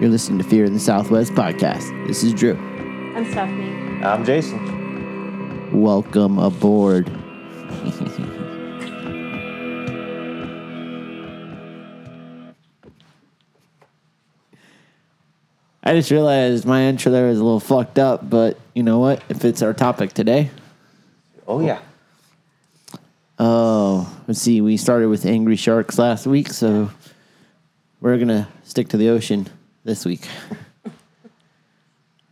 You're 0.00 0.10
listening 0.10 0.38
to 0.38 0.44
Fear 0.44 0.66
in 0.66 0.74
the 0.74 0.80
Southwest 0.80 1.32
podcast. 1.32 2.06
This 2.06 2.22
is 2.22 2.34
Drew. 2.34 2.54
I'm 3.16 3.24
Stephanie. 3.30 4.02
I'm 4.04 4.24
Jason. 4.24 5.80
Welcome 5.80 6.38
aboard. 6.38 7.10
I 15.82 15.92
just 15.94 16.10
realized 16.10 16.64
my 16.64 16.82
intro 16.84 17.12
there 17.12 17.28
was 17.28 17.38
a 17.38 17.44
little 17.44 17.60
fucked 17.60 17.98
up, 17.98 18.28
but 18.28 18.58
you 18.74 18.82
know 18.82 18.98
what? 18.98 19.22
If 19.28 19.44
it's 19.44 19.62
our 19.62 19.72
topic 19.72 20.12
today, 20.12 20.50
Oh 21.46 21.60
yeah. 21.60 21.78
oh, 23.38 24.12
let's 24.26 24.40
see. 24.40 24.60
We 24.60 24.76
started 24.76 25.08
with 25.08 25.24
angry 25.24 25.54
sharks 25.54 25.96
last 25.96 26.26
week, 26.26 26.48
so 26.48 26.90
we're 28.00 28.18
gonna 28.18 28.48
stick 28.64 28.88
to 28.88 28.96
the 28.96 29.08
ocean 29.10 29.46
this 29.86 30.04
week. 30.04 30.28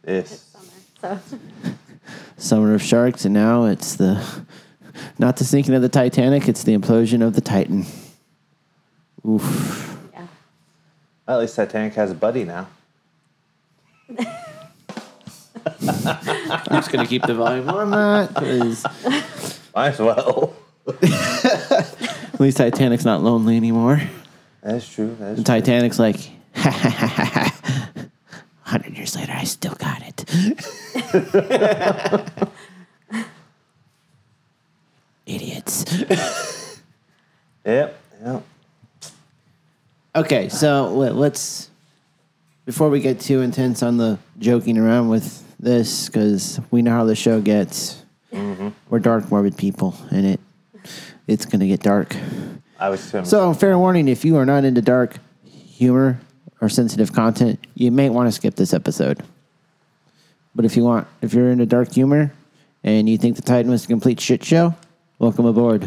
This. 0.02 0.54
Summer. 1.00 1.20
So 1.26 1.38
Summer 2.36 2.74
of 2.74 2.82
Sharks, 2.82 3.24
and 3.24 3.32
now 3.32 3.64
it's 3.64 3.94
the 3.96 4.22
not 5.18 5.36
the 5.36 5.44
sinking 5.44 5.74
of 5.74 5.80
the 5.82 5.88
Titanic, 5.88 6.48
it's 6.48 6.64
the 6.64 6.76
implosion 6.76 7.22
of 7.24 7.34
the 7.34 7.40
Titan. 7.40 7.86
Oof. 9.26 9.98
yeah. 10.12 10.26
At 11.28 11.38
least 11.38 11.56
Titanic 11.56 11.94
has 11.94 12.10
a 12.10 12.14
buddy 12.14 12.44
now. 12.44 12.66
I'm 14.10 14.26
just 16.70 16.92
gonna 16.92 17.06
keep 17.06 17.22
the 17.22 17.34
volume 17.34 17.70
on 17.70 17.90
that 17.92 18.34
because 18.34 18.84
Might 19.74 19.88
as 19.88 19.98
well. 19.98 20.54
at 21.02 22.38
least 22.40 22.58
Titanic's 22.58 23.04
not 23.04 23.22
lonely 23.22 23.56
anymore. 23.56 24.02
That's 24.62 24.86
true. 24.92 25.16
That's 25.18 25.38
The 25.38 25.44
true. 25.44 25.54
Titanic's 25.60 25.98
like, 25.98 26.16
hundred 28.62 28.96
years 28.96 29.16
later, 29.16 29.32
I 29.32 29.44
still 29.44 29.74
got 29.74 30.02
it. 30.02 30.24
Idiots. 35.26 35.84
Yep. 37.66 37.98
Yep. 38.22 38.42
Okay, 40.16 40.48
so 40.50 40.94
let- 40.94 41.14
let's 41.16 41.70
before 42.66 42.90
we 42.90 43.00
get 43.00 43.20
too 43.20 43.40
intense 43.40 43.82
on 43.82 43.96
the 43.96 44.18
joking 44.38 44.76
around 44.76 45.08
with 45.08 45.42
this, 45.58 46.08
because 46.10 46.60
we 46.70 46.82
know 46.82 46.90
how 46.90 47.04
the 47.04 47.16
show 47.16 47.40
gets. 47.40 48.04
Mm-hmm. 48.34 48.68
We're 48.90 48.98
dark, 48.98 49.30
morbid 49.30 49.56
people, 49.56 49.96
and 50.10 50.26
it 50.26 50.40
it's 51.26 51.46
gonna 51.46 51.66
get 51.66 51.80
dark. 51.80 52.14
I 52.78 52.90
was. 52.90 53.00
So, 53.00 53.54
fair 53.54 53.78
warning: 53.78 54.08
if 54.08 54.26
you 54.26 54.36
are 54.36 54.44
not 54.44 54.66
into 54.66 54.82
dark 54.82 55.16
humor 55.50 56.20
or 56.60 56.68
sensitive 56.68 57.12
content, 57.12 57.58
you 57.74 57.90
may 57.90 58.08
want 58.10 58.28
to 58.28 58.32
skip 58.32 58.54
this 58.54 58.72
episode. 58.72 59.22
But 60.54 60.64
if 60.64 60.76
you 60.76 60.84
want, 60.84 61.06
if 61.20 61.34
you're 61.34 61.50
into 61.50 61.66
dark 61.66 61.92
humor 61.92 62.32
and 62.82 63.08
you 63.08 63.18
think 63.18 63.36
the 63.36 63.42
Titan 63.42 63.70
was 63.70 63.84
a 63.84 63.88
complete 63.88 64.20
shit 64.20 64.44
show, 64.44 64.74
welcome 65.18 65.46
aboard. 65.46 65.82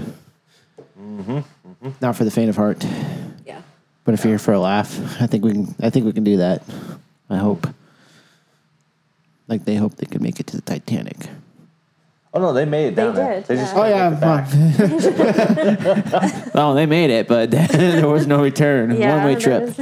Mm-hmm, 0.99 1.37
mm-hmm. 1.37 1.89
Not 2.01 2.15
for 2.15 2.25
the 2.25 2.31
faint 2.31 2.49
of 2.49 2.55
heart. 2.57 2.83
Yeah. 3.45 3.61
But 4.03 4.13
if 4.13 4.23
you're 4.23 4.33
here 4.33 4.39
for 4.39 4.53
a 4.53 4.59
laugh, 4.59 5.21
I 5.21 5.27
think 5.27 5.43
we 5.45 5.51
can. 5.53 5.75
I 5.81 5.89
think 5.89 6.05
we 6.05 6.11
can 6.13 6.23
do 6.25 6.37
that. 6.37 6.63
I 7.29 7.37
hope. 7.37 7.67
Like 9.47 9.63
they 9.63 9.75
hope 9.75 9.95
they 9.95 10.05
can 10.05 10.21
make 10.21 10.39
it 10.41 10.47
to 10.47 10.57
the 10.57 10.61
Titanic. 10.61 11.15
oh 12.33 12.41
no, 12.41 12.51
they 12.51 12.65
made 12.65 12.87
it 12.87 12.95
They 12.97 13.09
there. 13.11 13.35
did, 13.35 13.45
They 13.45 13.55
just 13.55 13.73
yeah. 13.75 14.09
couldn't 14.09 14.23
oh, 14.23 14.37
make 14.89 16.03
it 16.03 16.11
back. 16.11 16.51
oh, 16.55 16.73
they 16.75 16.85
made 16.85 17.09
it, 17.09 17.27
but 17.29 17.51
there 17.51 18.07
was 18.09 18.27
no 18.27 18.41
return. 18.43 18.97
Yeah. 18.99 19.15
One 19.15 19.25
way 19.25 19.35
trip. 19.39 19.63
is- 19.63 19.79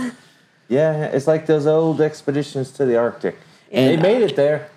Yeah, 0.68 1.06
it's 1.06 1.28
like 1.28 1.46
those 1.46 1.68
old 1.68 2.02
expeditions 2.02 2.72
to 2.72 2.86
the 2.86 2.98
Arctic. 2.98 3.38
And- 3.72 3.98
they 4.00 4.02
made 4.02 4.22
it 4.22 4.36
there. 4.36 4.70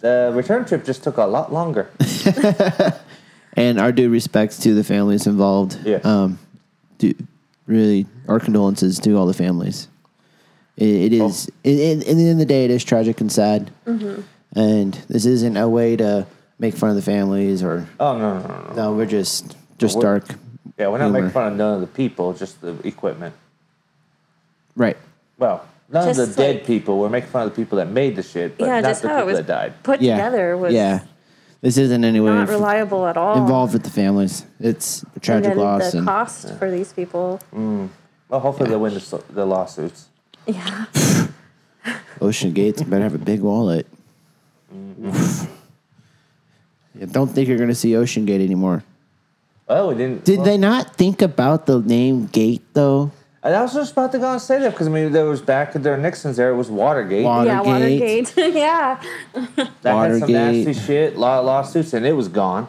The 0.00 0.30
return 0.34 0.64
trip 0.66 0.84
just 0.84 1.02
took 1.02 1.16
a 1.16 1.24
lot 1.24 1.52
longer. 1.52 1.88
And 3.58 3.80
our 3.80 3.90
due 3.90 4.10
respects 4.10 4.58
to 4.58 4.74
the 4.74 4.84
families 4.84 5.26
involved. 5.26 5.78
Yeah. 5.82 6.00
Um, 6.04 6.38
do, 6.98 7.14
really, 7.66 8.04
our 8.28 8.38
condolences 8.38 8.98
to 9.00 9.14
all 9.16 9.24
the 9.26 9.32
families. 9.32 9.88
It, 10.76 10.88
it 10.88 11.12
is, 11.14 11.50
in, 11.64 11.78
in, 11.78 12.02
in 12.02 12.16
the 12.18 12.22
end 12.24 12.32
of 12.32 12.38
the 12.38 12.44
day, 12.44 12.66
it 12.66 12.70
is 12.70 12.84
tragic 12.84 13.18
and 13.22 13.32
sad. 13.32 13.70
And 13.86 14.92
this 15.08 15.24
isn't 15.24 15.56
a 15.56 15.66
way 15.70 15.96
to 15.96 16.26
make 16.58 16.74
fun 16.74 16.90
of 16.90 16.96
the 16.96 17.02
families 17.02 17.62
or, 17.62 17.88
Oh 17.98 18.18
no 18.18 18.38
no 18.40 18.46
no 18.46 18.64
no. 18.68 18.74
no, 18.74 18.92
we're 18.94 19.06
just, 19.06 19.56
just 19.78 19.96
We're- 19.96 20.04
dark. 20.20 20.38
Yeah, 20.76 20.88
we're 20.88 20.98
not 20.98 21.04
Humor. 21.06 21.20
making 21.20 21.30
fun 21.32 21.52
of 21.52 21.56
none 21.56 21.74
of 21.76 21.80
the 21.80 21.86
people, 21.86 22.34
just 22.34 22.60
the 22.60 22.76
equipment. 22.86 23.34
Right. 24.74 24.98
Well, 25.38 25.64
none 25.90 26.08
of 26.08 26.16
Just 26.16 26.36
the 26.36 26.42
dead 26.42 26.54
like- 26.56 26.66
people. 26.66 26.98
We're 26.98 27.08
making 27.08 27.30
fun 27.30 27.46
of 27.46 27.50
the 27.54 27.56
people 27.56 27.78
that 27.78 27.88
made 27.90 28.16
the 28.16 28.22
shit, 28.22 28.56
but 28.58 28.66
yeah, 28.66 28.80
not 28.80 28.88
just 28.88 29.02
the 29.02 29.08
how 29.08 29.14
it 29.16 29.18
people 29.20 29.26
was 29.28 29.36
that 29.38 29.46
died. 29.46 29.82
put 29.82 30.00
Yeah. 30.00 30.16
together 30.16 30.56
was 30.56 30.72
yeah. 30.74 31.00
This 31.62 31.78
isn't 31.78 32.04
any 32.04 32.20
way 32.20 32.30
not 32.30 32.42
f- 32.44 32.50
reliable 32.50 33.06
at 33.06 33.16
all. 33.16 33.38
involved 33.38 33.72
with 33.72 33.82
the 33.82 33.90
families. 33.90 34.44
It's 34.60 35.02
a 35.02 35.06
and 35.14 35.22
tragic 35.22 35.54
then 35.54 35.58
loss. 35.58 35.92
the 35.92 35.98
and 35.98 36.06
cost 36.06 36.54
for 36.58 36.70
these 36.70 36.92
people. 36.92 37.40
Mm. 37.54 37.88
Well, 38.28 38.40
hopefully 38.40 38.68
they'll 38.68 38.78
win 38.80 38.92
the, 38.94 39.00
s- 39.00 39.14
the 39.30 39.46
lawsuits. 39.46 40.08
Yeah. 40.46 40.84
Ocean 42.20 42.52
Gates 42.52 42.82
better 42.82 43.02
have 43.04 43.14
a 43.14 43.18
big 43.18 43.40
wallet. 43.40 43.86
Mm-hmm. 44.74 45.44
Yeah, 46.98 47.04
don't 47.10 47.28
think 47.28 47.46
you're 47.46 47.58
going 47.58 47.68
to 47.68 47.74
see 47.74 47.94
Ocean 47.94 48.24
Gate 48.24 48.40
anymore. 48.40 48.82
Oh, 49.68 49.88
we 49.88 49.96
didn't. 49.96 50.24
Did 50.24 50.38
well, 50.38 50.46
they 50.46 50.56
not 50.56 50.96
think 50.96 51.20
about 51.20 51.66
the 51.66 51.80
name 51.82 52.24
Gate 52.26 52.62
though? 52.72 53.10
And 53.46 53.54
I 53.54 53.62
was 53.62 53.72
just 53.74 53.92
about 53.92 54.10
to 54.10 54.18
go 54.18 54.32
and 54.32 54.40
say 54.42 54.58
that 54.58 54.72
because 54.72 54.88
I 54.88 54.90
mean, 54.90 55.12
there 55.12 55.24
was 55.26 55.40
back 55.40 55.72
during 55.74 56.02
Nixon's 56.02 56.36
era, 56.40 56.52
it 56.52 56.56
was 56.56 56.68
Watergate. 56.68 57.24
Water- 57.24 57.46
Yeah, 57.48 57.60
Watergate. 57.62 58.34
Watergate. 58.36 58.54
yeah. 58.56 59.00
that 59.34 59.56
had 59.56 59.72
some 59.84 59.94
Watergate. 59.94 60.28
nasty 60.66 60.72
shit, 60.74 61.16
law 61.16 61.38
lawsuits, 61.38 61.92
and 61.92 62.04
it 62.04 62.12
was 62.14 62.26
gone. 62.26 62.66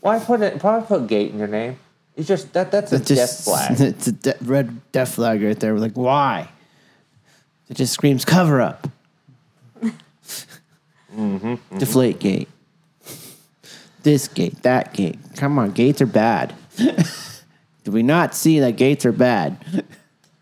Why 0.00 0.18
put 0.18 0.40
it? 0.40 0.58
Probably 0.58 0.86
put 0.88 1.06
Gate 1.06 1.30
in 1.30 1.38
your 1.38 1.46
name. 1.46 1.78
It's 2.16 2.26
just 2.26 2.52
that 2.54 2.72
that's 2.72 2.90
a 2.92 2.98
That's 2.98 3.08
death 3.08 3.44
flag. 3.44 3.80
It's 3.80 4.06
a 4.08 4.12
de- 4.12 4.36
red 4.42 4.80
death 4.90 5.14
flag 5.14 5.40
right 5.40 5.58
there. 5.60 5.72
We're 5.72 5.80
like, 5.80 5.96
why? 5.96 6.48
It 7.68 7.74
just 7.76 7.92
screams 7.92 8.24
cover 8.24 8.60
up. 8.60 8.88
Mm-hmm, 11.16 11.78
Deflate 11.78 12.18
Gate. 12.20 12.48
This 14.02 14.28
gate, 14.28 14.62
that 14.62 14.94
gate. 14.94 15.18
Come 15.36 15.58
on, 15.58 15.72
gates 15.72 16.00
are 16.00 16.06
bad. 16.06 16.54
Did 17.84 17.94
we 17.94 18.02
not 18.02 18.34
see 18.34 18.60
that 18.60 18.76
gates 18.76 19.04
are 19.06 19.12
bad? 19.12 19.56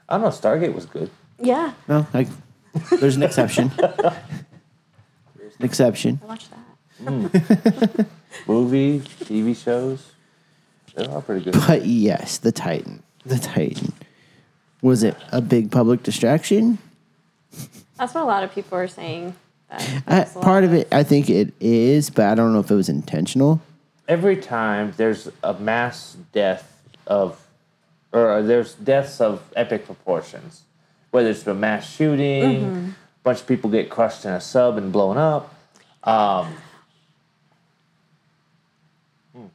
I 0.09 0.15
don't 0.19 0.23
know. 0.23 0.29
Stargate 0.29 0.75
was 0.75 0.87
good. 0.87 1.11
Yeah. 1.41 1.73
No, 1.87 2.07
like, 2.13 2.29
there's 2.99 3.17
an 3.17 3.23
exception. 3.23 3.71
There's 3.77 5.55
an 5.59 5.65
exception. 5.65 6.21
I 6.23 6.27
watched 6.27 6.49
that. 6.51 8.07
Movies, 8.49 9.05
TV 9.21 9.57
shows, 9.57 10.13
they're 10.95 11.09
all 11.11 11.23
pretty 11.23 11.45
good. 11.45 11.55
But 11.67 11.87
yes, 11.87 12.39
the 12.39 12.51
Titan. 12.53 13.03
The 13.25 13.39
Titan. 13.39 13.93
Was 14.83 15.03
it 15.03 15.17
a 15.33 15.41
big 15.41 15.71
public 15.71 16.03
distraction? 16.03 16.79
That's 17.97 18.15
what 18.15 18.23
a 18.25 18.27
lot 18.27 18.43
of 18.45 18.53
people 18.53 18.79
are 18.79 18.89
saying. 18.89 19.35
That 19.71 20.03
Uh, 20.07 20.15
there's 20.17 20.33
part 20.35 20.65
of 20.65 20.73
it, 20.73 20.89
I 20.93 21.03
think 21.03 21.31
it 21.31 21.53
is, 21.61 22.11
but 22.11 22.27
I 22.27 22.35
don't 22.35 22.53
know 22.53 22.61
if 22.61 22.71
it 22.71 22.75
was 22.75 22.89
intentional. 22.89 23.61
Every 24.09 24.37
time 24.37 24.95
there's 24.97 25.29
a 25.45 25.55
mass 25.55 26.17
death 26.33 26.78
of, 27.09 27.45
or 28.13 28.43
there's 28.43 28.75
deaths 28.75 29.21
of 29.21 29.43
epic 29.57 29.87
proportions, 29.87 30.63
whether 31.11 31.31
it's 31.31 31.47
a 31.47 31.55
mass 31.55 31.91
shooting, 31.91 32.65
a 32.95 32.95
bunch 33.25 33.41
of 33.41 33.47
people 33.47 33.71
get 33.71 33.91
crushed 33.91 34.25
in 34.25 34.33
a 34.33 34.41
sub 34.41 34.77
and 34.79 34.93
blown 34.93 35.17
up. 35.17 35.55
Um, 36.05 36.55
hmm. 39.35 39.47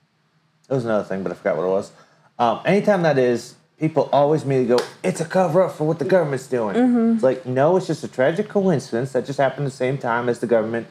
There 0.68 0.76
was 0.76 0.84
another 0.84 1.06
thing, 1.06 1.24
but 1.24 1.32
I 1.32 1.36
forgot 1.36 1.56
what 1.56 1.64
it 1.64 1.70
was. 1.70 1.92
Um, 2.38 2.60
anytime 2.66 3.04
that 3.04 3.18
is, 3.18 3.56
people 3.80 4.10
always 4.12 4.44
immediately 4.44 4.76
go, 4.76 4.84
"It's 5.04 5.22
a 5.22 5.26
cover 5.26 5.62
up 5.64 5.74
for 5.74 5.86
what 5.86 6.00
the 6.00 6.06
government's 6.06 6.48
doing." 6.48 6.76
It's 7.14 7.24
like, 7.24 7.46
no, 7.46 7.78
it's 7.78 7.88
just 7.88 8.04
a 8.04 8.08
tragic 8.08 8.50
coincidence 8.50 9.14
that 9.14 9.26
just 9.26 9.40
happened 9.40 9.68
at 9.68 9.72
the 9.72 9.78
same 9.78 9.98
time 9.98 10.28
as 10.30 10.40
the 10.40 10.48
government 10.48 10.88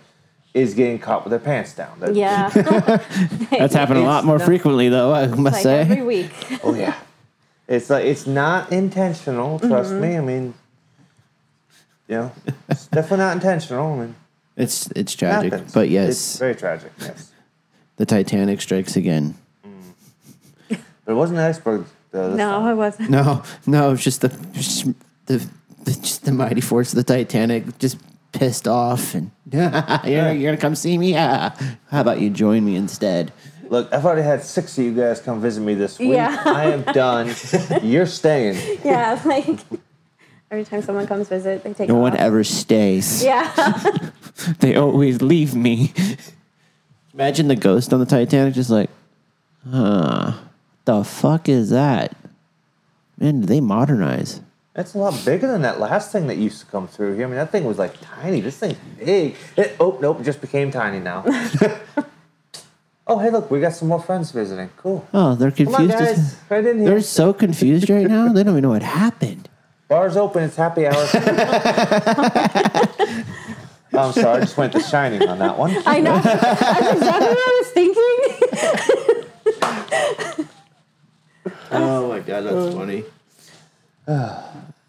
is 0.55 0.75
getting 0.75 0.99
caught 0.99 1.25
with 1.25 1.31
their 1.31 1.41
pants 1.41 1.75
down. 1.75 1.99
That- 2.01 2.15
Yeah. 2.15 2.49
That's 3.51 3.75
happened 3.75 3.99
a 3.99 4.03
lot 4.03 4.25
more 4.25 4.39
no. 4.39 4.45
frequently, 4.51 4.89
though. 4.89 5.13
I 5.15 5.27
must 5.27 5.55
like 5.55 5.63
say. 5.63 5.81
every 5.81 6.03
week. 6.03 6.31
Oh 6.63 6.75
yeah. 6.75 6.95
It's 7.69 7.89
like 7.89 8.05
it's 8.05 8.27
not 8.27 8.71
intentional. 8.73 9.59
Trust 9.59 9.93
me. 9.93 10.09
Mm-hmm. 10.09 10.19
I 10.19 10.25
mean, 10.25 10.55
you 12.09 12.17
know, 12.17 12.33
it's 12.69 12.87
definitely 12.89 13.19
not 13.25 13.35
intentional. 13.37 13.93
I 13.95 13.97
mean, 13.99 14.15
It's 14.57 14.89
it's 14.95 15.15
it 15.15 15.19
tragic, 15.19 15.53
happens. 15.53 15.73
but 15.73 15.85
it's 15.87 15.93
yes, 15.93 16.39
very 16.39 16.55
tragic. 16.55 16.93
Yes, 17.01 17.31
the 17.97 18.05
Titanic 18.05 18.61
strikes 18.61 18.97
again. 18.97 19.37
Mm. 19.65 20.79
but 21.05 21.13
it 21.13 21.15
wasn't 21.15 21.39
an 21.39 21.45
iceberg. 21.47 21.85
This 22.11 22.37
No, 22.37 22.51
time. 22.51 22.65
I 22.67 22.75
wasn't. 22.75 23.09
No, 23.11 23.43
no, 23.67 23.93
it's 23.93 24.05
just 24.05 24.21
the 24.21 24.29
just 24.53 24.85
the, 25.27 25.39
the 25.85 25.93
just 25.93 26.25
the 26.27 26.33
mighty 26.33 26.61
force 26.61 26.93
of 26.93 26.97
the 26.97 27.05
Titanic, 27.05 27.79
just 27.79 27.97
pissed 28.33 28.67
off, 28.67 29.15
and 29.15 29.31
you're, 29.53 29.63
you're 30.33 30.51
gonna 30.51 30.57
come 30.57 30.75
see 30.75 30.99
me. 30.99 31.13
Yeah. 31.13 31.55
How 31.91 32.01
about 32.01 32.21
you 32.21 32.31
join 32.31 32.65
me 32.65 32.77
instead? 32.77 33.33
Look, 33.69 33.93
I've 33.93 34.05
already 34.05 34.23
had 34.23 34.43
six 34.43 34.77
of 34.77 34.85
you 34.85 34.95
guys 34.95 35.21
come 35.21 35.41
visit 35.41 35.63
me 35.63 35.75
this 35.75 35.99
week. 35.99 36.11
Yeah. 36.11 36.43
I 36.45 36.65
am 36.73 36.83
done. 36.93 37.35
You're 37.83 38.05
staying. 38.05 38.79
Yeah, 38.85 39.19
like 39.25 39.61
Every 40.51 40.65
time 40.67 40.83
someone 40.83 41.07
comes 41.07 41.29
visit, 41.29 41.65
they 41.65 41.73
take 41.73 41.89
No 41.89 41.97
it 41.97 42.01
one 42.01 42.13
off. 42.13 42.19
ever 42.19 42.45
stays. 42.45 43.25
Yeah. 43.25 43.51
They 44.59 44.75
always 44.77 45.23
leave 45.23 45.55
me. 45.55 45.93
Imagine 47.15 47.49
the 47.49 47.55
ghost 47.57 47.93
on 47.93 48.01
the 48.01 48.07
Titanic 48.07 48.55
just 48.55 48.71
like, 48.71 48.91
huh, 49.71 50.33
the 50.85 51.05
fuck 51.05 51.49
is 51.49 51.71
that? 51.71 52.17
Man, 53.19 53.41
did 53.41 53.49
they 53.49 53.61
modernize? 53.61 54.41
It's 54.75 54.95
a 54.95 54.99
lot 54.99 55.23
bigger 55.27 55.47
than 55.49 55.61
that 55.63 55.79
last 55.81 56.13
thing 56.13 56.29
that 56.29 56.39
used 56.39 56.61
to 56.61 56.67
come 56.67 56.89
through 56.89 57.15
here. 57.17 57.27
I 57.27 57.29
mean, 57.29 57.37
that 57.37 57.53
thing 57.53 57.65
was 57.65 57.79
like 57.79 57.95
tiny. 58.01 58.41
This 58.41 58.57
thing's 58.57 58.79
big. 58.99 59.37
It, 59.55 59.77
oh, 59.79 59.99
nope, 60.01 60.21
it 60.21 60.25
just 60.25 60.41
became 60.41 60.71
tiny 60.71 60.99
now. 60.99 61.25
oh, 63.07 63.19
hey, 63.19 63.29
look, 63.29 63.51
we 63.51 63.61
got 63.61 63.75
some 63.75 63.89
more 63.89 64.01
friends 64.01 64.31
visiting. 64.31 64.71
Cool. 64.79 65.07
Oh, 65.13 65.35
they're 65.35 65.51
Come 65.51 65.69
on, 65.75 65.89
confused. 65.89 65.99
guys. 65.99 66.39
Right 66.49 66.65
in 66.65 66.79
here. 66.79 66.89
They're 66.89 67.03
so 67.03 67.35
confused 67.35 67.91
right 67.91 68.07
now. 68.07 68.33
They 68.33 68.43
don't 68.43 68.55
even 68.55 68.63
know 68.63 68.71
what 68.71 68.83
happened. 68.83 69.51
Bar's 69.89 70.17
open. 70.17 70.45
It's 70.45 70.57
happy 70.57 70.87
hour. 70.87 70.95
I'm 73.95 74.13
sorry. 74.13 74.39
I 74.39 74.41
just 74.41 74.57
went 74.57 74.73
to 74.73 74.81
Shining 74.81 75.29
on 75.29 75.39
that 75.39 75.59
one. 75.59 75.77
I 75.85 76.01
know. 76.01 76.19
That's 76.19 76.93
exactly 76.95 77.29
what 77.29 77.37
I 77.37 77.61
was 77.61 77.71
thinking. 77.73 78.19
Oh 81.73 82.09
my 82.09 82.21
god, 82.21 82.41
that's 82.45 82.75
funny. 82.75 83.05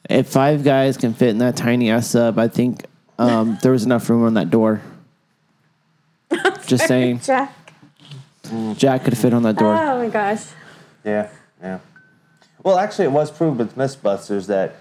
If 0.10 0.28
five 0.28 0.64
guys 0.64 0.98
can 0.98 1.14
fit 1.14 1.30
in 1.30 1.38
that 1.40 1.56
tiny 1.56 1.90
ass 1.90 2.08
sub, 2.10 2.38
I 2.40 2.48
think 2.48 2.86
um, 3.20 3.58
there 3.62 3.72
was 3.72 3.84
enough 3.86 4.10
room 4.10 4.24
on 4.24 4.34
that 4.36 4.50
door. 4.50 4.82
Just 6.66 6.88
saying, 6.88 7.20
Jack. 7.20 7.54
Jack 8.76 9.04
could 9.06 9.18
fit 9.18 9.34
on 9.34 9.44
that 9.44 9.56
door. 9.58 9.76
Oh 9.76 10.00
my 10.00 10.10
gosh. 10.10 10.46
Yeah, 11.04 11.30
yeah. 11.62 11.80
Well, 12.64 12.78
actually, 12.78 13.06
it 13.06 13.12
was 13.12 13.30
proved 13.32 13.58
with 13.60 13.76
Mythbusters 13.76 14.48
that 14.48 14.76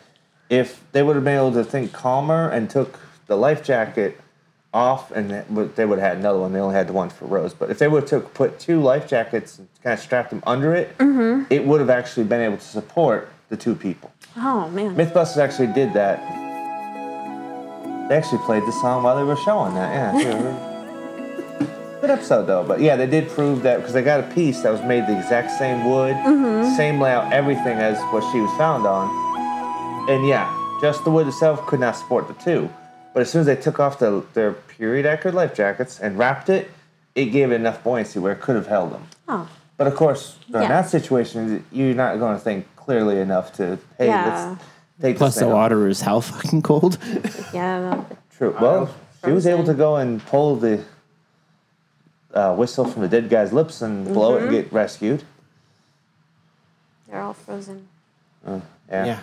if 0.49 0.82
they 0.93 1.02
would 1.02 1.17
have 1.17 1.25
been 1.25 1.37
able 1.37 1.52
to 1.52 1.64
think 1.64 1.93
calmer 1.93 2.49
and 2.49 2.69
took 2.70 2.99
the 3.26 3.37
life 3.37 3.64
jacket 3.64 4.20
off, 4.75 5.11
and 5.11 5.31
it 5.32 5.50
would- 5.50 5.76
they 5.76 5.85
would 5.85 5.99
have 5.99 6.08
had 6.11 6.19
another 6.19 6.38
one. 6.38 6.52
They 6.52 6.61
only 6.61 6.75
had 6.75 6.87
the 6.88 6.93
one 6.93 7.11
for 7.11 7.26
Rose. 7.26 7.52
But 7.55 7.70
if 7.70 7.78
they 7.78 7.88
would 7.88 8.02
have 8.05 8.08
took 8.11 8.35
put 8.35 8.58
two 8.58 8.81
life 8.81 9.06
jackets 9.06 9.58
and 9.58 9.69
kind 9.82 9.94
of 9.94 10.00
strapped 10.00 10.31
them 10.31 10.43
under 10.46 10.75
it, 10.75 10.94
it 11.50 11.67
would 11.67 11.81
have 11.81 11.90
actually 11.90 12.25
been 12.25 12.40
able 12.40 12.56
to 12.56 12.64
support 12.64 13.28
the 13.49 13.56
two 13.56 13.75
people. 13.75 14.11
Oh 14.37 14.69
man. 14.70 14.96
Mythbusters 14.96 15.38
actually 15.38 15.69
did 15.69 15.93
that. 15.94 16.19
They 18.08 18.17
actually 18.17 18.38
played 18.38 18.62
the 18.64 18.73
song 18.73 19.02
while 19.02 19.17
they 19.17 19.23
were 19.23 19.37
showing 19.37 19.75
that. 19.75 20.14
Yeah. 20.14 20.38
yeah. 20.38 20.69
Good 22.00 22.11
episode 22.11 22.46
though, 22.46 22.64
but 22.64 22.81
yeah, 22.81 22.96
they 22.96 23.06
did 23.06 23.29
prove 23.29 23.62
that 23.62 23.76
because 23.79 23.93
they 23.93 24.02
got 24.02 24.20
a 24.20 24.34
piece 24.34 24.62
that 24.62 24.73
was 24.73 24.82
made 24.82 25.06
the 25.06 25.17
exact 25.17 25.52
same 25.52 25.88
wood, 25.88 26.17
mm-hmm. 26.17 26.75
same 26.76 27.00
layout, 27.00 27.32
everything 27.32 27.79
as 27.79 27.96
what 28.12 28.29
she 28.32 28.40
was 28.40 28.50
found 28.56 28.87
on. 28.87 29.08
And 30.11 30.26
yeah, 30.26 30.50
just 30.81 31.05
the 31.05 31.11
wood 31.11 31.28
itself 31.28 31.64
could 31.67 31.78
not 31.78 31.96
support 31.96 32.26
the 32.26 32.35
two. 32.35 32.69
But 33.14 33.20
as 33.20 33.31
soon 33.31 33.40
as 33.40 33.46
they 33.46 33.56
took 33.56 33.78
off 33.78 34.00
the, 34.00 34.25
their 34.35 34.52
period 34.52 35.06
accurate 35.06 35.35
life 35.35 35.55
jackets 35.55 36.00
and 36.00 36.19
wrapped 36.19 36.49
it, 36.49 36.70
it 37.14 37.26
gave 37.26 37.52
it 37.52 37.56
enough 37.56 37.85
buoyancy 37.85 38.19
where 38.19 38.32
it 38.32 38.40
could 38.40 38.56
have 38.56 38.67
held 38.67 38.93
them. 38.93 39.06
Oh. 39.28 39.49
But 39.76 39.87
of 39.87 39.94
course, 39.94 40.38
in 40.49 40.55
Yeah. 40.61 40.69
that 40.69 40.88
situation, 40.88 41.64
you're 41.70 41.94
not 41.94 42.19
going 42.19 42.35
to 42.35 42.40
think 42.40 42.67
clearly 42.84 43.19
enough 43.20 43.52
to, 43.55 43.79
hey, 43.99 44.06
Yeah. 44.06 44.50
let's 44.50 44.64
take 45.00 45.17
Plus, 45.17 45.34
this 45.34 45.43
the 45.43 45.49
water 45.49 45.88
is 45.88 46.00
how 46.00 46.20
fucking 46.20 46.62
cold. 46.62 46.99
Yeah. 47.55 48.05
True. 48.37 48.56
Well, 48.61 48.94
she 49.25 49.31
was 49.31 49.46
able 49.46 49.64
to 49.64 49.75
go 49.75 49.96
and 49.96 50.25
pull 50.26 50.56
the 50.56 50.82
uh, 52.34 52.55
whistle 52.55 52.84
from 52.84 53.02
the 53.02 53.08
dead 53.08 53.29
guy's 53.29 53.52
lips 53.52 53.82
and 53.82 54.06
blow 54.12 54.37
it 54.37 54.43
and 54.43 54.50
get 54.50 54.73
rescued. 54.73 55.23
They're 57.08 57.20
all 57.20 57.34
frozen. 57.34 57.88
Yeah. 58.46 58.61
Yeah. 58.90 59.20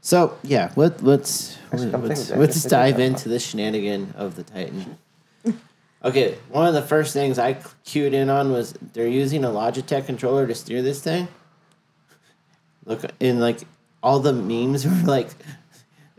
So 0.00 0.36
yeah, 0.42 0.70
let, 0.76 1.02
let's 1.02 1.56
Actually, 1.72 1.90
come 1.92 2.08
let's, 2.08 2.20
think 2.20 2.30
of 2.36 2.36
it, 2.36 2.40
let's 2.46 2.62
dive 2.64 3.00
into 3.00 3.28
the 3.30 3.38
shenanigan 3.38 4.12
of 4.16 4.36
the 4.36 4.42
Titan. 4.42 4.98
okay, 6.04 6.36
one 6.50 6.66
of 6.66 6.74
the 6.74 6.82
first 6.82 7.14
things 7.14 7.38
I 7.38 7.54
cued 7.84 8.12
in 8.12 8.28
on 8.28 8.52
was 8.52 8.74
they're 8.92 9.08
using 9.08 9.44
a 9.44 9.48
Logitech 9.48 10.04
controller 10.04 10.46
to 10.46 10.54
steer 10.54 10.82
this 10.82 11.00
thing. 11.00 11.26
Look 12.86 13.02
in 13.20 13.40
like 13.40 13.60
all 14.02 14.20
the 14.20 14.32
memes 14.32 14.86
were 14.86 14.92
like 15.04 15.30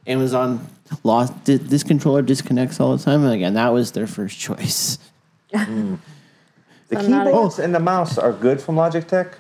Amazon 0.07 0.67
lost 1.03 1.33
th- 1.45 1.62
this 1.62 1.83
controller 1.83 2.21
disconnects 2.21 2.79
all 2.79 2.95
the 2.95 3.03
time 3.03 3.23
and 3.23 3.33
again 3.33 3.56
that 3.56 3.69
was 3.69 3.91
their 3.91 4.07
first 4.07 4.38
choice. 4.38 4.97
The 6.89 7.00
I'm 7.00 7.06
keyboards 7.06 7.59
and 7.59 7.73
the 7.73 7.79
mouse 7.79 8.17
are 8.17 8.31
good 8.31 8.62
from 8.62 8.75
Logitech, 8.75 9.33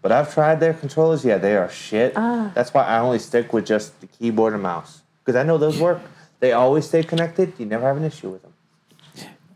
but 0.00 0.12
I've 0.12 0.32
tried 0.32 0.60
their 0.60 0.74
controllers. 0.74 1.24
Yeah, 1.24 1.38
they 1.38 1.56
are 1.56 1.68
shit. 1.68 2.12
Ah. 2.14 2.52
That's 2.54 2.72
why 2.72 2.84
I 2.84 3.00
only 3.00 3.18
stick 3.18 3.52
with 3.52 3.66
just 3.66 4.00
the 4.00 4.06
keyboard 4.06 4.54
and 4.54 4.62
mouse 4.62 5.02
because 5.24 5.36
I 5.36 5.42
know 5.42 5.58
those 5.58 5.80
work. 5.80 6.00
They 6.40 6.52
always 6.52 6.86
stay 6.86 7.02
connected. 7.02 7.52
You 7.58 7.66
never 7.66 7.84
have 7.84 7.96
an 7.96 8.04
issue 8.04 8.30
with 8.30 8.42
them. 8.42 8.52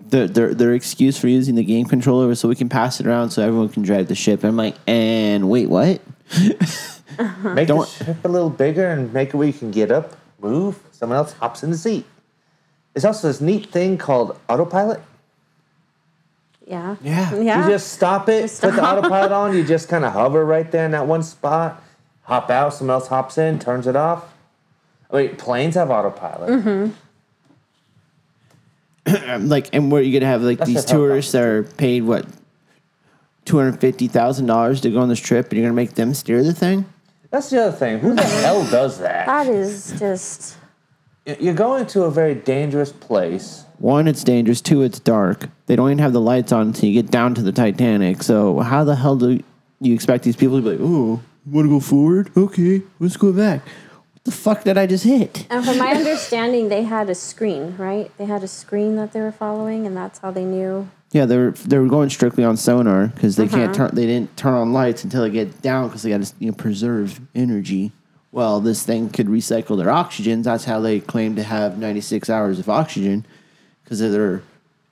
Their, 0.00 0.26
their 0.26 0.52
their 0.52 0.75
excuse 0.75 1.16
for 1.16 1.28
using 1.28 1.55
the 1.55 1.62
game 1.62 1.87
controller 1.87 2.26
was 2.26 2.40
so 2.40 2.48
we 2.48 2.56
can 2.56 2.69
pass 2.69 2.98
it 2.98 3.06
around 3.06 3.31
so 3.31 3.40
everyone 3.40 3.69
can 3.69 3.84
drive 3.84 4.08
the 4.08 4.16
ship. 4.16 4.40
And 4.40 4.48
I'm 4.48 4.56
like, 4.56 4.75
and 4.88 5.48
wait, 5.48 5.70
what? 5.70 6.02
Make 7.44 7.69
Don't- 7.69 7.80
the 7.98 8.04
ship 8.04 8.16
a 8.24 8.28
little 8.28 8.50
bigger 8.50 8.88
and 8.88 9.12
make 9.12 9.28
it 9.30 9.34
where 9.36 9.46
you 9.46 9.52
can 9.52 9.70
get 9.70 9.90
up, 9.90 10.16
move. 10.40 10.78
Someone 10.92 11.19
else 11.19 11.32
hops 11.34 11.62
in 11.62 11.70
the 11.70 11.76
seat. 11.76 12.06
There's 12.94 13.04
also 13.04 13.28
this 13.28 13.40
neat 13.40 13.66
thing 13.70 13.98
called 13.98 14.38
autopilot. 14.48 15.00
Yeah. 16.66 16.96
Yeah. 17.02 17.34
Yeah. 17.42 17.64
You 17.66 17.72
just 17.72 17.92
stop 17.92 18.28
it, 18.28 18.42
Just 18.42 18.60
put 18.62 18.70
the 18.70 18.76
stop. 18.78 18.98
autopilot 18.98 19.32
on, 19.40 19.54
you 19.56 19.64
just 19.64 19.88
kind 19.88 20.04
of 20.04 20.12
hover 20.12 20.44
right 20.44 20.70
there 20.70 20.84
in 20.84 20.92
that 20.92 21.06
one 21.06 21.22
spot, 21.22 21.82
hop 22.22 22.50
out, 22.50 22.72
someone 22.74 22.94
else 22.94 23.08
hops 23.08 23.36
in, 23.38 23.58
turns 23.58 23.86
it 23.86 23.96
off. 23.96 24.24
I 25.10 25.16
mean, 25.22 25.36
planes 25.36 25.74
have 25.74 25.90
autopilot. 25.90 26.50
Mm-hmm. 26.50 26.90
Like, 29.48 29.69
and 29.74 29.90
where 29.90 30.00
you 30.00 30.19
gonna 30.19 30.30
have 30.30 30.42
like 30.42 30.58
That's 30.58 30.69
these 30.69 30.76
just 30.76 30.90
how 30.90 30.98
tourists 30.98 31.32
that 31.32 31.42
are 31.42 31.62
paid 31.64 32.04
what 32.04 32.24
two 33.44 33.59
hundred 33.59 33.81
fifty 33.81 34.09
thousand 34.09 34.47
dollars 34.47 34.81
to 34.83 34.91
go 34.91 35.00
on 35.00 35.09
this 35.09 35.21
trip, 35.21 35.50
and 35.50 35.59
you're 35.59 35.69
gonna 35.69 35.75
make 35.75 35.94
them 35.94 36.15
steer 36.15 36.43
the 36.43 36.53
thing? 36.53 36.85
That's 37.31 37.50
the 37.50 37.62
other 37.62 37.77
thing. 37.77 37.99
Who 38.00 38.15
the 38.15 38.23
hell 38.23 38.69
does 38.71 38.99
that? 38.99 39.27
That 39.27 39.47
is 39.47 39.94
just. 39.99 40.59
You're 41.25 41.55
going 41.55 41.87
to 41.87 42.03
a 42.03 42.11
very 42.11 42.35
dangerous 42.35 42.91
place. 42.91 43.65
One, 43.79 44.09
it's 44.09 44.25
dangerous. 44.25 44.61
Two, 44.61 44.83
it's 44.83 44.99
dark. 44.99 45.49
They 45.67 45.77
don't 45.77 45.89
even 45.89 45.99
have 45.99 46.12
the 46.12 46.21
lights 46.21 46.50
on 46.50 46.69
until 46.69 46.89
you 46.89 47.00
get 47.00 47.12
down 47.12 47.35
to 47.37 47.43
the 47.43 47.53
Titanic. 47.53 48.25
So 48.25 48.59
how 48.59 48.83
the 48.83 48.97
hell 48.97 49.17
do 49.17 49.41
you 49.81 49.94
expect 49.94 50.25
these 50.25 50.35
people 50.35 50.56
to 50.56 50.62
be 50.62 50.71
like, 50.71 50.81
oh, 50.83 51.21
want 51.47 51.67
to 51.67 51.71
go 51.71 51.79
forward? 51.79 52.31
Okay, 52.37 52.83
let's 52.99 53.17
go 53.17 53.33
back. 53.33 53.65
What 53.65 54.25
the 54.25 54.33
fuck 54.33 54.65
did 54.65 54.77
I 54.77 54.87
just 54.87 55.05
hit? 55.05 55.46
And 55.49 55.65
from 55.65 55.79
my 55.79 55.93
understanding, 55.93 56.69
they 56.69 56.82
had 56.82 57.08
a 57.08 57.15
screen, 57.15 57.77
right? 57.77 58.11
They 58.19 58.25
had 58.25 58.43
a 58.43 58.49
screen 58.49 58.96
that 58.96 59.13
they 59.13 59.20
were 59.20 59.32
following, 59.32 59.87
and 59.87 59.96
that's 59.96 60.19
how 60.19 60.32
they 60.32 60.44
knew. 60.44 60.91
Yeah, 61.12 61.26
they 61.26 61.36
were 61.36 61.50
they 61.50 61.78
were 61.78 61.88
going 61.88 62.10
strictly 62.10 62.42
on 62.42 62.56
sonar 62.56 63.08
because 63.08 63.36
they 63.36 63.46
can't 63.46 63.72
mm-hmm. 63.72 63.82
turn. 63.86 63.94
They 63.94 64.06
didn't 64.06 64.36
turn 64.36 64.54
on 64.54 64.72
lights 64.72 65.04
until 65.04 65.22
they 65.22 65.31
get 65.31 65.60
down 65.60 65.88
because 65.88 66.02
they 66.02 66.10
got 66.10 66.22
to 66.22 66.34
you 66.38 66.50
know, 66.50 66.56
preserve 66.56 67.20
energy. 67.34 67.92
Well, 68.32 68.60
this 68.60 68.82
thing 68.82 69.10
could 69.10 69.26
recycle 69.26 69.76
their 69.76 69.90
oxygen. 69.90 70.40
That's 70.40 70.64
how 70.64 70.81
they 70.81 71.00
claim 71.00 71.36
to 71.36 71.42
have 71.42 71.78
ninety 71.78 72.00
six 72.00 72.31
hours 72.31 72.58
of 72.58 72.70
oxygen 72.70 73.26
because 73.84 74.00
of 74.00 74.10
their 74.10 74.42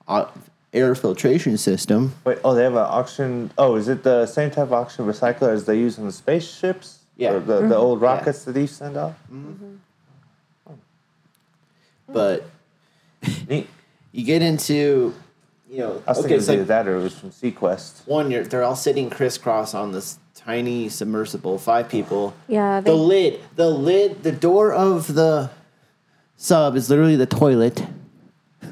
uh, 0.07 0.27
air 0.73 0.93
filtration 0.93 1.57
system. 1.57 2.13
Wait, 2.23 2.37
oh, 2.43 2.53
they 2.53 2.63
have 2.63 2.73
an 2.73 2.79
oxygen. 2.79 3.51
Oh, 3.57 3.75
is 3.75 3.87
it 3.87 4.03
the 4.03 4.25
same 4.25 4.51
type 4.51 4.65
of 4.65 4.73
oxygen 4.73 5.05
recycler 5.05 5.49
as 5.49 5.65
they 5.65 5.77
use 5.77 5.97
in 5.97 6.05
the 6.05 6.11
spaceships? 6.11 6.99
Yeah. 7.17 7.31
Or 7.33 7.39
the, 7.39 7.55
the 7.55 7.61
mm-hmm. 7.61 7.73
old 7.73 8.01
rockets 8.01 8.45
that 8.45 8.53
they 8.53 8.61
used 8.61 8.73
to 8.73 8.85
send 8.85 8.97
off? 8.97 9.15
Mm-hmm. 9.31 9.75
But 12.07 12.45
Neat. 13.47 13.67
you 14.11 14.25
get 14.25 14.41
into, 14.41 15.13
you 15.71 15.77
know, 15.79 16.03
I 16.05 16.11
was 16.11 16.19
okay, 16.19 16.27
thinking 16.27 16.37
it's 16.37 16.49
either 16.49 16.57
like 16.59 16.67
that 16.67 16.87
or 16.87 16.97
it 16.97 17.03
was 17.03 17.17
from 17.17 17.29
seaQuest. 17.31 18.05
one, 18.05 18.29
you're, 18.29 18.43
they're 18.43 18.63
all 18.63 18.75
sitting 18.75 19.09
crisscross 19.09 19.73
on 19.73 19.93
this 19.93 20.19
tiny 20.35 20.89
submersible, 20.89 21.57
five 21.57 21.87
people. 21.87 22.33
Yeah, 22.49 22.81
The 22.81 22.93
lid, 22.93 23.39
the 23.55 23.69
lid, 23.69 24.23
the 24.23 24.33
door 24.33 24.73
of 24.73 25.13
the 25.13 25.49
sub 26.35 26.75
is 26.75 26.89
literally 26.89 27.15
the 27.15 27.25
toilet. 27.25 27.85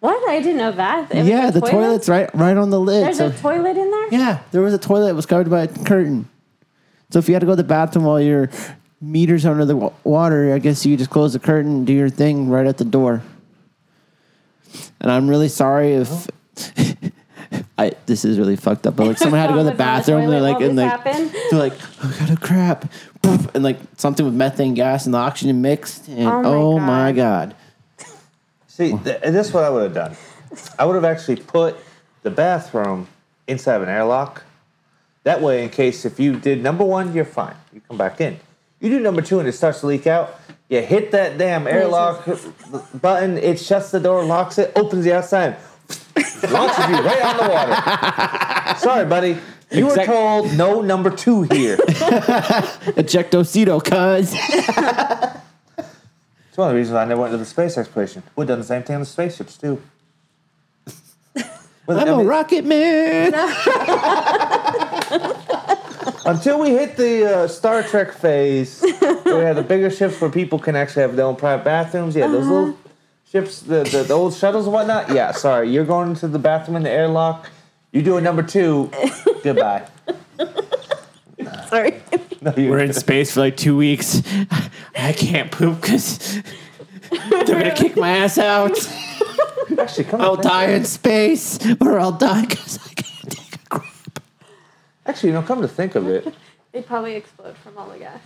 what? 0.00 0.28
I 0.28 0.40
didn't 0.40 0.56
know 0.56 0.72
that. 0.72 1.14
It 1.14 1.26
yeah, 1.26 1.50
the 1.50 1.60
toilet? 1.60 1.70
toilet's 1.72 2.08
right 2.08 2.34
right 2.34 2.56
on 2.56 2.70
the 2.70 2.80
lid. 2.80 3.04
There's 3.06 3.18
so- 3.18 3.28
a 3.28 3.32
toilet 3.32 3.76
in 3.76 3.90
there. 3.90 4.08
yeah, 4.14 4.40
there 4.50 4.62
was 4.62 4.74
a 4.74 4.78
toilet 4.78 5.06
that 5.06 5.14
was 5.14 5.26
covered 5.26 5.48
by 5.48 5.62
a 5.62 5.68
curtain. 5.68 6.28
So 7.10 7.20
if 7.20 7.28
you 7.28 7.34
had 7.34 7.40
to 7.40 7.46
go 7.46 7.52
to 7.52 7.56
the 7.56 7.64
bathroom 7.64 8.04
while 8.04 8.20
your 8.20 8.50
meters 9.00 9.46
under 9.46 9.64
the 9.64 9.76
water, 10.02 10.52
I 10.52 10.58
guess 10.58 10.84
you 10.84 10.96
just 10.96 11.10
close 11.10 11.34
the 11.34 11.38
curtain 11.38 11.70
and 11.70 11.86
do 11.86 11.92
your 11.92 12.08
thing 12.08 12.48
right 12.48 12.66
at 12.66 12.78
the 12.78 12.84
door. 12.84 13.22
And 15.00 15.10
I'm 15.10 15.28
really 15.28 15.48
sorry 15.48 15.92
if 15.94 16.28
I 17.78 17.92
this 18.06 18.24
is 18.24 18.38
really 18.38 18.56
fucked 18.56 18.86
up. 18.86 18.96
But 18.96 19.06
like 19.06 19.18
someone 19.18 19.40
had 19.40 19.48
to 19.48 19.52
go 19.54 19.58
to 19.64 19.70
the 19.70 19.76
bathroom 19.76 20.22
and 20.22 20.32
they're 20.32 20.40
like 20.40 20.58
while 20.58 20.68
and 20.68 20.76
like 20.76 20.90
happened? 20.90 21.30
they're 21.50 21.58
like, 21.60 21.74
oh 22.02 22.16
god, 22.18 22.30
oh 22.32 22.36
crap. 22.46 22.90
And 23.54 23.64
like 23.64 23.78
something 23.96 24.24
with 24.24 24.34
methane 24.34 24.74
gas 24.74 25.04
and 25.04 25.12
the 25.14 25.18
oxygen 25.18 25.60
mixed 25.60 26.06
and 26.08 26.28
Oh 26.28 26.42
my 26.42 26.48
oh 26.48 26.78
my 26.78 27.12
God. 27.12 27.54
god. 27.98 28.06
See, 28.68 28.90
th- 28.90 29.20
this 29.22 29.48
is 29.48 29.52
what 29.52 29.64
I 29.64 29.70
would 29.70 29.82
have 29.82 29.94
done. 29.94 30.16
I 30.78 30.84
would 30.84 30.94
have 30.94 31.04
actually 31.04 31.36
put 31.36 31.76
the 32.22 32.30
bathroom 32.30 33.08
inside 33.48 33.76
of 33.76 33.82
an 33.82 33.88
airlock. 33.88 34.44
That 35.24 35.40
way, 35.42 35.64
in 35.64 35.70
case 35.70 36.04
if 36.04 36.20
you 36.20 36.38
did 36.38 36.62
number 36.62 36.84
one, 36.84 37.12
you're 37.14 37.24
fine. 37.24 37.56
You 37.72 37.80
come 37.88 37.96
back 37.98 38.20
in. 38.20 38.38
You 38.80 38.90
do 38.90 39.00
number 39.00 39.22
two 39.22 39.40
and 39.40 39.48
it 39.48 39.52
starts 39.52 39.80
to 39.80 39.86
leak 39.86 40.06
out. 40.06 40.38
You 40.68 40.82
hit 40.82 41.12
that 41.12 41.38
damn 41.38 41.66
airlock 41.66 42.26
button. 43.00 43.38
It 43.38 43.60
shuts 43.60 43.90
the 43.92 44.00
door, 44.00 44.24
locks 44.24 44.58
it, 44.58 44.72
opens 44.74 45.04
the 45.04 45.12
outside, 45.14 45.56
launches 46.50 46.88
you 46.88 46.96
right 47.02 47.22
on 47.24 47.36
the 47.36 47.48
water. 47.48 48.78
Sorry, 48.80 49.04
buddy. 49.06 49.38
You 49.70 49.86
Exact- 49.86 50.08
were 50.08 50.14
told 50.14 50.52
no 50.54 50.80
number 50.80 51.10
two 51.10 51.42
here. 51.42 51.76
Ejecto 52.96 53.42
Seato, 53.44 53.80
cuz. 53.82 54.34
It's 56.48 56.58
one 56.58 56.68
of 56.68 56.72
the 56.72 56.78
reasons 56.78 56.96
I 56.96 57.04
never 57.04 57.20
went 57.20 57.32
to 57.32 57.36
the 57.36 57.44
space 57.44 57.76
exploration. 57.76 58.22
We've 58.34 58.48
done 58.48 58.60
the 58.60 58.64
same 58.64 58.82
thing 58.82 58.94
on 58.94 59.00
the 59.02 59.06
spaceships 59.06 59.58
too. 59.58 59.78
Well, 61.86 62.00
I'm 62.00 62.08
a 62.08 62.16
mean, 62.16 62.26
rocket 62.26 62.64
man. 62.64 63.32
Until 66.26 66.60
we 66.60 66.70
hit 66.70 66.96
the 66.96 67.24
uh, 67.24 67.48
Star 67.48 67.82
Trek 67.82 68.12
phase, 68.12 68.80
where 68.98 69.38
we 69.38 69.44
have 69.44 69.56
the 69.56 69.62
bigger 69.62 69.90
ships 69.90 70.20
where 70.20 70.30
people 70.30 70.58
can 70.58 70.76
actually 70.76 71.02
have 71.02 71.16
their 71.16 71.26
own 71.26 71.36
private 71.36 71.64
bathrooms. 71.64 72.16
Yeah, 72.16 72.26
those 72.28 72.46
little 72.46 72.78
ships, 73.30 73.60
the, 73.60 73.84
the, 73.84 74.04
the 74.04 74.14
old 74.14 74.34
shuttles 74.34 74.66
and 74.66 74.74
whatnot. 74.74 75.10
Yeah, 75.10 75.32
sorry, 75.32 75.70
you're 75.70 75.84
going 75.84 76.14
to 76.16 76.28
the 76.28 76.38
bathroom 76.38 76.76
in 76.76 76.82
the 76.82 76.90
airlock. 76.90 77.50
You 77.92 78.02
do 78.02 78.16
a 78.16 78.20
number 78.20 78.42
two. 78.42 78.90
Goodbye. 79.42 79.86
Sorry. 81.68 82.00
No, 82.40 82.52
you, 82.56 82.70
We're 82.70 82.80
in 82.80 82.92
space 82.92 83.34
for 83.34 83.40
like 83.40 83.56
two 83.56 83.76
weeks. 83.76 84.22
I 84.96 85.12
can't 85.12 85.50
poop 85.50 85.80
because 85.80 86.42
they're 87.10 87.44
gonna 87.44 87.74
kick 87.74 87.96
my 87.96 88.10
ass 88.10 88.38
out. 88.38 88.76
actually 89.78 90.04
come. 90.04 90.20
I'll 90.20 90.36
die 90.36 90.70
in 90.72 90.84
space, 90.84 91.58
or 91.80 91.98
I'll 91.98 92.12
die 92.12 92.46
because 92.46 92.78
I 92.84 92.92
can't 92.94 93.30
take 93.30 93.54
a 93.54 93.58
crap. 93.68 94.20
Actually, 95.06 95.30
you 95.30 95.34
know, 95.34 95.42
come 95.42 95.62
to 95.62 95.68
think 95.68 95.94
of 95.94 96.08
it. 96.08 96.32
They 96.72 96.82
probably 96.82 97.14
explode 97.14 97.56
from 97.56 97.78
all 97.78 97.88
the 97.88 97.96
gas. 97.98 98.20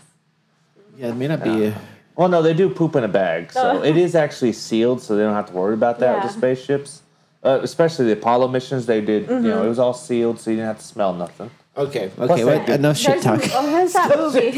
Yeah, 0.96 1.10
it 1.10 1.14
may 1.14 1.28
not 1.28 1.44
be. 1.44 1.66
A, 1.66 1.80
Well, 2.16 2.28
no, 2.28 2.42
they 2.42 2.52
do 2.52 2.68
poop 2.68 2.96
in 2.96 3.04
a 3.04 3.08
bag, 3.08 3.52
so 3.52 3.78
Oh. 3.78 3.82
it 3.84 3.96
is 3.96 4.16
actually 4.16 4.54
sealed, 4.54 5.00
so 5.02 5.14
they 5.14 5.22
don't 5.22 5.34
have 5.34 5.46
to 5.46 5.52
worry 5.52 5.74
about 5.74 6.00
that 6.00 6.16
with 6.16 6.24
Yeah. 6.24 6.26
the 6.26 6.32
spaceships. 6.36 7.02
Uh, 7.44 7.60
especially 7.62 8.06
the 8.06 8.12
Apollo 8.14 8.48
missions, 8.48 8.86
they 8.86 9.00
did. 9.00 9.28
You 9.28 9.38
know, 9.40 9.62
it 9.64 9.68
was 9.68 9.78
all 9.78 9.94
sealed, 9.94 10.40
so 10.40 10.50
you 10.50 10.56
didn't 10.56 10.66
have 10.66 10.78
to 10.78 10.84
smell 10.84 11.12
nothing. 11.14 11.50
okay, 11.76 12.10
okay, 12.18 12.34
they 12.36 12.44
wait, 12.44 12.66
do- 12.66 12.72
enough 12.72 12.96
shit 12.96 13.22
There's, 13.22 13.24
talk. 13.24 13.40
oh, 13.54 13.66
there's 13.70 13.92
that 13.92 14.18
movie. 14.18 14.50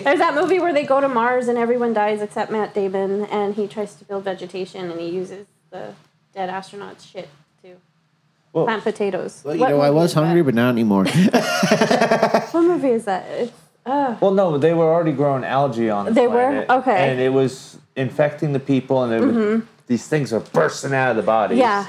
There's 0.00 0.18
that 0.18 0.34
movie 0.34 0.58
where 0.58 0.72
they 0.72 0.84
go 0.84 1.00
to 1.00 1.08
Mars 1.08 1.46
and 1.46 1.56
everyone 1.56 1.92
dies 1.92 2.20
except 2.20 2.50
Matt 2.50 2.74
Damon, 2.74 3.26
and 3.26 3.54
he 3.54 3.68
tries 3.68 3.94
to 3.94 4.04
build 4.04 4.24
vegetation 4.24 4.90
and 4.90 5.00
he 5.00 5.08
uses 5.08 5.46
the 5.70 5.92
dead 6.34 6.50
astronauts' 6.50 7.08
shit 7.12 7.28
to 7.28 7.30
Well, 8.56 8.64
plant 8.64 8.84
potatoes. 8.84 9.42
Well, 9.44 9.54
you 9.54 9.60
What 9.60 9.68
know, 9.68 9.80
I 9.82 9.88
movie 9.88 9.96
was 9.96 10.10
is 10.10 10.14
that? 10.14 10.24
hungry, 10.24 10.42
but 10.42 10.54
not 10.54 10.70
anymore. 10.70 11.04
What 12.52 12.62
movie 12.62 12.88
is 12.88 13.04
that? 13.04 13.26
It's, 13.28 13.52
uh, 13.84 14.16
well, 14.18 14.30
no, 14.32 14.56
they 14.56 14.72
were 14.72 14.84
already 14.92 15.12
growing 15.12 15.44
algae 15.44 15.90
on 15.90 16.06
the 16.06 16.12
They 16.12 16.26
were? 16.26 16.32
planet, 16.64 16.70
Okay. 16.70 17.10
and 17.10 17.20
it 17.20 17.28
was 17.34 17.76
infecting 17.96 18.54
the 18.54 18.58
people, 18.58 19.02
and 19.04 19.12
it 19.12 19.20
was, 19.20 19.62
these 19.88 20.08
things 20.08 20.32
are 20.32 20.40
bursting 20.40 20.94
out 20.94 21.10
of 21.10 21.16
the 21.16 21.22
bodies. 21.22 21.58
yeah. 21.58 21.86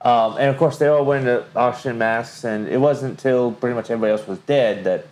Um, 0.00 0.36
and 0.38 0.48
of 0.48 0.56
course, 0.56 0.78
they 0.78 0.86
all 0.88 1.04
went 1.04 1.26
the 1.26 1.44
oxygen 1.54 1.98
masks, 1.98 2.42
and 2.44 2.66
it 2.68 2.78
wasn't 2.80 3.10
until 3.10 3.52
pretty 3.52 3.74
much 3.74 3.90
everybody 3.90 4.12
else 4.12 4.26
was 4.26 4.38
dead 4.40 4.84
that, 4.84 5.06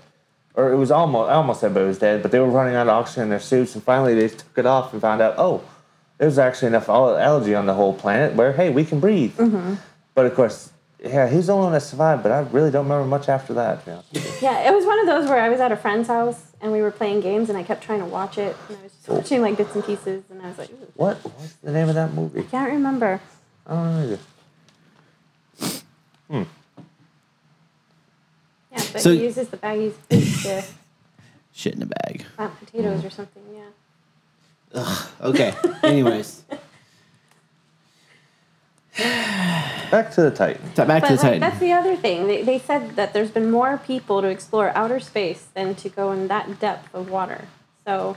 or 0.54 0.72
it 0.72 0.76
was 0.76 0.90
almost 0.90 1.28
almost 1.30 1.62
everybody 1.62 1.88
was 1.88 1.98
dead, 1.98 2.22
but 2.22 2.30
they 2.30 2.38
were 2.40 2.48
running 2.48 2.74
out 2.74 2.86
of 2.86 2.94
oxygen 2.94 3.24
in 3.24 3.28
their 3.28 3.40
suits, 3.40 3.74
and 3.74 3.84
finally 3.84 4.14
they 4.14 4.28
took 4.28 4.56
it 4.56 4.64
off 4.64 4.92
and 4.94 5.02
found 5.02 5.20
out, 5.20 5.34
oh, 5.36 5.60
there's 6.16 6.38
actually 6.38 6.68
enough 6.68 6.88
al- 6.88 7.18
algae 7.18 7.54
on 7.54 7.66
the 7.66 7.74
whole 7.74 7.92
planet 7.92 8.32
where 8.34 8.52
hey, 8.54 8.70
we 8.70 8.82
can 8.84 8.98
breathe. 8.98 9.34
But 10.14 10.24
of 10.24 10.34
course, 10.34 10.72
yeah, 11.02 11.28
he's 11.28 11.46
the 11.46 11.52
only 11.52 11.64
one 11.64 11.72
that 11.72 11.82
survived. 11.82 12.22
But 12.22 12.32
I 12.32 12.40
really 12.40 12.70
don't 12.70 12.84
remember 12.84 13.06
much 13.06 13.28
after 13.28 13.52
that. 13.54 13.80
to 13.80 13.86
be 13.86 13.92
honest 13.92 14.12
with 14.12 14.24
you. 14.24 14.32
Yeah, 14.48 14.68
it 14.68 14.74
was 14.74 14.86
one 14.86 14.98
of 15.00 15.06
those 15.06 15.28
where 15.28 15.40
I 15.40 15.48
was 15.48 15.60
at 15.60 15.72
a 15.72 15.76
friend's 15.76 16.08
house 16.08 16.52
and 16.60 16.72
we 16.72 16.80
were 16.80 16.90
playing 16.90 17.20
games 17.20 17.48
and 17.48 17.58
I 17.58 17.62
kept 17.62 17.82
trying 17.82 18.00
to 18.00 18.06
watch 18.06 18.38
it 18.38 18.56
and 18.68 18.78
I 18.78 18.82
was 18.82 18.92
just 18.92 19.08
oh. 19.08 19.14
watching 19.16 19.42
like 19.42 19.56
bits 19.56 19.74
and 19.74 19.84
pieces 19.84 20.24
and 20.30 20.42
I 20.42 20.48
was 20.48 20.58
like, 20.58 20.70
Ooh, 20.70 20.92
What? 20.94 21.16
What's 21.18 21.54
the 21.54 21.72
name 21.72 21.88
of 21.88 21.94
that 21.94 22.14
movie? 22.14 22.40
I 22.40 22.44
can't 22.44 22.70
remember. 22.72 23.20
I 23.66 23.74
don't 23.74 23.94
know 23.94 24.02
either. 24.04 24.18
Hmm. 26.28 26.42
Yeah, 28.72 28.84
but 28.92 29.00
So- 29.00 29.12
he 29.12 29.22
uses 29.22 29.48
the 29.48 29.56
baggies 29.58 29.94
to 30.08 30.64
shit 31.52 31.74
in 31.74 31.82
a 31.82 31.86
bag. 31.86 32.24
plant 32.36 32.58
potatoes 32.58 33.04
or 33.04 33.10
something. 33.10 33.42
Yeah. 33.54 33.62
Ugh, 34.74 35.08
Okay. 35.22 35.54
Anyways, 35.82 36.42
Back 39.90 40.10
to 40.12 40.22
the 40.22 40.30
Titan. 40.30 40.62
back 40.74 40.76
But 40.76 41.00
to 41.00 41.06
the 41.08 41.12
like, 41.14 41.20
Titan. 41.20 41.40
that's 41.40 41.58
the 41.58 41.72
other 41.72 41.96
thing. 41.96 42.26
They, 42.26 42.42
they 42.42 42.58
said 42.58 42.96
that 42.96 43.12
there's 43.12 43.30
been 43.30 43.50
more 43.50 43.78
people 43.78 44.20
to 44.22 44.28
explore 44.28 44.70
outer 44.76 45.00
space 45.00 45.46
than 45.54 45.74
to 45.76 45.88
go 45.88 46.12
in 46.12 46.28
that 46.28 46.58
depth 46.60 46.94
of 46.94 47.10
water. 47.10 47.44
So 47.86 48.16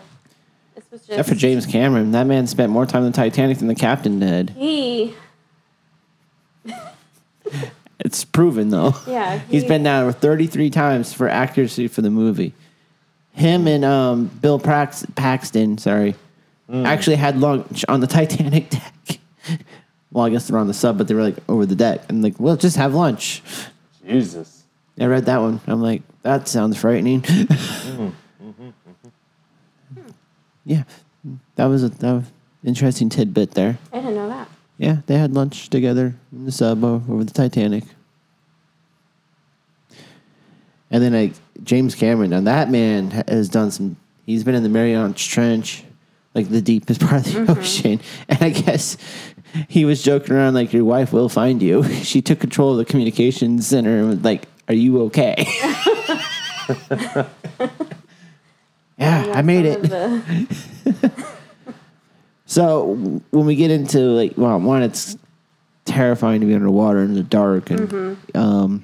this 0.75 0.83
was 0.91 1.01
just 1.01 1.11
Except 1.11 1.29
for 1.29 1.35
James 1.35 1.65
Cameron, 1.65 2.11
that 2.11 2.25
man 2.27 2.47
spent 2.47 2.71
more 2.71 2.85
time 2.85 3.03
on 3.03 3.11
the 3.11 3.15
Titanic 3.15 3.57
than 3.59 3.67
the 3.67 3.75
captain 3.75 4.19
did. 4.19 4.51
he. 4.51 5.15
It's 8.01 8.23
proven 8.23 8.69
though. 8.69 8.93
Yeah, 9.05 9.39
He's 9.49 9.63
he- 9.63 9.67
been 9.67 9.83
down 9.83 10.11
33 10.13 10.69
times 10.69 11.11
for 11.13 11.27
accuracy 11.27 11.87
for 11.89 12.01
the 12.01 12.09
movie. 12.09 12.53
Him 13.33 13.67
and 13.67 13.83
um, 13.83 14.27
Bill 14.27 14.59
Prax- 14.59 15.05
Paxton, 15.15 15.77
sorry, 15.77 16.15
actually 16.71 17.15
had 17.17 17.39
lunch 17.39 17.83
on 17.89 17.99
the 17.99 18.07
Titanic 18.07 18.69
deck. 18.69 19.19
well, 20.11 20.25
I 20.25 20.29
guess 20.29 20.47
they're 20.47 20.57
on 20.57 20.67
the 20.67 20.73
sub, 20.73 20.97
but 20.97 21.07
they 21.07 21.13
were 21.13 21.23
like 21.23 21.37
over 21.47 21.65
the 21.65 21.75
deck. 21.75 22.01
And 22.09 22.23
like, 22.23 22.39
well, 22.39 22.55
just 22.57 22.77
have 22.77 22.93
lunch. 22.93 23.41
Jesus. 24.05 24.63
I 24.99 25.05
read 25.05 25.25
that 25.25 25.37
one. 25.37 25.61
I'm 25.67 25.81
like, 25.81 26.01
that 26.23 26.47
sounds 26.47 26.77
frightening. 26.77 27.23
yeah, 30.65 30.83
that 31.55 31.65
was 31.65 31.83
a 31.83 31.89
that 31.89 32.13
was 32.13 32.25
interesting 32.63 33.09
tidbit 33.09 33.51
there. 33.51 33.77
I 33.93 33.97
didn't 33.99 34.15
know 34.15 34.27
that. 34.29 34.49
Yeah, 34.77 34.97
they 35.05 35.17
had 35.17 35.33
lunch 35.33 35.69
together 35.69 36.15
in 36.31 36.45
the 36.45 36.51
sub 36.51 36.83
o- 36.83 37.03
over 37.09 37.23
the 37.23 37.31
Titanic. 37.31 37.83
And 40.91 41.03
then 41.03 41.13
like 41.13 41.33
James 41.63 41.95
Cameron, 41.95 42.31
now 42.31 42.41
that 42.41 42.69
man 42.69 43.11
has 43.11 43.47
done 43.47 43.71
some. 43.71 43.95
He's 44.25 44.43
been 44.43 44.55
in 44.55 44.63
the 44.63 44.69
Mariana 44.69 45.13
Trench, 45.13 45.83
like 46.35 46.49
the 46.49 46.61
deepest 46.61 47.01
part 47.01 47.25
of 47.25 47.33
the 47.33 47.39
mm-hmm. 47.39 47.59
ocean, 47.59 48.01
and 48.29 48.41
I 48.41 48.49
guess 48.49 48.97
he 49.67 49.85
was 49.85 50.01
joking 50.03 50.33
around 50.35 50.53
like 50.53 50.73
your 50.73 50.85
wife 50.85 51.11
will 51.13 51.29
find 51.29 51.61
you. 51.61 51.83
She 52.03 52.21
took 52.21 52.39
control 52.39 52.71
of 52.71 52.77
the 52.77 52.85
communications 52.85 53.67
center 53.67 53.97
and 53.99 54.09
was 54.09 54.23
like, 54.23 54.47
"Are 54.67 54.73
you 54.73 55.01
okay?" 55.03 55.45
yeah, 58.97 59.31
I 59.33 59.41
made 59.41 59.65
it. 59.65 59.81
the- 59.83 61.25
So 62.45 63.21
when 63.29 63.45
we 63.45 63.55
get 63.55 63.69
into 63.69 63.99
like, 63.99 64.33
well, 64.35 64.59
one, 64.59 64.81
it's 64.81 65.15
terrifying 65.85 66.41
to 66.41 66.47
be 66.47 66.55
underwater 66.55 66.99
in 67.03 67.13
the 67.13 67.21
dark, 67.21 67.69
and 67.69 68.17
um, 68.33 68.83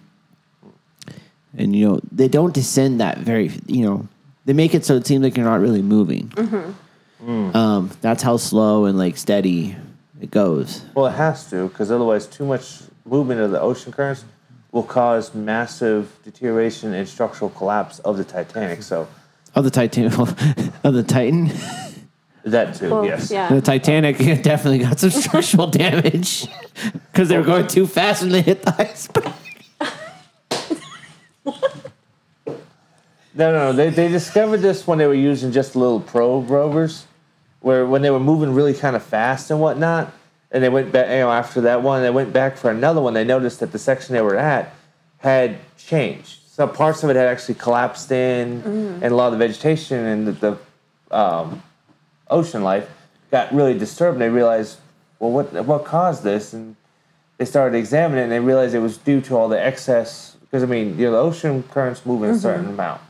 and 1.58 1.76
you 1.76 1.88
know 1.90 2.00
they 2.12 2.28
don't 2.28 2.54
descend 2.54 3.00
that 3.00 3.18
very, 3.18 3.50
you 3.66 3.84
know, 3.84 4.08
they 4.46 4.54
make 4.54 4.76
it 4.76 4.86
so 4.86 4.96
it 4.98 5.08
seems 5.08 5.24
like 5.24 5.36
you're 5.36 5.48
not 5.48 5.62
really 5.62 5.82
moving. 5.82 6.32
Um, 7.56 7.90
that's 8.02 8.22
how 8.22 8.38
slow 8.38 8.86
and 8.86 9.00
like 9.00 9.18
steady 9.18 9.76
it 10.26 10.32
goes. 10.32 10.84
Well, 10.96 11.06
it 11.06 11.12
has 11.12 11.50
to, 11.52 11.68
because 11.68 11.92
otherwise, 11.92 12.26
too 12.26 12.46
much 12.46 12.82
movement 13.06 13.42
of 13.42 13.52
the 13.52 13.62
ocean 13.62 13.92
currents 13.92 14.26
will 14.72 14.84
cause 14.84 15.34
massive 15.34 16.12
deterioration 16.24 16.94
and 16.94 17.08
structural 17.08 17.52
collapse 17.52 18.00
of 18.00 18.18
the 18.18 18.24
Titanic. 18.24 18.82
So 18.82 19.08
Of 19.54 19.64
the 19.64 19.72
Titan, 19.72 20.06
of 20.84 20.94
the 20.94 21.04
Titan, 21.04 21.52
that 22.44 22.76
too, 22.76 22.90
well, 22.90 23.06
yes. 23.06 23.32
Yeah. 23.32 23.50
the 23.50 23.62
Titanic 23.62 24.18
definitely 24.44 24.80
got 24.80 25.00
some 25.00 25.12
structural 25.12 25.68
damage 25.68 26.48
because 27.12 27.30
they 27.30 27.38
were 27.38 27.44
going 27.44 27.68
too 27.68 27.86
fast 27.86 28.24
when 28.24 28.32
they 28.32 28.42
hit 28.42 28.64
the 28.64 28.76
iceberg. 28.78 29.32
No, 33.38 33.52
no, 33.52 33.72
no. 33.72 33.74
They, 33.74 33.90
they 33.90 34.08
discovered 34.08 34.60
this 34.60 34.88
when 34.88 34.98
they 34.98 35.08
were 35.08 35.14
using 35.14 35.52
just 35.52 35.76
little 35.76 36.00
probe 36.00 36.50
rovers, 36.50 37.06
where 37.66 37.84
when 37.84 38.04
they 38.04 38.12
were 38.12 38.20
moving 38.20 38.54
really 38.54 38.76
kind 38.76 38.96
of 38.96 39.02
fast 39.02 39.50
and 39.50 39.60
whatnot, 39.60 40.14
and 40.52 40.64
they 40.64 40.70
went 40.70 40.92
back, 40.92 41.10
you 41.10 41.16
know, 41.16 41.32
after 41.32 41.62
that 41.62 41.82
one, 41.82 42.04
they 42.04 42.12
went 42.12 42.32
back 42.32 42.58
for 42.58 42.70
another 42.70 43.02
one. 43.02 43.16
They 43.16 43.24
noticed 43.24 43.60
that 43.62 43.72
the 43.72 43.80
section 43.80 44.14
they 44.14 44.22
were 44.22 44.36
at 44.36 44.72
had 45.18 45.58
changed. 45.76 46.42
So 46.48 46.68
parts 46.68 47.04
of 47.04 47.10
it 47.10 47.16
had 47.16 47.26
actually 47.26 47.56
collapsed 47.56 48.12
in, 48.12 48.62
and 49.02 49.04
a 49.06 49.16
lot 49.16 49.34
of 49.34 49.40
the 49.40 49.48
vegetation 49.48 50.06
and 50.06 50.28
the, 50.28 50.32
the 51.10 51.18
um, 51.18 51.64
ocean 52.30 52.62
life 52.62 52.88
got 53.32 53.52
really 53.52 53.76
disturbed. 53.76 54.14
And 54.14 54.22
they 54.22 54.30
realized, 54.30 54.78
well, 55.18 55.32
what 55.32 55.66
what 55.66 55.86
caused 55.86 56.22
this? 56.24 56.54
And 56.54 56.76
they 57.40 57.46
started 57.46 57.76
examining 57.76 58.20
it, 58.20 58.24
and 58.26 58.32
they 58.32 58.40
realized 58.40 58.76
it 58.76 58.80
was 58.80 58.98
due 58.98 59.22
to 59.22 59.36
all 59.36 59.50
the 59.50 59.60
excess. 59.60 60.38
Because 60.40 60.62
I 60.62 60.68
mean, 60.68 61.00
you 61.00 61.06
know, 61.06 61.14
the 61.14 61.18
ocean 61.18 61.64
currents 61.64 62.06
move 62.06 62.22
in 62.22 62.30
a 62.30 62.38
certain 62.38 62.68
amount, 62.68 63.02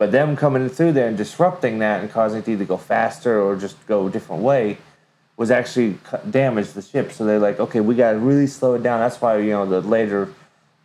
but 0.00 0.12
them 0.12 0.34
coming 0.34 0.66
through 0.70 0.92
there 0.92 1.08
and 1.08 1.16
disrupting 1.18 1.80
that 1.80 2.00
and 2.00 2.10
causing 2.10 2.38
it 2.38 2.46
to 2.46 2.52
either 2.52 2.64
go 2.64 2.78
faster 2.78 3.38
or 3.38 3.54
just 3.54 3.76
go 3.86 4.06
a 4.06 4.10
different 4.10 4.42
way 4.42 4.78
was 5.36 5.50
actually 5.50 5.98
cu- 6.04 6.16
damaged 6.30 6.72
the 6.72 6.80
ship. 6.80 7.12
So 7.12 7.26
they're 7.26 7.38
like, 7.38 7.60
okay, 7.60 7.80
we 7.80 7.94
got 7.94 8.12
to 8.12 8.18
really 8.18 8.46
slow 8.46 8.72
it 8.76 8.82
down. 8.82 9.00
That's 9.00 9.20
why 9.20 9.36
you 9.36 9.50
know 9.50 9.66
the 9.66 9.82
later 9.82 10.32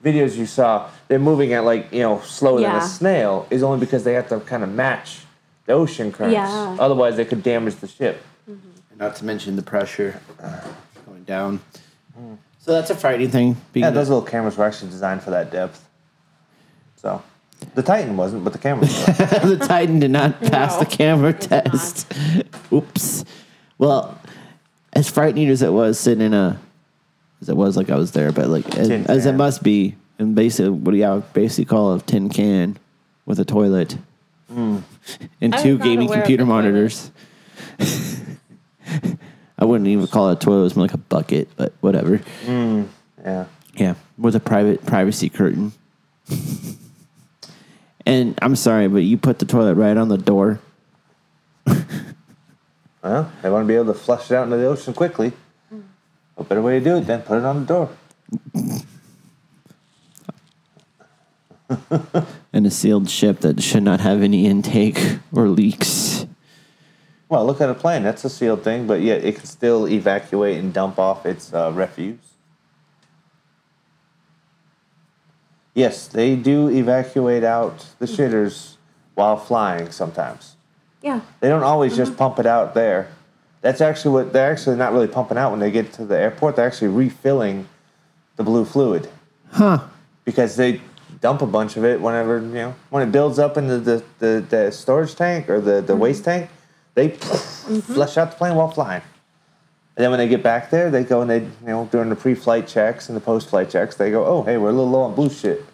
videos 0.03 0.36
you 0.36 0.45
saw, 0.45 0.89
they're 1.07 1.17
moving 1.17 1.53
at 1.53 1.63
like 1.63 1.93
you 1.93 2.01
know 2.01 2.19
slower 2.25 2.60
than 2.60 2.75
a 2.75 2.81
snail, 2.81 3.48
is 3.50 3.63
only 3.63 3.79
because 3.79 4.03
they 4.03 4.15
have 4.15 4.27
to 4.27 4.41
kind 4.41 4.63
of 4.63 4.69
match 4.69 5.22
the 5.65 5.72
ocean 5.72 6.12
currents. 6.12 6.34
Yeah. 6.34 6.75
Otherwise, 6.77 7.15
they 7.15 7.24
could 7.24 7.41
damage 7.41 7.75
the 7.75 7.88
ship. 7.88 8.22
Mm-hmm. 8.51 9.00
Not 9.00 9.15
to 9.15 9.24
mention 9.24 9.55
the 9.55 9.62
pressure 9.62 10.19
uh, 10.41 10.60
going 11.05 11.24
down. 11.24 11.62
So 12.60 12.74
that's 12.74 12.89
a 12.89 12.95
frightening 12.95 13.29
thing. 13.29 13.55
being 13.72 13.86
Yeah, 13.86 13.91
those 13.91 14.10
little 14.10 14.25
cameras 14.25 14.57
were 14.57 14.65
actually 14.65 14.89
designed 14.89 15.24
for 15.24 15.29
that 15.29 15.51
depth. 15.51 15.88
So, 16.98 17.24
the 17.75 17.84
Titan 17.84 18.15
wasn't, 18.15 18.44
but 18.44 18.53
the 18.53 18.60
camera. 18.60 18.82
were. 18.82 19.55
the 19.55 19.65
Titan 19.67 20.00
did 20.00 20.12
not 20.12 20.41
pass 20.41 20.74
No, 20.74 20.79
the 20.79 20.86
camera 20.86 21.29
it 21.29 21.41
did 21.41 21.51
not. 21.51 21.65
test. 21.65 22.13
Oops. 22.74 23.25
Well, 23.77 24.20
as 24.94 25.10
frightening 25.10 25.50
as 25.50 25.62
it 25.62 25.74
was 25.74 26.00
sitting 26.00 26.25
in 26.25 26.34
a, 26.34 26.60
as 27.41 27.50
it 27.50 27.58
was 27.58 27.75
like 27.75 27.89
I 27.89 27.98
was 27.98 28.13
there, 28.13 28.32
but 28.32 28.48
like 28.48 28.65
as, 28.77 28.88
Tin 28.88 29.05
as 29.08 29.25
it 29.25 29.32
can. 29.32 29.38
must 29.38 29.62
be, 29.62 29.96
and 30.17 30.34
basically 30.34 30.70
what 30.70 30.91
do 30.91 30.98
you 30.98 31.24
basically 31.34 31.65
call 31.65 31.94
a 31.94 32.00
tin 32.00 32.29
can 32.29 32.77
with 33.25 33.39
a 33.39 33.46
toilet 33.46 33.98
hmm. 34.48 34.77
and 35.41 35.53
I 35.53 35.62
two 35.62 35.77
not 35.77 35.84
gaming 35.84 36.08
aware 36.08 36.20
of 36.20 36.24
computer 36.24 36.46
the 36.46 36.50
toilet. 36.50 36.63
monitors. 36.63 37.12
I 39.58 39.65
wouldn't 39.65 39.88
even 39.88 40.08
call 40.08 40.29
it 40.29 40.34
a 40.34 40.36
toilet; 40.39 40.60
it 40.60 40.63
was 40.63 40.75
more 40.75 40.86
like 40.86 40.94
a 40.94 40.98
bucket, 40.98 41.50
but 41.58 41.74
whatever. 41.82 42.17
Hmm. 42.46 42.84
yeah. 43.22 43.46
Yeah, 43.75 43.96
with 44.17 44.36
a 44.36 44.39
private 44.39 44.86
privacy 44.86 45.27
curtain. 45.27 45.74
And 48.05 48.38
I'm 48.41 48.55
sorry, 48.55 48.88
but 48.88 49.00
you 49.00 49.17
put 49.17 49.39
the 49.39 49.45
toilet 49.45 49.75
right 49.75 49.97
on 49.97 50.09
the 50.09 50.17
door. 50.17 50.59
Well, 53.05 53.31
they 53.43 53.51
want 53.51 53.65
to 53.65 53.67
be 53.67 53.75
able 53.75 53.93
to 53.93 54.00
flush 54.00 54.31
it 54.31 54.35
out 54.35 54.45
into 54.45 54.57
the 54.57 54.65
ocean 54.65 54.93
quickly. 54.95 55.31
What 56.33 56.50
better 56.50 56.62
way 56.62 56.79
to 56.79 56.83
do 56.83 56.97
it 56.97 57.01
than 57.01 57.21
put 57.21 57.38
it 57.38 57.45
on 57.45 57.65
the 57.65 57.67
door? 57.67 57.89
in 62.53 62.65
a 62.65 62.71
sealed 62.71 63.09
ship 63.09 63.41
that 63.41 63.62
should 63.62 63.83
not 63.83 64.00
have 64.00 64.24
any 64.24 64.47
intake 64.47 65.19
or 65.31 65.47
leaks. 65.47 66.25
Well, 67.29 67.45
look 67.45 67.62
at 67.62 67.69
a 67.69 67.75
plane. 67.75 68.03
That's 68.03 68.25
a 68.25 68.29
sealed 68.29 68.63
thing, 68.63 68.88
but 68.88 69.01
yet 69.01 69.24
it 69.24 69.35
can 69.35 69.45
still 69.45 69.88
evacuate 69.88 70.57
and 70.57 70.74
dump 70.74 70.97
off 70.97 71.25
its 71.25 71.53
uh, 71.53 71.71
refuse. 71.75 72.17
Yes, 75.75 76.08
they 76.08 76.38
do 76.38 76.70
evacuate 76.70 77.44
out 77.44 77.86
the 78.00 78.05
mm-hmm. 78.05 78.15
shitters 78.15 78.77
while 79.13 79.38
flying 79.38 79.91
sometimes. 79.91 80.55
Yeah. 81.01 81.22
They 81.41 81.50
don't 81.50 81.63
always 81.63 81.96
just 81.96 82.12
mm-hmm. 82.12 82.17
pump 82.17 82.39
it 82.39 82.48
out 82.48 82.74
there. 82.74 83.10
That's 83.62 83.82
actually 83.82 84.13
what 84.13 84.34
they're 84.34 84.51
actually 84.51 84.77
not 84.77 84.94
really 84.94 85.08
pumping 85.08 85.38
out 85.38 85.51
when 85.51 85.60
they 85.60 85.72
get 85.72 85.91
to 85.94 86.05
the 86.05 86.17
airport. 86.17 86.55
They're 86.55 86.65
actually 86.65 86.88
refilling 86.88 87.67
the 88.38 88.44
blue 88.44 88.65
fluid 88.65 89.10
Huh. 89.51 89.79
because 90.24 90.55
they 90.55 90.82
dump 91.22 91.41
a 91.41 91.48
bunch 91.48 91.77
of 91.77 91.86
it 91.86 92.00
whenever 92.01 92.39
you 92.39 92.46
know 92.46 92.75
when 92.89 93.08
it 93.08 93.12
builds 93.12 93.39
up 93.39 93.58
into 93.58 93.79
the, 93.79 94.03
the, 94.20 94.46
the 94.50 94.72
storage 94.72 95.15
tank 95.15 95.50
or 95.50 95.60
the, 95.60 95.82
the 95.82 95.94
mm-hmm. 95.94 96.01
waste 96.01 96.24
tank. 96.24 96.50
They 96.94 97.10
flush 97.10 98.17
out 98.17 98.32
the 98.32 98.38
plane 98.38 98.55
while 98.55 98.72
flying. 98.72 99.01
And 99.98 100.04
then 100.04 100.12
when 100.12 100.18
they 100.18 100.28
get 100.28 100.44
back 100.44 100.70
there, 100.70 100.92
they 100.92 101.04
go 101.04 101.22
and 101.22 101.30
they, 101.30 101.40
you 101.40 101.50
know, 101.66 101.88
during 101.90 102.10
the 102.10 102.16
pre-flight 102.16 102.68
checks 102.68 103.08
and 103.08 103.16
the 103.16 103.22
post-flight 103.22 103.70
checks, 103.70 103.96
they 103.96 104.12
go, 104.12 104.25
"Oh, 104.25 104.44
hey, 104.44 104.58
we're 104.58 104.70
a 104.70 104.74
little 104.74 104.90
low 104.90 105.04
on 105.04 105.16
blue 105.16 105.30
shit. 105.30 105.66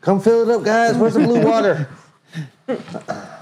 Come 0.00 0.20
fill 0.20 0.48
it 0.48 0.54
up, 0.54 0.64
guys. 0.64 0.96
Where's 0.96 1.14
the 1.14 1.20
blue 1.20 1.44
water?" 1.44 1.88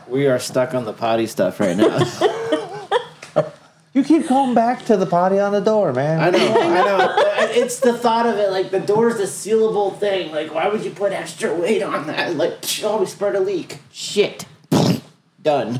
We 0.09 0.29
are 0.29 0.39
stuck 0.39 0.73
on 0.73 0.85
the 0.85 0.93
potty 0.93 1.27
stuff 1.27 1.59
right 1.59 1.77
now. 1.77 1.99
You 3.97 4.05
keep 4.05 4.29
going 4.29 4.53
back 4.53 4.85
to 4.87 4.99
the 4.99 5.07
potty 5.07 5.39
on 5.39 5.53
the 5.53 5.61
door, 5.61 5.91
man. 5.95 6.21
I 6.21 6.29
know, 6.29 6.61
I 6.61 6.85
know. 6.85 7.15
It's 7.53 7.81
the 7.81 7.97
thought 7.97 8.27
of 8.27 8.37
it. 8.37 8.51
Like 8.51 8.71
the 8.71 8.79
door's 8.79 9.15
a 9.15 9.23
sealable 9.23 9.99
thing. 9.99 10.33
Like 10.33 10.53
why 10.53 10.69
would 10.69 10.85
you 10.85 10.91
put 10.91 11.13
extra 11.13 11.55
weight 11.55 11.83
on 11.83 12.07
that? 12.09 12.37
Like 12.37 12.59
oh, 12.83 12.99
we 12.99 13.07
spurred 13.07 13.37
a 13.37 13.41
leak. 13.41 13.79
Shit. 13.91 14.45
Done. 15.43 15.77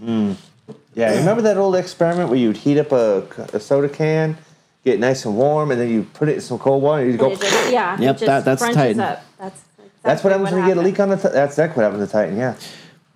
Hmm. 0.00 0.32
Yeah, 0.98 1.16
remember 1.16 1.42
that 1.42 1.56
old 1.56 1.76
experiment 1.76 2.28
where 2.28 2.38
you'd 2.38 2.56
heat 2.56 2.76
up 2.78 2.90
a, 2.90 3.22
a 3.52 3.60
soda 3.60 3.88
can, 3.88 4.36
get 4.84 4.94
it 4.94 5.00
nice 5.00 5.24
and 5.24 5.36
warm, 5.36 5.70
and 5.70 5.80
then 5.80 5.90
you 5.90 6.02
put 6.02 6.28
it 6.28 6.34
in 6.34 6.40
some 6.40 6.58
cold 6.58 6.82
water, 6.82 7.02
and 7.02 7.12
you 7.12 7.16
go. 7.16 7.26
And 7.26 7.34
it 7.34 7.40
just, 7.40 7.72
yeah. 7.72 7.94
it 7.94 8.00
Yep, 8.00 8.14
just 8.16 8.26
that- 8.26 8.44
that's 8.44 8.60
crunches 8.62 8.76
Titan. 8.76 9.00
Up. 9.00 9.24
That's 9.38 9.60
exactly 9.60 9.90
That's 10.02 10.24
what 10.24 10.32
happens 10.32 10.50
when 10.52 10.62
you 10.62 10.68
get 10.68 10.76
a 10.76 10.82
leak 10.82 10.98
on 10.98 11.08
the. 11.10 11.16
T- 11.16 11.28
that's 11.32 11.52
exactly 11.52 11.80
what 11.82 11.90
happened 11.92 12.06
to 12.08 12.12
Titan. 12.12 12.36
Yeah. 12.36 12.56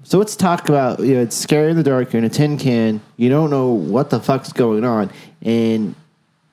So 0.05 0.18
let's 0.18 0.37
talk 0.37 0.68
about 0.68 1.01
you 1.01 1.14
know 1.14 1.23
it's 1.23 1.37
scary 1.37 1.71
in 1.73 1.77
the 1.77 1.83
dark. 1.83 2.12
You're 2.12 2.18
in 2.18 2.25
a 2.25 2.29
tin 2.29 2.57
can. 2.57 3.01
You 3.16 3.29
don't 3.29 3.51
know 3.51 3.71
what 3.71 4.11
the 4.11 4.21
fuck's 4.21 4.53
going 4.53 4.85
on, 4.85 5.11
and 5.42 5.97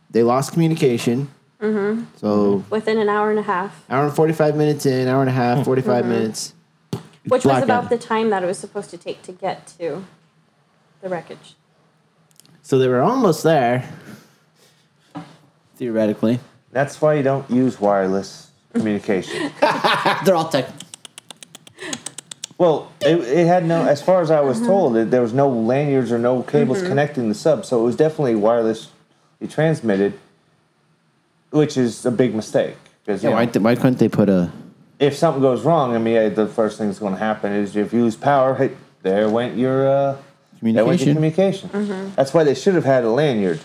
they 0.10 0.24
lost 0.24 0.54
communication. 0.54 1.30
Mm-hmm. 1.62 2.06
So 2.18 2.64
Within 2.72 2.98
an 2.98 3.10
hour 3.10 3.30
and 3.30 3.38
a 3.38 3.44
half, 3.44 3.84
hour 3.90 4.06
and 4.06 4.16
forty 4.16 4.34
five 4.34 4.56
minutes 4.56 4.86
in, 4.88 5.08
hour 5.08 5.22
and 5.22 5.30
a 5.30 5.34
half, 5.34 5.66
forty 5.66 5.82
minutes. 5.82 6.54
which 6.92 7.02
was 7.32 7.44
Blackout. 7.44 7.64
about 7.64 7.90
the 7.90 7.98
time 8.00 8.30
that 8.32 8.42
it 8.42 8.46
was 8.48 8.58
supposed 8.58 8.90
to 8.92 8.98
take 8.98 9.22
to 9.24 9.32
get 9.32 9.68
to 9.80 10.06
the 11.02 11.10
wreckage. 11.10 11.56
So 12.62 12.78
they 12.78 12.88
were 12.88 13.02
almost 13.02 13.44
there, 13.44 13.90
theoretically. 15.76 16.40
That's 16.72 17.02
why 17.02 17.16
you 17.16 17.24
don't 17.24 17.50
use 17.50 17.80
wireless 17.80 18.52
communication. 18.74 19.52
They're 20.26 20.36
all 20.36 20.50
tech. 20.50 20.70
Well, 22.58 22.92
it, 23.02 23.18
it 23.20 23.48
had 23.48 23.66
no, 23.66 23.86
as 23.86 24.02
far 24.02 24.22
as 24.22 24.30
I 24.30 24.42
was 24.42 24.60
told, 24.60 24.98
it, 24.98 25.10
there 25.10 25.22
was 25.22 25.34
no 25.34 25.50
lanyards 25.50 26.12
or 26.12 26.20
no 26.20 26.44
cables 26.44 26.82
connecting 26.82 27.30
the 27.30 27.36
sub, 27.36 27.66
so 27.66 27.80
it 27.80 27.84
was 27.86 27.96
definitely 27.96 28.34
wirelessly 28.34 28.90
transmitted, 29.50 30.14
which 31.52 31.78
is 31.78 32.06
a 32.06 32.12
big 32.12 32.36
mistake. 32.36 32.76
Because 33.06 33.24
Yeah, 33.24 33.32
why, 33.32 33.46
why 33.46 33.76
couldn't 33.76 33.98
they 33.98 34.10
put 34.10 34.28
a? 34.30 34.52
if 35.00 35.16
something 35.16 35.42
goes 35.42 35.64
wrong, 35.64 35.96
I 35.96 35.98
mean, 35.98 36.14
yeah, 36.16 36.30
the 36.30 36.48
first 36.48 36.78
thing 36.78 36.88
that's 36.88 37.00
going 37.00 37.14
to 37.14 37.20
happen 37.20 37.54
is 37.54 37.76
if 37.78 37.94
you 37.94 38.04
lose 38.04 38.18
power, 38.18 38.54
hey, 38.56 38.72
there 39.02 39.30
went 39.30 39.58
your 39.58 39.90
uh, 39.90 40.18
there 40.62 40.86
went 40.86 41.00
your 41.02 41.14
Communication? 41.16 41.70
communication. 41.70 41.70
Mm-hmm. 42.06 42.16
That's 42.16 42.34
why 42.34 42.44
they 42.44 42.56
should 42.56 42.76
have 42.76 42.86
had 42.86 43.04
a 43.04 43.10
lanyard. 43.10 43.60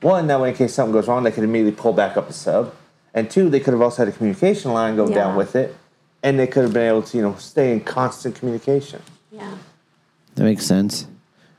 One, 0.00 0.26
that 0.28 0.40
way 0.40 0.50
in 0.50 0.54
case 0.56 0.74
something 0.74 0.92
goes 0.92 1.08
wrong, 1.08 1.24
they 1.24 1.32
could 1.32 1.44
immediately 1.44 1.80
pull 1.80 1.92
back 1.92 2.16
up 2.16 2.26
the 2.28 2.32
sub, 2.32 2.74
and 3.14 3.30
two, 3.30 3.50
they 3.50 3.60
could 3.60 3.72
have 3.74 3.82
also 3.82 4.04
had 4.04 4.12
a 4.14 4.16
communication 4.16 4.72
line 4.72 4.96
go 4.96 5.08
down 5.08 5.36
with 5.36 5.56
it, 5.56 5.76
and 6.22 6.38
they 6.38 6.46
could 6.46 6.62
have 6.62 6.72
been 6.72 6.88
able 6.88 7.02
to, 7.02 7.16
you 7.16 7.22
know, 7.22 7.34
stay 7.36 7.72
in 7.72 7.80
constant 7.80 8.34
communication. 8.36 9.02
Yeah. 9.32 9.56
That 10.36 10.44
makes 10.44 10.64
sense. 10.64 11.06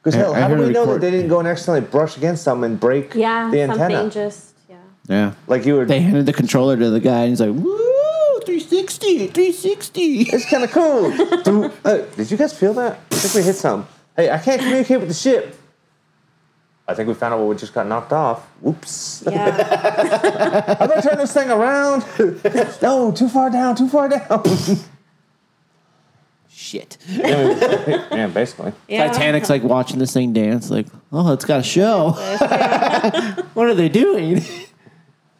Because 0.01 0.15
I- 0.15 0.19
hell, 0.19 0.33
I 0.33 0.39
how 0.39 0.47
do 0.47 0.53
heard 0.55 0.63
a 0.63 0.67
we 0.67 0.73
know 0.73 0.85
that 0.85 0.91
report- 0.93 1.01
they 1.01 1.11
didn't 1.11 1.27
go 1.29 1.39
and 1.39 1.47
accidentally 1.47 1.81
brush 1.89 2.15
against 2.15 2.43
something 2.43 2.71
and 2.71 2.79
break 2.79 3.13
Yeah. 3.13 3.49
the 3.51 3.61
antenna? 3.61 3.89
Something 3.97 4.09
just 4.11 4.53
yeah. 4.69 4.75
Yeah. 5.09 5.31
like 5.47 5.65
you 5.65 5.75
were. 5.75 5.85
They 5.85 5.99
handed 5.99 6.25
the 6.25 6.33
controller 6.33 6.77
to 6.77 6.89
the 6.89 7.01
guy, 7.01 7.21
and 7.23 7.29
he's 7.31 7.41
like, 7.41 7.51
"Woo, 7.51 8.39
360, 8.45 9.27
360." 9.27 10.21
It's 10.31 10.49
kind 10.49 10.63
of 10.63 10.71
cool. 10.71 11.11
Dude, 11.43 11.71
hey, 11.83 12.05
did 12.15 12.31
you 12.31 12.37
guys 12.37 12.53
feel 12.57 12.73
that? 12.75 12.99
I 13.11 13.15
think 13.15 13.33
we 13.35 13.41
hit 13.43 13.55
something. 13.57 13.85
Hey, 14.19 14.29
I 14.29 14.37
can't 14.37 14.59
communicate 14.59 14.99
with 14.99 15.07
the 15.07 15.13
ship. 15.13 15.55
I 16.85 16.93
think 16.93 17.07
we 17.07 17.13
found 17.13 17.33
out 17.33 17.39
what 17.39 17.47
we 17.47 17.55
just 17.55 17.73
got 17.73 17.87
knocked 17.87 18.11
off. 18.11 18.45
Whoops. 18.59 19.23
Yeah. 19.25 20.75
I'm 20.77 20.89
gonna 20.89 21.01
turn 21.01 21.17
this 21.17 21.31
thing 21.31 21.49
around. 21.49 22.03
no, 22.81 23.13
too 23.13 23.29
far 23.29 23.49
down, 23.49 23.77
too 23.77 23.87
far 23.87 24.09
down. 24.09 24.43
Shit. 26.49 26.97
yeah, 27.07 28.27
basically. 28.27 28.73
yeah. 28.89 29.09
Titanic's 29.09 29.49
like 29.49 29.63
watching 29.63 29.99
this 29.99 30.11
thing 30.11 30.33
dance, 30.33 30.69
like, 30.69 30.87
oh, 31.13 31.31
it's 31.31 31.45
got 31.45 31.61
a 31.61 31.63
show. 31.63 32.09
what 33.53 33.67
are 33.67 33.73
they 33.73 33.87
doing? 33.87 34.43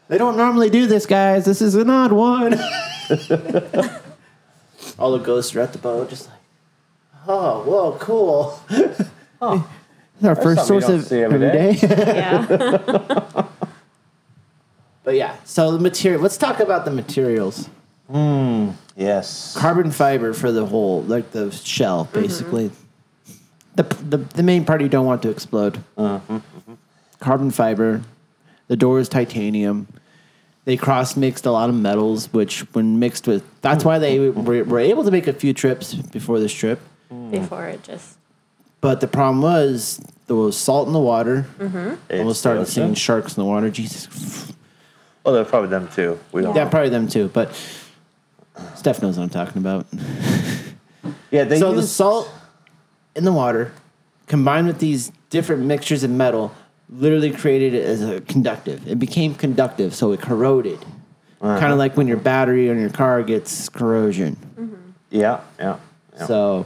they 0.08 0.18
don't 0.18 0.38
normally 0.38 0.70
do 0.70 0.88
this, 0.88 1.06
guys. 1.06 1.44
This 1.44 1.62
is 1.62 1.76
an 1.76 1.90
odd 1.90 2.14
one. 2.14 2.54
All 4.98 5.12
the 5.12 5.20
ghosts 5.22 5.54
are 5.54 5.60
at 5.60 5.74
the 5.74 5.80
boat, 5.80 6.10
just 6.10 6.30
like, 6.30 6.39
oh, 7.28 7.64
whoa, 7.64 7.98
cool. 8.00 8.60
It's 10.20 10.28
our 10.28 10.36
first 10.36 10.68
source 10.68 10.90
of 10.90 11.06
see 11.06 11.22
every 11.22 11.46
every 11.46 11.58
day. 11.58 11.78
Yeah. 11.82 12.46
but 15.04 15.16
yeah, 15.16 15.38
so 15.46 15.72
the 15.72 15.80
material. 15.80 16.22
Let's 16.22 16.36
talk 16.36 16.60
about 16.60 16.84
the 16.84 16.92
materials. 16.92 17.70
Mm, 18.12 18.74
yes. 18.98 19.56
Carbon 19.58 19.92
fiber 19.92 20.34
for 20.34 20.52
the 20.52 20.66
whole, 20.66 21.04
like 21.04 21.32
the 21.32 21.52
shell, 21.52 22.06
mm-hmm. 22.06 22.22
basically. 22.22 22.72
The, 23.76 23.84
the 23.84 24.18
the 24.18 24.44
main 24.44 24.66
part 24.66 24.82
you 24.82 24.90
don't 24.90 25.06
want 25.06 25.22
to 25.22 25.30
explode. 25.30 25.78
Uh-huh, 25.96 26.20
mm-hmm. 26.28 26.74
Carbon 27.20 27.52
fiber. 27.52 28.02
The 28.68 28.76
door 28.76 29.00
is 29.00 29.08
titanium. 29.08 29.88
They 30.66 30.76
cross 30.76 31.16
mixed 31.16 31.46
a 31.46 31.52
lot 31.52 31.70
of 31.70 31.76
metals, 31.76 32.32
which 32.34 32.60
when 32.74 33.00
mixed 33.00 33.26
with, 33.26 33.44
that's 33.62 33.84
mm. 33.84 33.88
why 33.88 34.00
they 34.00 34.30
were, 34.30 34.64
were 34.66 34.80
able 34.80 35.04
to 35.04 35.10
make 35.10 35.26
a 35.28 35.34
few 35.34 35.54
trips 35.54 35.96
before 35.96 36.40
this 36.40 36.54
trip. 36.54 36.80
Mm. 37.12 37.32
Before 37.32 37.66
it 37.68 37.84
just 37.84 38.18
But 38.82 39.02
the 39.02 39.08
problem 39.08 39.42
was 39.42 40.00
there 40.28 40.36
was 40.36 40.56
salt 40.56 40.88
in 40.88 40.94
the 40.94 41.00
water. 41.00 41.48
Mm-hmm. 41.58 41.96
It's 42.10 42.20
Almost 42.20 42.40
started 42.40 42.62
the 42.62 42.72
seeing 42.72 42.94
sharks 42.94 43.36
in 43.36 43.42
the 43.42 43.50
water. 43.50 43.70
Jesus. 43.72 44.54
Oh, 45.26 45.34
they're 45.34 45.46
probably 45.46 45.70
them 45.70 45.88
too. 45.90 46.20
We 46.32 46.42
don't. 46.42 46.56
Yeah, 46.56 46.70
probably 46.70 46.90
them 46.90 47.08
too. 47.08 47.30
But 47.30 47.54
Steph 48.76 49.02
knows 49.02 49.18
what 49.18 49.24
I'm 49.24 49.30
talking 49.30 49.58
about. 49.58 49.88
Yeah, 51.32 51.44
they 51.44 51.60
so 51.60 51.74
the 51.74 51.84
salt 51.84 52.30
in 53.16 53.24
the 53.24 53.32
water 53.32 53.72
combined 54.28 54.68
with 54.68 54.80
these 54.80 55.12
different 55.30 55.64
mixtures 55.64 56.04
of 56.04 56.10
metal 56.10 56.54
literally 56.90 57.32
created 57.32 57.76
it 57.76 57.86
as 57.86 58.02
a 58.02 58.22
conductive. 58.22 58.88
It 58.88 58.98
became 58.98 59.36
conductive, 59.36 59.94
so 59.94 60.12
it 60.12 60.22
corroded. 60.22 60.80
Uh-huh. 61.42 61.60
Kind 61.60 61.72
of 61.72 61.78
like 61.78 61.96
when 61.96 62.08
your 62.08 62.18
battery 62.18 62.70
on 62.70 62.80
your 62.80 62.90
car 62.90 63.22
gets 63.24 63.70
corrosion. 63.70 64.38
Mm-hmm. 64.60 64.76
Yeah, 65.12 65.42
yeah. 65.60 65.78
yeah. 66.16 66.26
So 66.26 66.66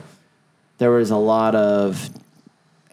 there 0.83 0.91
was 0.91 1.11
a 1.11 1.17
lot 1.17 1.55
of 1.55 2.09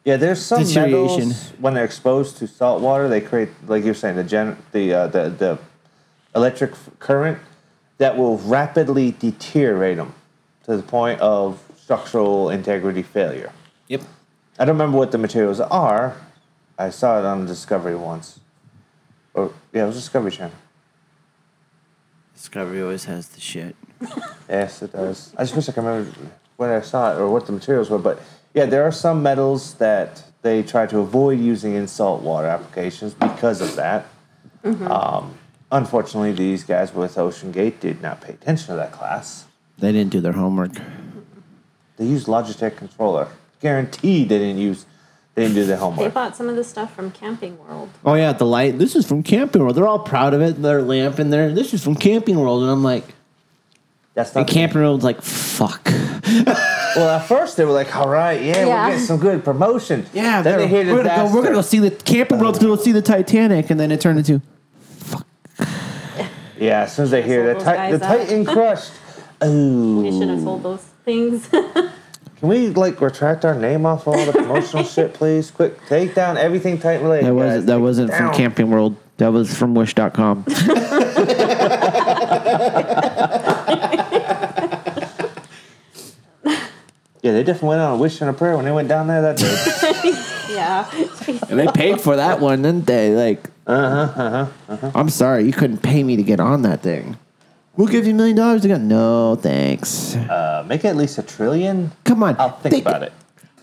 Yeah, 0.05 0.16
there's 0.16 0.40
some 0.40 0.62
Deterioration. 0.62 1.29
metals 1.31 1.53
when 1.59 1.74
they're 1.74 1.85
exposed 1.85 2.38
to 2.38 2.46
salt 2.46 2.81
water, 2.81 3.09
they 3.09 3.20
create, 3.20 3.48
like 3.66 3.85
you're 3.85 3.94
saying, 3.94 4.16
the 4.16 4.24
gen, 4.24 4.57
the 4.72 4.94
uh, 4.94 5.07
the 5.09 5.29
the 5.31 5.59
electric 6.37 6.72
current 7.00 7.38
that 7.98 8.16
will 8.16 8.38
rapidly 8.38 9.11
deteriorate 9.18 9.96
them 9.96 10.14
to 10.64 10.76
the 10.76 10.83
point 10.83 11.20
of 11.20 11.61
structural 11.76 12.48
integrity 12.50 13.03
failure. 13.03 13.50
yep. 13.88 14.03
I 14.59 14.64
don't 14.64 14.76
remember 14.76 14.96
what 14.96 15.11
the 15.11 15.18
materials 15.18 15.59
are. 15.61 16.16
I 16.79 16.90
saw 16.90 17.18
it 17.18 17.24
on 17.24 17.46
Discovery 17.46 17.96
once. 17.96 18.38
Or 19.35 19.53
yeah, 19.72 19.83
it 19.83 19.87
was 19.87 19.96
Discovery 19.96 20.31
Channel. 20.31 20.55
Discovery 22.40 22.81
always 22.81 23.05
has 23.05 23.29
the 23.29 23.38
shit. 23.38 23.76
Yes, 24.48 24.81
it 24.81 24.92
does. 24.92 25.35
I 25.37 25.42
just 25.42 25.55
wish 25.55 25.68
I 25.68 25.72
could 25.72 25.85
remember 25.85 26.11
when 26.57 26.70
I 26.70 26.81
saw 26.81 27.12
it 27.12 27.20
or 27.20 27.29
what 27.29 27.44
the 27.44 27.53
materials 27.53 27.90
were. 27.90 27.98
But 27.98 28.18
yeah, 28.55 28.64
there 28.64 28.83
are 28.83 28.90
some 28.90 29.22
metals 29.22 29.74
that 29.74 30.24
they 30.40 30.62
try 30.62 30.87
to 30.87 31.00
avoid 31.00 31.38
using 31.38 31.74
in 31.74 31.87
saltwater 31.87 32.48
applications 32.48 33.12
because 33.12 33.61
of 33.61 33.76
that. 33.76 34.07
Um, 34.64 35.35
unfortunately, 35.70 36.33
these 36.33 36.64
guys 36.64 36.94
with 36.94 37.18
Ocean 37.18 37.53
Gate 37.53 37.79
did 37.79 38.00
not 38.00 38.22
pay 38.22 38.33
attention 38.33 38.68
to 38.68 38.76
that 38.76 38.92
class. 38.92 39.44
They 39.76 39.92
didn't 39.92 40.11
do 40.11 40.22
their 40.22 40.33
homework. 40.33 40.72
They 41.98 42.07
used 42.07 42.26
Logitech 42.26 42.74
controller. 42.74 43.29
Guaranteed 43.61 44.31
they 44.31 44.38
didn't 44.38 44.62
use. 44.62 44.87
They 45.40 45.46
didn't 45.46 45.55
do 45.55 45.64
their 45.64 45.76
They 45.76 45.81
homework. 45.81 46.12
bought 46.12 46.37
some 46.37 46.50
of 46.50 46.57
the 46.57 46.64
stuff 46.64 46.94
from 46.94 47.11
Camping 47.12 47.59
World. 47.59 47.88
Oh 48.05 48.12
yeah, 48.12 48.35
the 48.35 48.44
light. 48.44 48.79
This 48.79 48.94
is 48.94 49.07
from 49.07 49.22
Camping 49.22 49.62
World. 49.62 49.74
They're 49.74 49.87
all 49.88 49.98
proud 50.00 50.35
of 50.35 50.42
it. 50.42 50.61
Their 50.61 50.83
lamp 50.83 51.18
in 51.18 51.31
there. 51.31 51.50
This 51.50 51.72
is 51.72 51.83
from 51.83 51.94
Camping 51.94 52.38
World, 52.38 52.62
and 52.62 52.70
I'm 52.70 52.83
like, 52.85 53.05
That's 54.12 54.35
not 54.35 54.40
and 54.42 54.48
not. 54.48 54.53
Camping 54.55 54.83
World's 54.83 55.03
like, 55.05 55.22
fuck. 55.22 55.81
well, 56.94 57.09
at 57.09 57.26
first 57.26 57.57
they 57.57 57.64
were 57.64 57.72
like, 57.72 57.96
"All 57.96 58.09
right, 58.09 58.40
yeah, 58.42 58.66
Yeah. 58.66 58.85
we're 58.85 58.90
getting 58.92 59.07
some 59.07 59.18
good 59.18 59.42
promotion." 59.44 60.05
Yeah, 60.12 60.42
Then 60.42 60.59
they 60.59 60.68
hear 60.68 60.85
we're 60.94 61.03
gonna 61.05 61.16
go. 61.29 61.35
We're 61.35 61.42
gonna 61.42 61.55
go 61.55 61.62
see 61.62 61.79
the 61.79 61.90
Camping 61.90 62.38
World's 62.38 62.59
gonna 62.59 62.76
go 62.76 62.83
see 62.83 62.92
the 62.92 63.00
Titanic, 63.03 63.70
and 63.70 63.81
then 63.81 63.90
it 63.90 64.00
turned 64.03 64.18
into 64.18 64.42
fuck. 64.98 65.26
Yeah, 66.59 66.83
as 66.83 66.94
soon 66.94 67.05
as 67.07 67.11
they 67.12 67.22
hear 67.22 67.55
Sold 67.55 67.64
that 67.66 67.90
those 67.90 67.90
ti- 67.90 67.92
the 67.92 67.98
guys 67.98 68.03
out. 68.03 68.18
Titan 68.26 68.44
crushed. 68.44 68.92
Oh, 69.40 70.03
They 70.03 70.11
should 70.11 70.29
have 70.29 70.42
sold 70.42 70.62
those 70.62 70.83
things. 71.07 71.48
Can 72.40 72.48
we 72.48 72.68
like 72.70 73.00
retract 73.03 73.44
our 73.44 73.55
name 73.55 73.85
off 73.85 74.09
all 74.09 74.24
the 74.24 74.33
promotional 74.33 74.83
shit, 74.94 75.12
please? 75.12 75.50
Quick, 75.50 75.87
take 75.87 76.14
down 76.14 76.38
everything 76.38 76.79
Titan 76.79 77.03
related. 77.03 77.26
that 77.26 77.35
wasn't 77.35 77.66
that 77.66 77.74
Take 77.74 77.83
wasn't 77.83 78.11
from 78.11 78.26
down. 78.26 78.35
Camping 78.35 78.70
World. 78.70 78.96
That 79.18 79.33
was 79.33 79.55
from 79.55 79.74
Wish.com. 79.74 80.46
Yeah, 87.22 87.33
they 87.33 87.42
definitely 87.42 87.68
went 87.68 87.81
on 87.83 87.94
a 87.94 87.96
wish 87.98 88.20
and 88.22 88.31
a 88.31 88.33
prayer 88.33 88.57
when 88.57 88.64
they 88.64 88.72
went 88.72 88.88
down 88.88 89.07
there 89.07 89.20
that 89.20 89.37
day. 89.37 90.55
yeah. 90.55 90.90
and 91.50 91.59
they 91.59 91.66
paid 91.66 92.00
for 92.00 92.16
that 92.16 92.40
one, 92.40 92.62
didn't 92.62 92.87
they? 92.87 93.14
Like, 93.14 93.50
uh 93.66 94.07
huh, 94.07 94.22
uh 94.22 94.31
huh, 94.31 94.46
uh 94.70 94.76
huh. 94.76 94.90
I'm 94.94 95.11
sorry, 95.11 95.44
you 95.44 95.53
couldn't 95.53 95.83
pay 95.83 96.03
me 96.03 96.16
to 96.16 96.22
get 96.22 96.40
on 96.40 96.62
that 96.62 96.81
thing. 96.81 97.18
We'll 97.76 97.88
give 97.88 98.06
you 98.06 98.12
a 98.12 98.16
million 98.16 98.37
dollars 98.37 98.62
to 98.62 98.68
go. 98.68 98.76
No, 98.76 99.37
thanks. 99.37 100.16
uh, 100.16 100.64
make 100.66 100.85
it 100.85 100.88
at 100.88 100.96
least 100.96 101.18
a 101.18 101.22
trillion. 101.22 101.92
Come 102.04 102.22
on, 102.22 102.37
I'll 102.38 102.50
think 102.59 102.83
about 102.83 103.02
it. 103.02 103.12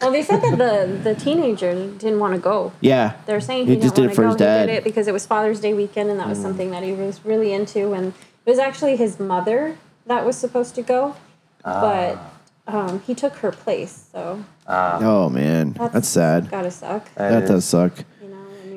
Well, 0.02 0.12
they 0.12 0.22
said 0.22 0.42
that 0.42 0.58
the, 0.58 1.00
the 1.04 1.16
teenager 1.16 1.74
didn't 1.74 2.20
want 2.20 2.36
to 2.36 2.40
go. 2.40 2.72
Yeah, 2.82 3.16
They're 3.26 3.42
saying 3.42 3.66
he 3.66 3.76
he, 3.76 3.82
just 3.82 3.96
didn't 3.96 4.10
did 4.10 4.12
it 4.14 4.16
for 4.16 4.22
want 4.28 4.34
his 4.34 4.38
to 4.38 4.44
go. 4.46 4.52
He 4.52 4.58
dad. 4.60 4.66
did 4.68 4.76
it 4.78 4.84
because 4.84 5.08
it 5.08 5.12
was 5.14 5.26
Father's 5.26 5.60
Day 5.60 5.74
weekend, 5.74 6.10
and 6.10 6.20
that 6.20 6.28
was 6.30 6.40
something 6.40 6.72
that 6.72 6.84
he 6.84 6.92
was 6.94 7.26
really 7.26 7.52
into. 7.52 7.94
And 7.94 8.14
it 8.46 8.50
was 8.50 8.60
actually 8.60 8.96
his 8.96 9.20
mother 9.20 9.78
that 10.06 10.24
was 10.26 10.38
supposed 10.38 10.76
to 10.76 10.82
go, 10.84 11.16
but 11.64 12.18
um, 12.68 13.02
he 13.02 13.16
took 13.16 13.34
her 13.38 13.52
place. 13.52 14.08
So 14.12 14.44
Oh 14.68 15.30
man, 15.30 15.74
that's, 15.74 16.08
sad. 16.08 16.52
Gotta 16.52 16.72
suck. 16.72 17.14
That 17.16 17.48
does 17.48 17.66
suck. 17.66 17.94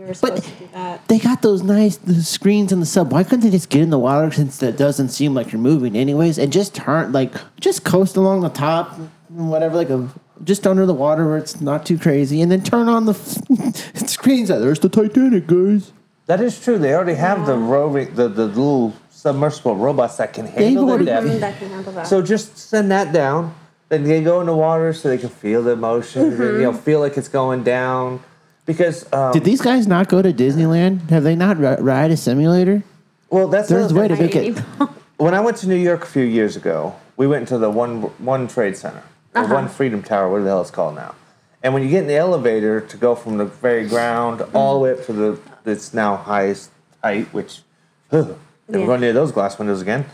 You 0.00 0.06
know, 0.06 0.12
when 0.12 0.30
you 0.30 0.30
were 0.32 0.38
supposed 0.38 0.44
to 0.44 0.64
do 0.64 0.68
that. 0.72 1.08
They 1.08 1.18
got 1.18 1.42
those 1.42 1.62
nice 1.62 1.96
the 1.98 2.22
screens 2.22 2.72
in 2.72 2.80
the 2.80 2.86
sub. 2.86 3.12
Why 3.12 3.22
couldn't 3.22 3.40
they 3.40 3.50
just 3.50 3.68
get 3.68 3.82
in 3.82 3.90
the 3.90 3.98
water 3.98 4.30
since 4.30 4.56
that 4.58 4.78
doesn't 4.78 5.10
seem 5.10 5.34
like 5.34 5.52
you're 5.52 5.60
moving 5.60 5.94
anyways, 5.94 6.38
and 6.38 6.52
just 6.52 6.74
turn 6.74 7.12
like 7.12 7.34
just 7.60 7.84
coast 7.84 8.16
along 8.16 8.40
the 8.40 8.48
top, 8.48 8.96
whatever, 9.28 9.76
like 9.76 9.90
a 9.90 10.08
just 10.42 10.66
under 10.66 10.86
the 10.86 10.94
water 10.94 11.26
where 11.26 11.36
it's 11.36 11.60
not 11.60 11.84
too 11.84 11.98
crazy, 11.98 12.40
and 12.40 12.50
then 12.50 12.62
turn 12.62 12.88
on 12.88 13.04
the 13.04 13.14
screens. 14.06 14.48
That 14.48 14.60
there's 14.60 14.80
the 14.80 14.88
Titanic, 14.88 15.46
guys. 15.46 15.92
That 16.26 16.40
is 16.40 16.58
true. 16.62 16.78
They 16.78 16.94
already 16.94 17.14
have 17.14 17.44
the 17.44 17.56
roving, 17.56 18.14
the, 18.14 18.28
the 18.28 18.46
little 18.46 18.94
submersible 19.10 19.76
robots 19.76 20.16
that 20.16 20.32
can 20.32 20.46
handle 20.46 20.86
their 20.86 21.02
depth. 21.02 21.26
Mm, 21.26 21.40
that 21.40 21.58
can 21.58 21.68
handle 21.68 21.92
that. 21.92 22.06
So 22.06 22.22
just 22.22 22.56
send 22.56 22.90
that 22.92 23.12
down. 23.12 23.54
Then 23.88 24.04
they 24.04 24.22
go 24.22 24.40
in 24.40 24.46
the 24.46 24.54
water 24.54 24.92
so 24.92 25.08
they 25.08 25.18
can 25.18 25.28
feel 25.28 25.62
the 25.64 25.74
motion. 25.74 26.32
and, 26.32 26.38
you 26.38 26.62
know, 26.62 26.72
feel 26.72 27.00
like 27.00 27.16
it's 27.16 27.28
going 27.28 27.64
down. 27.64 28.22
Because 28.70 29.10
um, 29.12 29.32
Did 29.32 29.44
these 29.44 29.60
guys 29.60 29.86
not 29.88 30.08
go 30.08 30.22
to 30.22 30.32
Disneyland? 30.32 31.10
Have 31.10 31.24
they 31.24 31.34
not 31.34 31.58
ri- 31.58 31.76
ride 31.80 32.10
a 32.12 32.16
simulator? 32.16 32.82
well, 33.28 33.48
that's 33.48 33.68
There's 33.68 33.90
a 33.90 33.94
way 33.94 34.08
to 34.08 34.16
make 34.16 34.36
it. 34.36 34.58
When 35.16 35.34
I 35.34 35.40
went 35.40 35.58
to 35.58 35.68
New 35.68 35.76
York 35.76 36.02
a 36.04 36.06
few 36.06 36.22
years 36.24 36.56
ago, 36.56 36.94
we 37.18 37.26
went 37.26 37.42
into 37.42 37.58
the 37.58 37.68
one 37.68 38.02
one 38.18 38.48
Trade 38.48 38.76
Center, 38.76 39.02
or 39.34 39.42
Uh-huh. 39.42 39.54
One 39.54 39.68
Freedom 39.68 40.02
Tower, 40.02 40.30
whatever 40.30 40.44
the 40.44 40.50
hell 40.50 40.60
it's 40.62 40.70
called 40.70 40.94
now. 40.94 41.14
And 41.62 41.74
when 41.74 41.82
you 41.82 41.90
get 41.90 42.02
in 42.02 42.06
the 42.08 42.16
elevator 42.16 42.80
to 42.80 42.96
go 42.96 43.14
from 43.14 43.36
the 43.36 43.44
very 43.44 43.86
ground 43.86 44.40
all 44.54 44.74
the 44.74 44.80
way 44.84 44.92
up 44.92 45.04
to 45.06 45.12
the 45.12 45.38
its 45.66 45.92
now 45.92 46.16
highest 46.16 46.70
height, 47.04 47.26
which 47.34 47.60
never 48.12 48.36
Yeah. 48.68 48.86
go 48.86 48.96
near 48.96 49.12
those 49.12 49.30
glass 49.32 49.58
windows 49.58 49.82
again. 49.82 50.06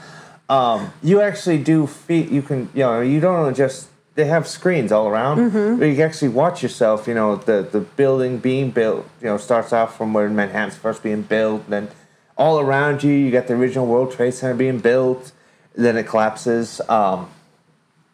Um, 0.49 0.93
you 1.03 1.21
actually 1.21 1.59
do 1.59 1.87
feet. 1.87 2.29
You 2.31 2.43
can 2.43 2.69
you 2.75 2.83
know 2.83 3.01
you 3.01 3.21
don't 3.21 3.55
just 3.55 3.87
they 4.17 4.25
have 4.25 4.47
screens 4.49 4.91
all 4.93 5.07
around 5.09 5.39
Mm-hmm. 5.39 5.79
where 5.79 5.89
you 5.89 5.95
can 5.95 6.05
actually 6.05 6.29
watch 6.31 6.63
yourself. 6.63 7.07
You 7.07 7.15
know 7.15 7.37
the 7.37 7.63
the 7.71 7.81
building 7.81 8.39
being 8.39 8.71
built. 8.71 9.07
You 9.21 9.29
know 9.29 9.37
starts 9.39 9.73
off 9.73 9.97
from 9.97 10.13
where 10.13 10.29
Manhattan's 10.29 10.77
first 10.77 11.03
being 11.03 11.23
built, 11.23 11.69
then 11.71 11.89
all 12.37 12.59
around 12.61 13.03
you 13.05 13.13
you 13.13 13.31
got 13.31 13.47
the 13.47 13.55
original 13.55 13.87
World 13.87 14.13
Trade 14.13 14.35
Center 14.35 14.55
being 14.55 14.79
built. 14.81 15.33
Then 15.75 15.97
it 15.97 16.07
collapses. 16.07 16.81
Um, 16.89 17.29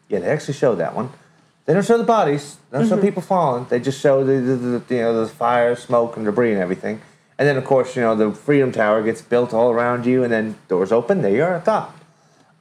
yeah, 0.09 0.19
they 0.19 0.27
actually 0.27 0.53
showed 0.55 0.75
that 0.75 0.93
one. 0.95 1.09
They 1.65 1.73
don't 1.73 1.85
show 1.85 1.97
the 1.97 2.03
bodies. 2.03 2.57
They 2.69 2.79
don't 2.79 2.89
show 2.89 2.97
people 3.01 3.21
falling. 3.21 3.65
They 3.69 3.79
just 3.79 3.99
show 4.01 4.23
the, 4.25 4.33
the, 4.33 4.55
the 4.57 4.95
you 4.95 5.01
know 5.01 5.25
the 5.25 5.31
fire, 5.31 5.75
smoke, 5.77 6.17
and 6.17 6.25
debris 6.25 6.51
and 6.51 6.61
everything. 6.61 7.01
And 7.39 7.47
then 7.47 7.55
of 7.57 7.63
course 7.63 7.95
you 7.95 8.01
know 8.01 8.13
the 8.15 8.31
Freedom 8.33 8.71
Tower 8.73 9.01
gets 9.01 9.21
built 9.21 9.53
all 9.53 9.71
around 9.71 10.05
you, 10.05 10.23
and 10.23 10.31
then 10.33 10.57
doors 10.67 10.91
open. 10.91 11.21
There 11.21 11.31
you 11.33 11.43
are 11.43 11.55
at 11.55 11.63
top. 11.65 11.97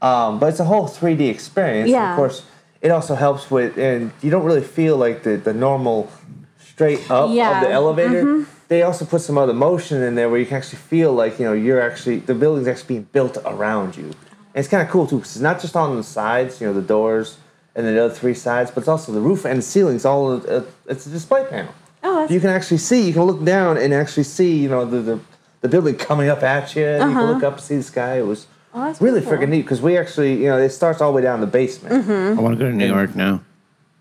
Um, 0.01 0.39
but 0.39 0.49
it's 0.51 0.61
a 0.61 0.65
whole 0.65 0.87
3D 0.89 1.29
experience. 1.29 1.87
And 1.87 1.93
Yeah. 1.93 2.11
of 2.13 2.17
course, 2.17 2.45
it 2.83 2.91
also 2.91 3.15
helps 3.15 3.51
with, 3.51 3.79
and 3.79 4.11
you 4.23 4.31
don't 4.31 4.45
really 4.45 4.61
feel 4.79 4.97
like 4.97 5.23
the, 5.23 5.37
the 5.37 5.55
normal 5.55 6.11
straight 6.59 7.09
up 7.11 7.31
Yeah. 7.31 7.61
of 7.61 7.67
the 7.67 7.71
elevator. 7.73 8.45
They 8.69 8.83
also 8.83 9.05
put 9.05 9.21
some 9.21 9.37
other 9.39 9.53
motion 9.55 10.03
in 10.03 10.15
there 10.15 10.29
where 10.31 10.41
you 10.41 10.47
can 10.47 10.57
actually 10.57 10.79
feel 10.79 11.13
like 11.13 11.39
you 11.39 11.45
know 11.45 11.53
you're 11.53 11.81
actually 11.81 12.17
the 12.21 12.35
building's 12.35 12.67
actually 12.69 12.89
being 12.95 13.09
built 13.13 13.37
around 13.45 13.97
you. 13.97 14.05
And 14.05 14.61
it's 14.61 14.69
kind 14.69 14.83
of 14.83 14.89
cool 14.91 15.07
too 15.07 15.17
because 15.17 15.37
it's 15.37 15.43
not 15.43 15.61
just 15.61 15.77
on 15.77 15.97
the 15.97 16.03
sides, 16.03 16.61
you 16.61 16.67
know, 16.67 16.73
the 16.75 16.83
doors 16.97 17.39
and 17.75 17.87
the 17.87 18.03
other 18.05 18.13
three 18.15 18.35
sides, 18.35 18.71
but 18.71 18.81
it's 18.81 18.89
also 18.89 19.13
the 19.13 19.21
roof 19.21 19.45
and 19.45 19.59
the 19.59 19.63
ceilings. 19.63 20.05
All 20.05 20.33
uh, 20.33 20.63
it's 20.87 21.07
a 21.07 21.11
display 21.11 21.45
panel. 21.49 21.73
Oh, 22.03 22.17
that's 22.21 22.33
you 22.33 22.41
can 22.41 22.51
actually 22.51 22.79
see. 22.79 23.07
You 23.07 23.13
can 23.13 23.23
look 23.25 23.45
down 23.45 23.77
and 23.77 23.93
actually 23.95 24.25
see, 24.25 24.57
you 24.63 24.69
know, 24.71 24.85
the 24.87 25.01
the, 25.01 25.21
the 25.61 25.69
building 25.69 25.97
coming 25.97 26.29
up 26.31 26.43
at 26.43 26.75
you. 26.75 26.87
and 26.87 27.11
You 27.13 27.17
can 27.19 27.27
look 27.33 27.43
up 27.45 27.55
and 27.55 27.63
see 27.63 27.77
the 27.77 27.83
sky. 27.83 28.19
It 28.19 28.27
was 28.27 28.47
Oh, 28.75 28.85
that's 28.85 29.01
really 29.01 29.21
pretty 29.21 29.45
freaking 29.45 29.49
neat 29.51 29.63
because 29.63 29.83
we 29.83 29.97
actually, 29.99 30.35
you 30.35 30.47
know, 30.49 30.59
it 30.59 30.71
starts 30.71 31.01
all 31.01 31.13
the 31.13 31.17
way 31.17 31.23
down 31.23 31.41
the 31.41 31.47
basement. 31.47 32.09
I 32.09 32.41
want 32.41 32.59
to 32.59 32.65
go 32.65 32.71
to 32.71 32.77
New 32.77 32.87
York 32.87 33.15
now. 33.15 33.43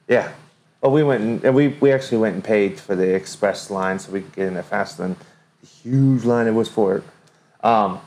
Yeah. 0.08 0.32
Well, 0.82 0.92
we 0.92 1.04
went 1.04 1.22
and, 1.22 1.44
and 1.44 1.54
we, 1.54 1.70
we 1.80 1.92
actually 1.92 2.18
went 2.20 2.36
and 2.36 2.44
paid 2.44 2.80
for 2.80 2.96
the 2.96 3.14
express 3.14 3.70
line 3.70 4.00
so 4.00 4.12
we 4.12 4.22
could 4.22 4.34
get 4.34 4.48
in 4.48 4.54
there 4.56 4.64
faster 4.64 5.04
than 5.04 5.16
the 5.62 5.68
huge 5.68 6.24
line 6.24 6.48
it 6.48 6.52
was 6.54 6.70
for 6.70 6.98
it. 6.98 7.04
Um, 7.64 8.00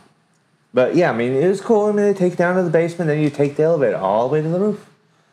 but 0.72 0.96
yeah, 0.96 1.10
I 1.10 1.14
mean, 1.14 1.32
it 1.32 1.46
was 1.48 1.60
cool. 1.60 1.86
I 1.86 1.92
mean, 1.92 2.06
they 2.06 2.14
take 2.14 2.32
you 2.32 2.36
down 2.36 2.56
to 2.56 2.62
the 2.62 2.70
basement, 2.70 3.08
then 3.08 3.20
you 3.20 3.30
take 3.30 3.56
the 3.56 3.62
elevator 3.62 3.96
all 3.96 4.28
the 4.28 4.32
way 4.32 4.42
to 4.42 4.48
the 4.48 4.58
roof. 4.58 4.86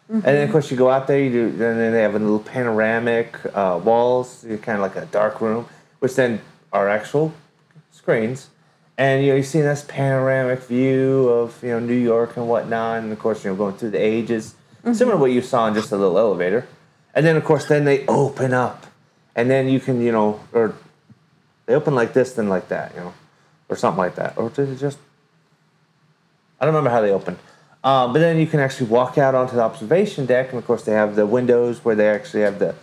And 0.10 0.24
then, 0.24 0.44
of 0.46 0.52
course, 0.52 0.70
you 0.70 0.76
go 0.76 0.90
out 0.90 1.08
there, 1.08 1.20
you 1.24 1.32
do, 1.32 1.48
and 1.48 1.60
then 1.60 1.94
they 1.94 2.02
have 2.02 2.16
a 2.16 2.20
little 2.20 2.40
panoramic 2.40 3.38
uh, 3.56 3.80
walls, 3.82 4.46
kind 4.62 4.76
of 4.76 4.82
like 4.82 4.98
a 4.98 5.06
dark 5.06 5.40
room, 5.40 5.66
which 6.00 6.16
then 6.16 6.42
are 6.74 6.90
actual 6.90 7.34
screens. 7.92 8.50
And 9.02 9.24
you 9.24 9.32
know, 9.32 9.38
you 9.38 9.42
see 9.44 9.62
this 9.62 9.84
panoramic 9.88 10.60
view 10.60 11.28
of 11.30 11.58
you 11.64 11.70
know 11.70 11.80
New 11.80 11.96
York 12.14 12.38
and 12.38 12.48
whatnot, 12.48 13.00
and 13.02 13.12
of 13.12 13.18
course, 13.18 13.44
you 13.44 13.50
know, 13.50 13.56
going 13.56 13.76
through 13.76 13.90
the 13.90 13.98
ages, 14.16 14.54
similar 14.94 15.14
to 15.14 15.18
what 15.18 15.32
you 15.32 15.42
saw 15.42 15.68
in 15.68 15.74
just 15.74 15.92
a 15.92 15.98
little 15.98 16.20
elevator. 16.20 16.68
And 17.16 17.26
then, 17.26 17.36
of 17.36 17.44
course, 17.44 17.66
then 17.66 17.84
they 17.86 18.06
open 18.06 18.54
up, 18.54 18.86
and 19.36 19.50
then 19.50 19.68
you 19.70 19.80
can, 19.80 20.02
you 20.02 20.12
know, 20.12 20.40
or 20.54 20.76
they 21.66 21.74
open 21.74 21.96
like 21.96 22.14
this, 22.14 22.34
then 22.34 22.48
like 22.48 22.68
that, 22.68 22.94
you 22.94 23.00
know, 23.02 23.14
or 23.70 23.76
something 23.76 23.98
like 23.98 24.14
that, 24.22 24.38
or 24.38 24.50
did 24.52 24.70
it 24.70 24.76
just? 24.78 25.00
I 26.60 26.66
don't 26.66 26.76
remember 26.76 26.92
how 26.92 27.02
they 27.02 27.10
opened. 27.12 27.40
Um, 27.84 28.14
but 28.14 28.20
then 28.20 28.38
you 28.38 28.46
can 28.46 28.60
actually 28.60 28.92
walk 28.92 29.18
out 29.18 29.34
onto 29.34 29.56
the 29.56 29.64
observation 29.64 30.28
deck, 30.28 30.50
and 30.52 30.60
of 30.60 30.68
course, 30.68 30.84
they 30.84 30.92
have 30.94 31.16
the 31.16 31.26
windows 31.26 31.84
where 31.84 31.96
they 31.96 32.08
actually 32.08 32.44
have 32.44 32.60
the 32.60 32.76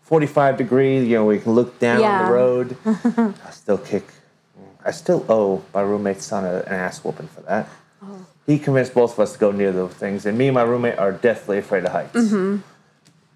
forty-five 0.00 0.56
degree, 0.56 1.00
you 1.00 1.16
know, 1.16 1.26
where 1.26 1.34
you 1.34 1.42
can 1.42 1.52
look 1.52 1.78
down 1.78 2.00
Yeah. 2.00 2.24
the 2.24 2.32
road. 2.32 2.76
I 2.86 3.50
still 3.50 3.76
kick. 3.76 4.04
I 4.86 4.92
still 4.92 5.26
owe 5.28 5.62
my 5.74 5.82
roommate's 5.82 6.24
son 6.24 6.44
a, 6.44 6.58
an 6.60 6.72
ass 6.72 7.02
whooping 7.04 7.28
for 7.28 7.40
that. 7.42 7.68
Oh. 8.02 8.24
He 8.46 8.58
convinced 8.58 8.94
both 8.94 9.14
of 9.14 9.20
us 9.20 9.32
to 9.32 9.38
go 9.38 9.50
near 9.50 9.72
those 9.72 9.92
things, 9.92 10.24
and 10.24 10.38
me 10.38 10.46
and 10.46 10.54
my 10.54 10.62
roommate 10.62 10.98
are 10.98 11.12
deathly 11.12 11.58
afraid 11.58 11.84
of 11.84 11.92
heights. 11.92 12.14
Mm-hmm. 12.14 12.58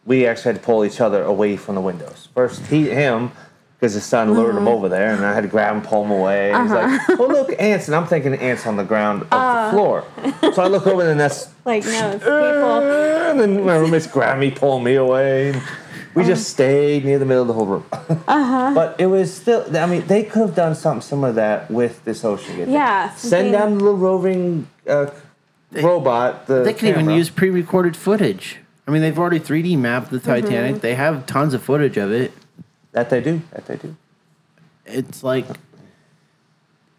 we 0.07 0.27
actually 0.27 0.53
had 0.53 0.63
to 0.63 0.67
pull 0.67 0.85
each 0.85 1.01
other 1.01 1.23
away 1.23 1.57
from 1.57 1.75
the 1.75 1.81
windows. 1.81 2.29
First, 2.35 2.67
he 2.67 2.89
him 2.89 3.33
because 3.81 3.95
his 3.95 4.05
son 4.05 4.35
lured 4.35 4.57
him 4.57 4.69
uh-huh. 4.69 4.77
over 4.77 4.89
there, 4.89 5.15
and 5.15 5.25
I 5.25 5.33
had 5.33 5.43
to 5.43 5.49
grab 5.49 5.75
him, 5.75 5.83
pull 5.83 6.05
him 6.05 6.11
away. 6.11 6.53
And 6.53 6.65
He's 6.65 6.73
like, 6.73 6.85
uh-huh. 6.85 7.17
"Oh 7.19 7.27
look, 7.27 7.51
ants!" 7.59 7.89
And 7.89 7.97
I'm 7.97 8.07
thinking 8.07 8.35
ants 8.35 8.67
on 8.67 8.77
the 8.77 8.85
ground 8.85 9.23
of 9.23 9.31
the 9.31 9.37
uh. 9.37 9.71
floor. 9.71 10.05
So 10.55 10.63
I 10.63 10.69
look 10.69 10.87
over, 10.87 11.11
and 11.11 11.19
that's 11.19 11.49
Like 11.65 11.85
no, 11.85 12.11
it's 12.11 12.25
people. 12.25 12.31
and 13.31 13.41
then 13.41 13.65
my 13.65 13.77
roommates 13.77 14.07
grabbed 14.07 14.41
me, 14.41 14.51
pulling 14.51 14.85
me 14.85 14.95
away. 14.95 15.51
And 15.51 15.63
we 16.15 16.25
just 16.25 16.49
stayed 16.49 17.05
near 17.05 17.19
the 17.19 17.25
middle 17.25 17.43
of 17.43 17.49
the 17.49 17.55
whole 17.55 17.67
room. 17.67 17.85
But 18.27 18.97
it 18.99 19.07
was 19.07 19.33
still, 19.35 19.65
I 19.77 19.87
mean, 19.87 20.07
they 20.07 20.23
could 20.25 20.41
have 20.41 20.55
done 20.55 20.75
something 20.75 21.03
similar 21.03 21.29
to 21.31 21.35
that 21.35 21.71
with 21.71 22.05
this 22.05 22.25
ocean. 22.25 22.57
Gate. 22.57 22.69
Yeah, 22.69 23.11
Send 23.15 23.21
something- 23.31 23.53
down 23.53 23.79
the 23.79 23.85
little 23.85 23.99
roving 23.99 24.69
uh, 24.89 25.11
robot. 25.73 26.47
The 26.47 26.63
They 26.65 26.73
can 26.75 26.89
even 26.89 27.01
camera. 27.03 27.17
use 27.17 27.31
pre-recorded 27.31 27.97
footage. 27.97 28.59
I 28.87 28.91
mean, 28.91 29.03
they've 29.03 29.19
already 29.19 29.39
3D 29.41 29.79
mapped 29.79 30.11
the 30.11 30.19
Titanic. 30.19 30.73
Mm-hmm. 30.73 30.81
They 30.81 30.95
have 30.97 31.27
tons 31.27 31.55
of 31.55 31.63
footage 31.63 31.97
of 31.97 32.11
it. 32.13 32.33
That 32.93 33.09
they 33.11 33.21
do. 33.21 33.43
That 33.53 33.67
they 33.67 33.77
do. 33.77 33.97
It's 34.85 35.23
like, 35.23 35.47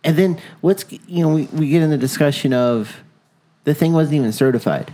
and 0.03 0.15
then 0.17 0.39
what's 0.61 0.85
you 1.07 1.21
know 1.23 1.33
we, 1.33 1.45
we 1.47 1.67
get 1.69 1.81
in 1.81 1.89
the 1.89 1.97
discussion 1.97 2.53
of 2.53 3.01
the 3.65 3.73
thing 3.73 3.91
wasn't 3.91 4.15
even 4.15 4.31
certified. 4.31 4.93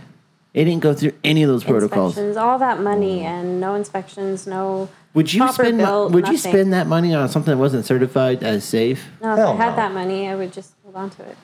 It 0.58 0.64
didn't 0.64 0.82
go 0.82 0.92
through 0.92 1.12
any 1.22 1.44
of 1.44 1.48
those 1.48 1.62
protocols. 1.62 2.18
Inspections, 2.18 2.36
all 2.36 2.58
that 2.58 2.80
money 2.80 3.20
and 3.20 3.60
no 3.60 3.76
inspections, 3.76 4.44
no. 4.44 4.88
Would 5.14 5.32
you 5.32 5.38
proper 5.38 5.62
spend 5.66 5.78
mo- 5.78 5.84
built, 5.84 6.12
Would 6.14 6.26
you 6.26 6.36
spend 6.36 6.72
that 6.72 6.88
money 6.88 7.14
on 7.14 7.28
something 7.28 7.52
that 7.52 7.58
wasn't 7.58 7.84
certified 7.84 8.42
as 8.42 8.64
safe? 8.64 9.06
No, 9.22 9.34
if 9.34 9.38
Hell 9.38 9.52
I 9.52 9.54
had 9.54 9.70
no. 9.70 9.76
that 9.76 9.94
money, 9.94 10.28
I 10.28 10.34
would 10.34 10.52
just 10.52 10.72
hold 10.82 10.96
on 10.96 11.10
to 11.10 11.22
it. 11.22 11.36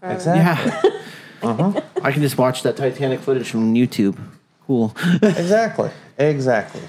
forever. 0.00 0.14
Exactly. 0.16 0.90
Yeah. 0.90 1.00
Uh-huh. 1.42 1.80
I 2.02 2.12
can 2.12 2.22
just 2.22 2.38
watch 2.38 2.62
that 2.62 2.78
Titanic 2.78 3.20
footage 3.20 3.50
from 3.50 3.74
YouTube. 3.74 4.18
Cool. 4.66 4.96
exactly. 5.22 5.90
Exactly. 6.18 6.80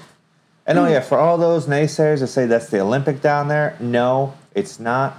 And 0.66 0.78
oh 0.78 0.88
yeah, 0.88 1.00
for 1.00 1.18
all 1.18 1.36
those 1.36 1.66
naysayers 1.66 2.20
that 2.20 2.28
say 2.28 2.46
that's 2.46 2.70
the 2.70 2.80
Olympic 2.80 3.20
down 3.20 3.48
there, 3.48 3.76
no, 3.78 4.32
it's 4.54 4.80
not. 4.80 5.18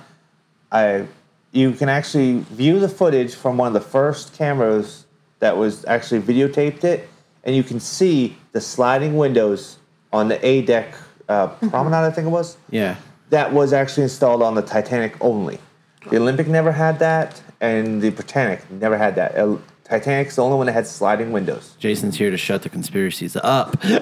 I 0.71 1.05
you 1.51 1.71
can 1.73 1.89
actually 1.89 2.39
view 2.49 2.79
the 2.79 2.89
footage 2.89 3.35
from 3.35 3.55
one 3.55 3.67
of 3.67 3.73
the 3.73 3.87
first 3.87 4.33
cameras 4.33 5.05
that 5.39 5.57
was 5.57 5.85
actually 5.85 6.21
videotaped 6.21 6.83
it, 6.83 7.09
and 7.43 7.55
you 7.55 7.63
can 7.63 7.79
see 7.79 8.37
the 8.51 8.61
sliding 8.61 9.17
windows 9.17 9.77
on 10.11 10.27
the 10.27 10.45
A 10.45 10.61
deck 10.63 10.93
uh, 11.27 11.47
promenade. 11.47 12.05
I 12.05 12.11
think 12.11 12.27
it 12.27 12.31
was 12.31 12.57
yeah. 12.69 12.95
that 13.29 13.53
was 13.53 13.73
actually 13.73 14.03
installed 14.03 14.41
on 14.41 14.55
the 14.55 14.61
Titanic 14.61 15.15
only. 15.21 15.59
The 16.09 16.17
Olympic 16.17 16.47
never 16.47 16.71
had 16.71 16.99
that, 16.99 17.41
and 17.61 18.01
the 18.01 18.09
Britannic 18.09 18.69
never 18.71 18.97
had 18.97 19.15
that. 19.15 19.35
Uh, 19.37 19.57
Titanic's 19.89 20.35
the 20.35 20.43
only 20.43 20.55
one 20.55 20.67
that 20.67 20.73
had 20.73 20.85
sliding 20.85 21.31
windows. 21.31 21.75
Jason's 21.79 22.15
here 22.15 22.29
to 22.29 22.37
shut 22.37 22.61
the 22.61 22.69
conspiracies 22.69 23.35
up. 23.35 23.75
I 23.83 23.97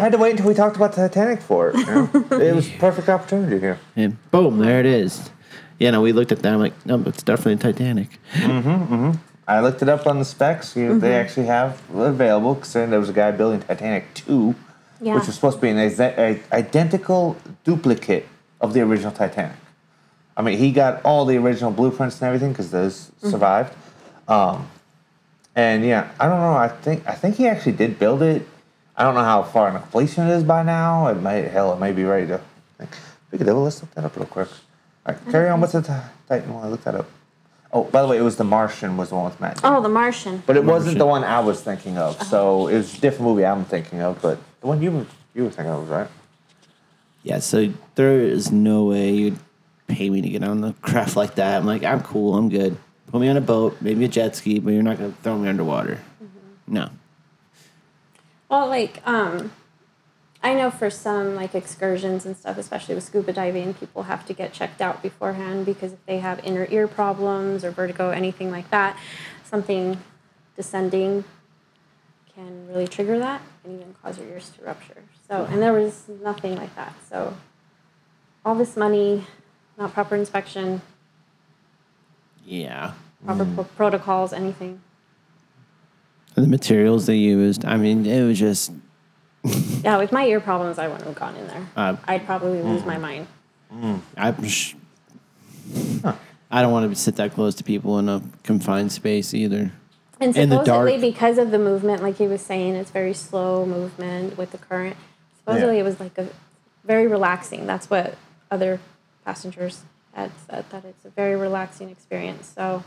had 0.00 0.10
to 0.10 0.18
wait 0.18 0.32
until 0.32 0.48
we 0.48 0.54
talked 0.54 0.74
about 0.74 0.92
the 0.92 1.08
Titanic 1.08 1.40
for 1.40 1.70
it. 1.70 1.76
You 1.76 1.86
know? 1.86 2.10
it 2.32 2.52
was 2.52 2.68
a 2.74 2.78
perfect 2.78 3.08
opportunity 3.08 3.60
here. 3.60 3.78
And 3.94 4.16
boom, 4.32 4.58
there 4.58 4.80
it 4.80 4.86
is. 4.86 5.30
Yeah, 5.78 5.92
no, 5.92 6.02
we 6.02 6.10
looked 6.10 6.32
at 6.32 6.40
that. 6.40 6.52
I'm 6.52 6.58
like, 6.58 6.84
no, 6.84 7.00
it's 7.06 7.22
definitely 7.22 7.58
Titanic. 7.58 8.18
I 9.48 9.60
looked 9.60 9.80
it 9.82 9.88
up 9.88 10.06
on 10.06 10.18
the 10.18 10.24
specs. 10.24 10.76
You, 10.76 10.98
They 11.00 11.14
actually 11.14 11.46
have 11.46 11.80
available, 11.94 12.54
considering 12.54 12.90
there 12.90 13.00
was 13.00 13.08
a 13.08 13.14
guy 13.14 13.30
building 13.30 13.60
Titanic 13.60 14.12
2, 14.14 14.54
Yeah. 15.00 15.14
which 15.14 15.26
was 15.26 15.34
supposed 15.34 15.56
to 15.56 15.62
be 15.62 15.70
an 15.70 15.78
exa- 15.78 16.40
identical 16.52 17.36
duplicate 17.64 18.28
of 18.60 18.74
the 18.74 18.82
original 18.82 19.10
Titanic. 19.10 19.56
I 20.36 20.42
mean, 20.42 20.58
he 20.58 20.70
got 20.70 21.02
all 21.02 21.24
the 21.24 21.36
original 21.38 21.70
blueprints 21.72 22.20
and 22.20 22.24
everything 22.28 22.50
because 22.52 22.70
those 22.70 23.10
survived. 23.22 23.74
Um, 24.28 24.68
and 25.56 25.82
yeah, 25.84 26.10
I 26.20 26.28
don't 26.28 26.38
know. 26.40 26.54
I 26.54 26.68
think 26.68 27.02
I 27.08 27.14
think 27.14 27.36
he 27.36 27.48
actually 27.48 27.72
did 27.72 27.98
build 27.98 28.22
it. 28.22 28.46
I 28.96 29.02
don't 29.02 29.14
know 29.14 29.24
how 29.24 29.42
far 29.42 29.68
in 29.70 29.74
completion 29.80 30.28
it 30.28 30.32
is 30.34 30.44
by 30.44 30.62
now. 30.62 31.08
It 31.08 31.14
may 31.22 31.42
hell, 31.42 31.72
it 31.72 31.80
may 31.80 31.90
be 31.92 32.04
ready 32.04 32.26
to. 32.28 32.40
Devil. 33.36 33.64
Let's 33.64 33.80
look 33.82 33.92
that 33.94 34.04
up 34.04 34.16
real 34.16 34.26
quick. 34.26 34.48
All 35.06 35.14
right, 35.14 35.30
carry 35.32 35.48
on. 35.48 35.60
What's 35.60 35.72
the 35.72 35.82
ti- 35.82 35.92
Titan 36.28 36.52
one? 36.54 36.64
I 36.64 36.68
looked 36.68 36.84
that 36.84 36.94
up. 36.94 37.06
Oh, 37.72 37.84
by 37.84 38.00
the 38.02 38.08
way, 38.08 38.16
it 38.16 38.22
was 38.22 38.36
The 38.36 38.44
Martian 38.44 38.96
was 38.96 39.10
the 39.10 39.16
one 39.16 39.26
with 39.26 39.40
Matt. 39.40 39.60
Damon. 39.60 39.78
Oh, 39.78 39.82
The 39.82 39.88
Martian. 39.90 40.42
But 40.46 40.56
it 40.56 40.64
wasn't 40.64 40.98
the 40.98 41.06
one 41.06 41.22
I 41.22 41.40
was 41.40 41.60
thinking 41.60 41.98
of. 41.98 42.20
So 42.24 42.68
it 42.68 42.76
was 42.76 42.96
a 42.96 43.00
different 43.00 43.24
movie 43.30 43.44
I'm 43.44 43.64
thinking 43.66 44.00
of. 44.00 44.22
But 44.22 44.38
the 44.60 44.66
one 44.66 44.80
you 44.80 44.90
were, 44.90 45.06
you 45.34 45.44
were 45.44 45.50
thinking 45.50 45.72
of 45.72 45.80
was 45.82 45.88
right. 45.90 46.08
Yeah, 47.22 47.40
so 47.40 47.72
there 47.94 48.20
is 48.20 48.50
no 48.50 48.84
way 48.84 49.10
you'd 49.12 49.38
pay 49.86 50.08
me 50.08 50.22
to 50.22 50.28
get 50.28 50.42
on 50.44 50.60
the 50.62 50.72
craft 50.80 51.16
like 51.16 51.34
that. 51.34 51.58
I'm 51.60 51.66
like, 51.66 51.84
I'm 51.84 52.00
cool, 52.02 52.36
I'm 52.36 52.48
good. 52.48 52.76
Put 53.10 53.20
me 53.20 53.28
on 53.28 53.36
a 53.36 53.40
boat, 53.42 53.76
maybe 53.80 54.04
a 54.04 54.08
jet 54.08 54.36
ski, 54.36 54.58
but 54.60 54.72
you're 54.72 54.82
not 54.82 54.98
gonna 54.98 55.14
throw 55.22 55.36
me 55.36 55.48
underwater. 55.48 55.98
No. 56.66 56.90
Well, 58.48 58.68
like, 58.68 59.02
um, 59.06 59.50
I 60.48 60.54
know 60.54 60.70
for 60.70 60.88
some 60.88 61.34
like 61.34 61.54
excursions 61.54 62.24
and 62.24 62.34
stuff, 62.34 62.56
especially 62.56 62.94
with 62.94 63.04
scuba 63.04 63.34
diving, 63.34 63.74
people 63.74 64.04
have 64.04 64.24
to 64.24 64.32
get 64.32 64.54
checked 64.54 64.80
out 64.80 65.02
beforehand 65.02 65.66
because 65.66 65.92
if 65.92 66.06
they 66.06 66.20
have 66.20 66.42
inner 66.42 66.66
ear 66.70 66.88
problems 66.88 67.66
or 67.66 67.70
vertigo, 67.70 68.08
anything 68.08 68.50
like 68.50 68.70
that, 68.70 68.98
something 69.44 69.98
descending 70.56 71.24
can 72.34 72.66
really 72.66 72.88
trigger 72.88 73.18
that 73.18 73.42
and 73.62 73.78
even 73.78 73.94
cause 74.02 74.16
your 74.16 74.26
ears 74.28 74.48
to 74.56 74.64
rupture. 74.64 75.02
So, 75.28 75.44
and 75.50 75.60
there 75.60 75.74
was 75.74 76.04
nothing 76.22 76.56
like 76.56 76.74
that. 76.76 76.94
So, 77.10 77.36
all 78.42 78.54
this 78.54 78.74
money, 78.74 79.26
not 79.76 79.92
proper 79.92 80.16
inspection, 80.16 80.80
Yeah. 82.46 82.92
proper 83.22 83.44
mm. 83.44 83.54
pro- 83.54 83.64
protocols, 83.64 84.32
anything. 84.32 84.80
And 86.36 86.46
the 86.46 86.48
materials 86.48 87.04
they 87.04 87.16
used, 87.16 87.66
I 87.66 87.76
mean, 87.76 88.06
it 88.06 88.26
was 88.26 88.38
just 88.38 88.72
Yeah, 89.44 89.98
with 89.98 90.10
my 90.12 90.24
ear 90.26 90.40
problems, 90.40 90.78
I 90.78 90.88
wouldn't 90.88 91.06
have 91.06 91.14
gone 91.14 91.36
in 91.36 91.46
there. 91.46 91.66
Uh, 91.76 91.96
I'd 92.06 92.26
probably 92.26 92.60
lose 92.62 92.84
my 92.84 92.98
mind. 92.98 93.26
I 94.16 94.34
sh- 94.46 94.74
I 96.50 96.62
don't 96.62 96.72
want 96.72 96.90
to 96.90 96.96
sit 96.98 97.16
that 97.16 97.32
close 97.34 97.54
to 97.56 97.64
people 97.64 97.98
in 97.98 98.08
a 98.08 98.22
confined 98.42 98.90
space 98.92 99.34
either. 99.34 99.70
And 100.20 100.36
in 100.36 100.48
the 100.48 100.64
supposedly, 100.64 100.92
dark. 100.92 101.00
because 101.02 101.38
of 101.38 101.50
the 101.50 101.58
movement, 101.58 102.02
like 102.02 102.16
he 102.16 102.26
was 102.26 102.40
saying, 102.40 102.74
it's 102.74 102.90
very 102.90 103.14
slow 103.14 103.64
movement 103.66 104.36
with 104.36 104.50
the 104.50 104.58
current. 104.58 104.96
Supposedly, 105.38 105.74
Yeah. 105.76 105.80
it 105.82 105.84
was 105.84 106.00
like 106.00 106.18
a 106.18 106.28
very 106.84 107.06
relaxing. 107.06 107.66
That's 107.66 107.88
what 107.88 108.16
other 108.50 108.80
passengers 109.24 109.82
had 110.14 110.32
said 110.48 110.64
that 110.70 110.84
it's 110.84 111.04
a 111.04 111.10
very 111.10 111.36
relaxing 111.36 111.90
experience. 111.90 112.50
So, 112.56 112.82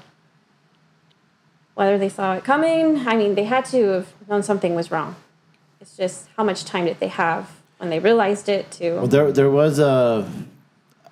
whether 1.76 1.98
they 1.98 2.10
saw 2.10 2.34
it 2.34 2.44
coming, 2.44 3.08
I 3.08 3.16
mean, 3.16 3.36
they 3.36 3.46
had 3.46 3.64
to 3.66 3.84
have 3.90 4.14
known 4.28 4.44
something 4.44 4.76
was 4.76 4.92
wrong. 4.92 5.16
It's 5.82 5.98
just 5.98 6.28
how 6.38 6.44
much 6.44 6.64
time 6.64 6.86
did 6.86 7.00
they 7.00 7.08
have 7.08 7.50
when 7.80 7.90
they 7.90 8.00
realized 8.00 8.48
it 8.50 8.70
to. 8.74 8.92
Well, 8.98 9.08
there 9.08 9.32
there 9.32 9.50
was 9.50 9.80
a. 9.80 10.28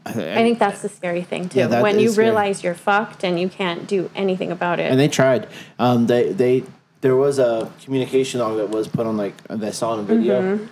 I 0.05 0.11
think 0.13 0.59
that's 0.59 0.81
the 0.81 0.89
scary 0.89 1.21
thing 1.23 1.49
too. 1.49 1.59
Yeah, 1.59 1.81
when 1.81 1.99
you 1.99 2.09
scary. 2.09 2.27
realize 2.27 2.63
you're 2.63 2.73
fucked 2.73 3.23
and 3.23 3.39
you 3.39 3.49
can't 3.49 3.87
do 3.87 4.09
anything 4.15 4.51
about 4.51 4.79
it. 4.79 4.89
and 4.91 4.99
they 4.99 5.07
tried. 5.07 5.47
Um, 5.77 6.07
they 6.07 6.31
they 6.31 6.63
there 7.01 7.15
was 7.15 7.37
a 7.39 7.71
communication 7.83 8.39
log 8.39 8.57
that 8.57 8.69
was 8.69 8.87
put 8.87 9.05
on 9.05 9.17
like 9.17 9.33
I 9.49 9.71
saw 9.71 9.93
in 9.95 9.99
a 9.99 10.03
video, 10.03 10.41
Mm-hmm. 10.41 10.65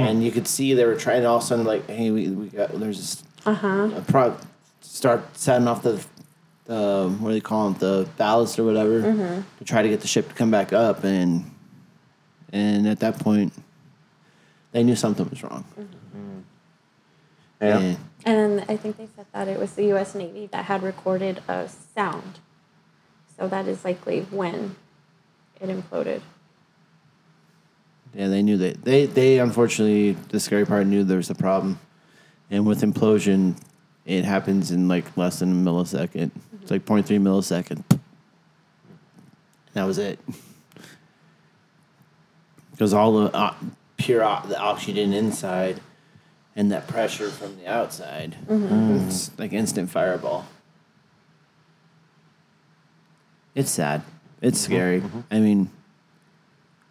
and 0.00 0.24
you 0.24 0.32
could 0.32 0.46
see 0.48 0.74
they 0.74 0.84
were 0.84 0.96
trying 0.96 1.22
to 1.22 1.28
all 1.28 1.36
of 1.36 1.42
a 1.44 1.46
sudden 1.46 1.64
like, 1.64 1.88
hey, 1.88 2.10
we, 2.10 2.28
we 2.30 2.48
got 2.48 2.72
there's 2.78 2.98
this 2.98 3.24
uh-huh. 3.46 3.90
a 3.96 4.00
pro 4.02 4.36
start 4.80 5.22
setting 5.36 5.68
off 5.68 5.82
the 5.82 6.04
the 6.66 7.14
what 7.20 7.28
do 7.28 7.34
they 7.34 7.40
call 7.40 7.70
it 7.70 7.78
the 7.78 8.08
ballast 8.16 8.58
or 8.58 8.64
whatever 8.64 9.00
Mm-hmm. 9.02 9.40
to 9.58 9.64
try 9.64 9.82
to 9.82 9.88
get 9.88 10.00
the 10.00 10.08
ship 10.08 10.28
to 10.28 10.34
come 10.34 10.50
back 10.50 10.72
up 10.72 11.04
and 11.04 11.50
and 12.54 12.86
at 12.86 13.00
that 13.00 13.18
point 13.18 13.52
they 14.72 14.82
knew 14.82 14.96
something 14.96 15.28
was 15.28 15.42
wrong. 15.42 15.64
Mm-hmm. 15.78 16.38
Yeah. 17.60 17.78
And 17.78 17.98
And 18.24 18.64
I 18.68 18.76
think 18.76 18.96
they 18.96 19.08
said 19.14 19.26
that 19.32 19.48
it 19.48 19.58
was 19.58 19.74
the 19.74 19.84
U.S. 19.86 20.14
Navy 20.14 20.48
that 20.52 20.64
had 20.64 20.82
recorded 20.82 21.42
a 21.48 21.68
sound. 21.68 22.38
So 23.36 23.48
that 23.48 23.66
is 23.66 23.84
likely 23.84 24.22
when 24.30 24.76
it 25.60 25.68
imploded. 25.68 26.22
Yeah, 28.14 28.28
they 28.28 28.42
knew 28.42 28.56
that. 28.58 28.84
They 28.84 29.06
they 29.06 29.40
unfortunately 29.40 30.12
the 30.28 30.38
scary 30.38 30.64
part 30.64 30.86
knew 30.86 31.02
there 31.04 31.16
was 31.16 31.30
a 31.30 31.34
problem, 31.34 31.80
and 32.50 32.64
with 32.64 32.82
implosion, 32.82 33.56
it 34.06 34.24
happens 34.24 34.70
in 34.70 34.86
like 34.88 35.16
less 35.16 35.40
than 35.40 35.50
a 35.50 35.70
millisecond. 35.70 36.30
It's 36.62 36.70
like 36.70 36.84
0.3 36.84 37.20
millisecond. 37.20 37.82
That 39.72 39.84
was 39.84 39.98
it. 39.98 40.18
Because 42.74 42.92
all 42.92 43.12
the 43.12 43.34
uh, 43.36 43.54
pure 43.96 44.24
o- 44.24 44.42
the 44.46 44.58
oxygen 44.58 45.12
inside, 45.12 45.80
and 46.56 46.70
that 46.72 46.86
pressure 46.88 47.30
from 47.30 47.56
the 47.58 47.66
outside, 47.66 48.36
it's 48.48 49.30
like 49.38 49.52
instant 49.52 49.90
fireball. 49.90 50.46
It's 53.54 53.70
sad. 53.70 54.02
It's 54.40 54.58
scary. 54.60 55.02
I 55.30 55.38
mean, 55.38 55.70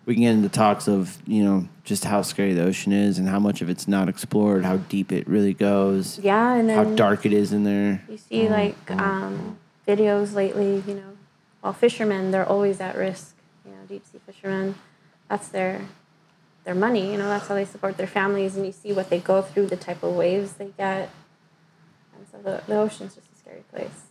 we 0.05 0.13
can 0.15 0.23
get 0.23 0.31
into 0.31 0.49
talks 0.49 0.87
of 0.87 1.17
you 1.27 1.43
know 1.43 1.67
just 1.83 2.05
how 2.05 2.21
scary 2.21 2.53
the 2.53 2.63
ocean 2.63 2.93
is 2.93 3.19
and 3.19 3.27
how 3.27 3.39
much 3.39 3.61
of 3.61 3.69
it's 3.69 3.87
not 3.87 4.07
explored, 4.07 4.63
how 4.63 4.77
deep 4.77 5.11
it 5.11 5.27
really 5.27 5.53
goes, 5.53 6.17
Yeah, 6.19 6.53
and 6.55 6.71
how 6.71 6.85
dark 6.85 7.25
it 7.25 7.33
is 7.33 7.51
in 7.51 7.65
there. 7.65 8.01
you 8.09 8.17
see 8.17 8.47
like 8.47 8.89
um, 8.89 9.57
videos 9.85 10.33
lately, 10.33 10.81
you 10.87 10.93
know, 10.95 11.17
well, 11.61 11.73
fishermen, 11.73 12.31
they're 12.31 12.47
always 12.47 12.79
at 12.79 12.95
risk. 12.95 13.35
You 13.65 13.71
know, 13.71 13.77
deep 13.89 14.03
sea 14.09 14.19
fishermen, 14.25 14.75
that's 15.33 15.47
their 15.47 15.81
their 16.63 16.75
money. 16.75 17.11
You 17.11 17.17
know, 17.17 17.27
that's 17.27 17.47
how 17.47 17.55
they 17.55 17.65
support 17.65 17.97
their 17.97 18.05
families, 18.19 18.55
and 18.55 18.67
you 18.67 18.71
see 18.71 18.93
what 18.93 19.09
they 19.09 19.19
go 19.19 19.41
through, 19.41 19.65
the 19.65 19.75
type 19.75 20.03
of 20.03 20.13
waves 20.13 20.53
they 20.53 20.69
get, 20.77 21.09
and 22.15 22.27
so 22.31 22.37
the 22.37 22.61
the 22.67 22.77
ocean's 22.77 23.15
just 23.15 23.31
a 23.33 23.35
scary 23.39 23.63
place, 23.71 24.03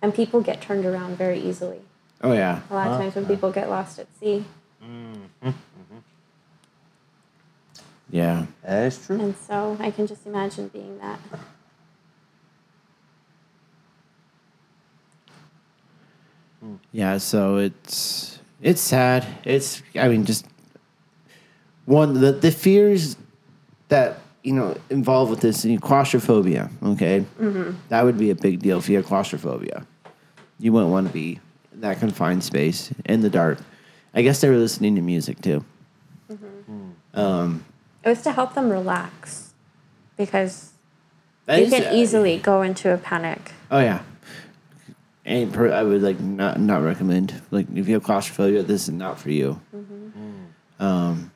and 0.00 0.14
people 0.14 0.40
get 0.40 0.60
turned 0.60 0.86
around 0.86 1.18
very 1.18 1.40
easily. 1.40 1.80
Oh 2.22 2.32
yeah. 2.32 2.60
A 2.70 2.74
lot 2.74 2.86
of 2.92 2.98
times 3.00 3.16
when 3.16 3.26
people 3.26 3.50
get 3.50 3.68
lost 3.68 3.98
at 3.98 4.06
sea, 4.20 4.44
mm-hmm. 4.80 5.48
Mm-hmm. 5.48 5.98
Yeah. 8.10 8.46
That 8.62 8.86
is 8.86 9.04
true. 9.04 9.20
and 9.20 9.36
so 9.36 9.76
I 9.80 9.90
can 9.90 10.06
just 10.06 10.26
imagine 10.26 10.68
being 10.68 10.98
that. 10.98 11.18
Hmm. 16.60 16.76
Yeah, 16.92 17.18
so 17.18 17.56
it's 17.56 18.38
it's 18.62 18.80
sad. 18.80 19.26
It's 19.44 19.82
I 19.96 20.06
mean 20.08 20.24
just 20.24 20.46
one 21.88 22.20
the 22.20 22.32
the 22.32 22.52
fears 22.52 23.16
that 23.88 24.20
you 24.42 24.52
know 24.52 24.76
involved 24.90 25.30
with 25.30 25.40
this 25.40 25.66
claustrophobia. 25.80 26.70
Okay, 26.82 27.24
mm-hmm. 27.40 27.76
that 27.88 28.04
would 28.04 28.18
be 28.18 28.30
a 28.30 28.34
big 28.34 28.60
deal 28.60 28.78
if 28.78 28.88
you 28.88 28.96
had 28.96 29.06
claustrophobia. 29.06 29.86
You 30.58 30.72
wouldn't 30.72 30.92
want 30.92 31.06
to 31.06 31.12
be 31.12 31.40
in 31.72 31.80
that 31.80 31.98
confined 31.98 32.44
space 32.44 32.92
in 33.06 33.22
the 33.22 33.30
dark. 33.30 33.58
I 34.12 34.22
guess 34.22 34.40
they 34.40 34.50
were 34.50 34.56
listening 34.56 34.96
to 34.96 35.00
music 35.00 35.40
too. 35.40 35.64
Um, 37.14 37.64
It 38.04 38.10
was 38.10 38.22
to 38.22 38.32
help 38.32 38.54
them 38.54 38.68
relax, 38.70 39.54
because 40.16 40.72
you 41.48 41.54
is- 41.54 41.70
can 41.70 41.94
easily 41.94 42.38
go 42.38 42.62
into 42.62 42.92
a 42.92 42.98
panic. 42.98 43.52
Oh 43.70 43.80
yeah. 43.80 44.02
And 45.24 45.52
per, 45.52 45.72
I 45.72 45.82
would 45.82 46.02
like 46.02 46.20
not 46.20 46.60
not 46.60 46.82
recommend 46.82 47.34
like 47.50 47.66
if 47.74 47.88
you 47.88 47.94
have 47.94 48.02
claustrophobia, 48.04 48.62
this 48.62 48.88
is 48.88 48.94
not 48.94 49.18
for 49.18 49.30
you. 49.30 49.60
Um, 50.80 51.32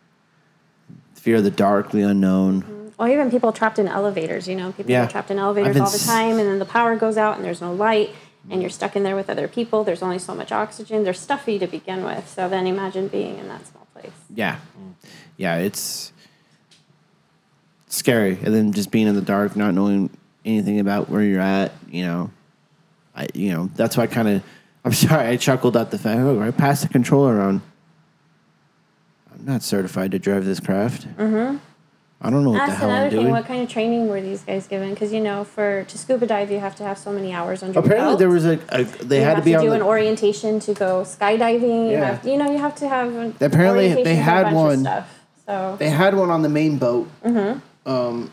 fear 1.23 1.37
of 1.37 1.45
the 1.45 1.51
dark, 1.51 1.93
the 1.93 2.03
unknown. 2.03 2.63
Mm-hmm. 2.63 2.89
Or 2.99 3.09
even 3.09 3.31
people 3.31 3.53
trapped 3.53 3.79
in 3.79 3.87
elevators, 3.87 4.49
you 4.49 4.57
know, 4.57 4.73
people 4.73 4.91
Yeah. 4.91 5.05
are 5.05 5.09
trapped 5.09 5.31
in 5.31 5.39
elevators 5.39 5.77
all 5.77 5.89
the 5.91 5.99
time 5.99 6.39
and 6.39 6.49
then 6.49 6.59
the 6.59 6.65
power 6.65 6.97
goes 6.97 7.17
out 7.17 7.37
and 7.37 7.45
there's 7.45 7.61
no 7.61 7.73
light 7.73 8.11
and 8.51 8.61
you're 8.61 8.71
mm. 8.71 8.75
stuck 8.75 8.97
in 8.97 9.05
there 9.05 9.15
with 9.15 9.31
other 9.31 9.47
people. 9.47 9.85
There's 9.85 10.03
only 10.03 10.19
so 10.19 10.35
much 10.35 10.51
oxygen. 10.51 11.05
They're 11.05 11.15
stuffy 11.15 11.61
to 11.61 11.67
begin 11.69 12.05
with. 12.05 12.29
So 12.29 12.49
then 12.49 12.67
imagine 12.67 13.07
being 13.07 13.39
in 13.39 13.47
that 13.49 13.65
small 13.69 13.87
place. 13.95 14.13
Yeah, 14.35 14.57
mm. 14.79 14.95
yeah, 15.37 15.59
it's 15.59 16.13
scary, 17.87 18.39
and 18.43 18.53
then 18.53 18.73
just 18.73 18.91
being 18.91 19.07
in 19.07 19.15
the 19.15 19.23
dark, 19.23 19.55
not 19.55 19.75
knowing 19.75 20.11
anything 20.45 20.81
about 20.81 21.09
where 21.09 21.23
you're 21.23 21.41
at. 21.41 21.73
You 21.89 22.05
know, 22.05 22.31
I 23.15 23.29
you 23.33 23.53
know 23.53 23.71
that's 23.77 23.97
why 23.97 24.05
I 24.05 24.07
kind 24.09 24.29
of. 24.29 24.43
I'm 24.85 24.93
sorry, 25.07 25.29
I 25.29 25.37
chuckled 25.37 25.77
at 25.77 25.93
the 25.93 25.99
fact. 25.99 26.19
Oh, 26.19 26.43
I 26.43 26.51
passed 26.51 26.83
the 26.83 26.89
controller 26.89 27.41
on. 27.41 27.63
Not 29.43 29.63
certified 29.63 30.13
to 30.13 30.19
drive 30.19 30.45
this 30.45 30.61
craft. 30.61 31.07
Mm-hmm. 31.17 31.57
I 32.25 32.31
don't 32.31 32.45
know 32.45 32.51
what 32.51 32.61
the 32.61 32.67
That's 32.67 32.79
hell 32.79 32.91
another 32.91 33.05
I'm 33.07 33.11
thing. 33.11 33.21
doing. 33.21 33.33
What 33.33 33.47
kind 33.47 33.63
of 33.63 33.69
training 33.69 34.09
were 34.09 34.21
these 34.21 34.43
guys 34.43 34.69
given? 34.69 34.91
Because 34.91 35.13
you 35.13 35.21
know, 35.21 35.43
for 35.43 35.83
to 35.83 35.99
scuba 35.99 36.25
dive, 36.27 36.53
you 36.53 36.61
have 36.61 36.77
to 36.77 36.85
have 36.85 36.97
so 36.97 37.11
many 37.13 37.33
hours 37.33 37.65
under. 37.65 37.75
your 37.75 37.85
Apparently, 37.85 38.11
belt. 38.11 38.19
there 38.21 38.29
was 38.29 38.47
a, 38.47 38.61
a 38.69 38.85
they 38.85 39.19
you 39.19 39.25
had 39.25 39.35
to 39.37 39.43
be 39.43 39.57
on 39.57 39.65
do 39.65 39.71
the, 39.71 39.77
an 39.77 39.83
orientation 39.83 40.61
to 40.61 40.75
go 40.75 41.03
skydiving. 41.03 41.87
You, 41.87 41.93
Yeah. 41.93 42.05
have, 42.15 42.25
you 42.27 42.37
know, 42.37 42.49
you 42.49 42.59
have 42.59 42.77
to 42.77 42.89
have. 42.89 43.09
Apparently, 43.43 43.89
they 43.89 43.95
orientation 43.95 44.05
for 44.05 44.11
a 44.11 44.15
had 44.23 44.53
one- 44.55 44.81
Stuff. 44.81 45.19
So 45.45 45.77
They 45.81 45.91
had 45.91 46.15
one 46.15 46.31
on 46.31 46.43
the 46.43 46.49
main 46.49 46.79
boat. 46.79 47.09
Mm-hmm. 47.25 47.91
Um, 47.91 48.31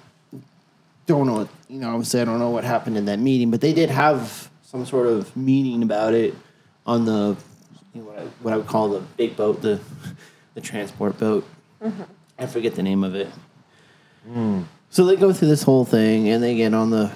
don't 1.07 1.25
know. 1.25 1.33
What, 1.39 1.47
you 1.67 1.79
know, 1.79 1.89
obviously, 1.89 2.21
I 2.21 2.25
don't 2.25 2.37
know 2.37 2.51
what 2.51 2.63
happened 2.63 2.97
in 2.97 3.05
that 3.05 3.17
meeting, 3.17 3.49
but 3.49 3.61
they 3.61 3.73
did 3.73 3.89
have 3.89 4.51
some 4.61 4.85
sort 4.85 5.07
of 5.07 5.35
meeting 5.35 5.81
about 5.81 6.13
it 6.13 6.35
on 6.85 7.05
the 7.05 7.35
you 7.95 8.01
know, 8.01 8.07
what, 8.09 8.19
I, 8.19 8.21
what 8.43 8.53
I 8.53 8.57
would 8.57 8.67
call 8.67 8.89
the 8.89 8.99
big 9.17 9.35
boat, 9.35 9.63
the 9.63 9.79
the 10.59 10.67
transport 10.67 11.17
boat. 11.17 11.45
Mm-hmm. 11.81 12.03
I 12.37 12.45
forget 12.45 12.75
the 12.75 12.83
name 12.83 13.03
of 13.03 13.15
it. 13.15 13.29
Mm. 14.29 14.65
So 14.89 15.05
they 15.05 15.15
go 15.15 15.31
through 15.33 15.47
this 15.47 15.63
whole 15.63 15.85
thing, 15.85 16.29
and 16.29 16.43
they 16.43 16.55
get 16.55 16.73
on 16.73 16.89
the 16.89 17.11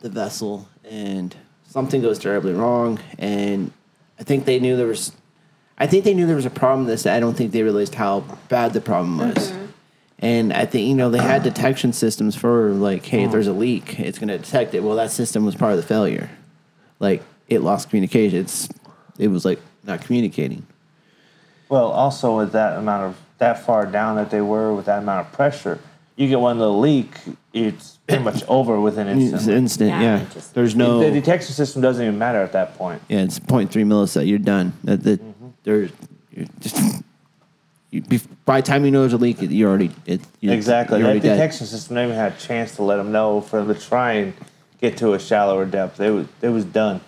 the 0.00 0.08
vessel, 0.08 0.68
and 0.84 1.36
something 1.68 2.00
goes 2.00 2.18
terribly 2.18 2.52
wrong. 2.52 2.98
And 3.18 3.72
I 4.18 4.24
think 4.24 4.46
they 4.46 4.58
knew 4.58 4.76
there 4.76 4.86
was, 4.86 5.12
I 5.76 5.86
think 5.86 6.04
they 6.04 6.14
knew 6.14 6.26
there 6.26 6.36
was 6.36 6.46
a 6.46 6.50
problem. 6.50 6.86
With 6.86 6.94
this 6.94 7.06
I 7.06 7.20
don't 7.20 7.34
think 7.34 7.52
they 7.52 7.62
realized 7.62 7.94
how 7.94 8.20
bad 8.48 8.72
the 8.72 8.80
problem 8.80 9.18
was. 9.18 9.50
Mm-hmm. 9.50 9.66
And 10.20 10.52
I 10.52 10.66
think 10.66 10.88
you 10.88 10.94
know 10.94 11.10
they 11.10 11.18
had 11.18 11.42
detection 11.50 11.92
systems 11.92 12.34
for 12.34 12.70
like, 12.70 13.04
hey, 13.04 13.24
if 13.24 13.28
mm. 13.28 13.32
there's 13.32 13.48
a 13.48 13.52
leak, 13.52 14.00
it's 14.00 14.18
going 14.18 14.28
to 14.28 14.38
detect 14.38 14.74
it. 14.74 14.82
Well, 14.82 14.96
that 14.96 15.10
system 15.10 15.44
was 15.44 15.54
part 15.54 15.72
of 15.72 15.76
the 15.76 15.86
failure. 15.86 16.30
Like 17.00 17.22
it 17.48 17.60
lost 17.60 17.90
communication. 17.90 18.38
It's 18.38 18.68
it 19.18 19.28
was 19.28 19.44
like 19.44 19.60
not 19.84 20.00
communicating. 20.00 20.66
Well, 21.72 21.90
also 21.90 22.36
with 22.36 22.52
that 22.52 22.76
amount 22.76 23.04
of 23.04 23.16
that 23.38 23.64
far 23.64 23.86
down 23.86 24.16
that 24.16 24.28
they 24.30 24.42
were 24.42 24.74
with 24.74 24.84
that 24.84 24.98
amount 24.98 25.26
of 25.26 25.32
pressure, 25.32 25.78
you 26.16 26.28
get 26.28 26.38
one 26.38 26.58
little 26.58 26.78
leak, 26.78 27.08
it's 27.54 27.98
pretty 28.06 28.22
much 28.22 28.44
over 28.48 28.78
within 28.78 29.08
It's 29.08 29.32
instant. 29.32 29.56
instant. 29.56 29.88
Yeah, 29.90 30.00
Yeah. 30.02 30.18
it 30.20 30.30
just- 30.32 30.52
there's 30.54 30.76
no. 30.76 31.00
The 31.00 31.10
detection 31.10 31.54
system 31.54 31.80
doesn't 31.80 32.02
even 32.04 32.18
matter 32.18 32.42
at 32.42 32.52
that 32.52 32.76
point. 32.76 33.00
Yeah, 33.08 33.20
it's 33.20 33.38
0.3 33.38 33.70
millisecond. 33.86 34.26
You're 34.28 34.38
done. 34.38 34.74
That, 34.84 35.02
that 35.04 35.22
Mm-hmm. 35.22 35.46
there's 35.64 35.90
you're 36.30 36.46
just 36.60 37.02
you, 37.90 38.02
bef- 38.02 38.26
by 38.44 38.60
the 38.60 38.66
time 38.66 38.84
you 38.84 38.90
know 38.90 39.00
there's 39.00 39.14
a 39.14 39.16
leak, 39.16 39.38
you're 39.40 39.70
already 39.70 39.92
it, 40.04 40.20
you're, 40.40 40.52
Exactly. 40.52 40.98
You're 40.98 41.04
That 41.06 41.10
already 41.12 41.20
dead. 41.26 41.36
detection 41.36 41.66
system 41.66 41.94
never 41.94 42.08
even 42.08 42.16
had 42.18 42.32
a 42.34 42.36
chance 42.38 42.76
to 42.76 42.82
let 42.82 42.96
them 42.96 43.12
know 43.12 43.40
for 43.40 43.64
them 43.64 43.74
to 43.74 43.80
try 43.80 44.12
and 44.12 44.34
get 44.82 44.98
to 44.98 45.14
a 45.14 45.18
shallower 45.18 45.64
depth. 45.64 45.98
It 46.00 46.10
was 46.10 46.26
it 46.42 46.50
was 46.50 46.66
done. 46.66 47.00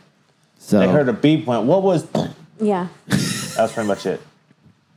So 0.59 0.79
They 0.79 0.89
heard 0.89 1.11
a 1.11 1.13
beep, 1.13 1.45
went, 1.45 1.65
"What 1.67 1.83
was?" 1.83 2.07
That 2.07 2.31
yeah. 2.59 2.89
was 3.11 3.71
pretty 3.75 3.87
much 3.89 4.07
it. 4.07 4.23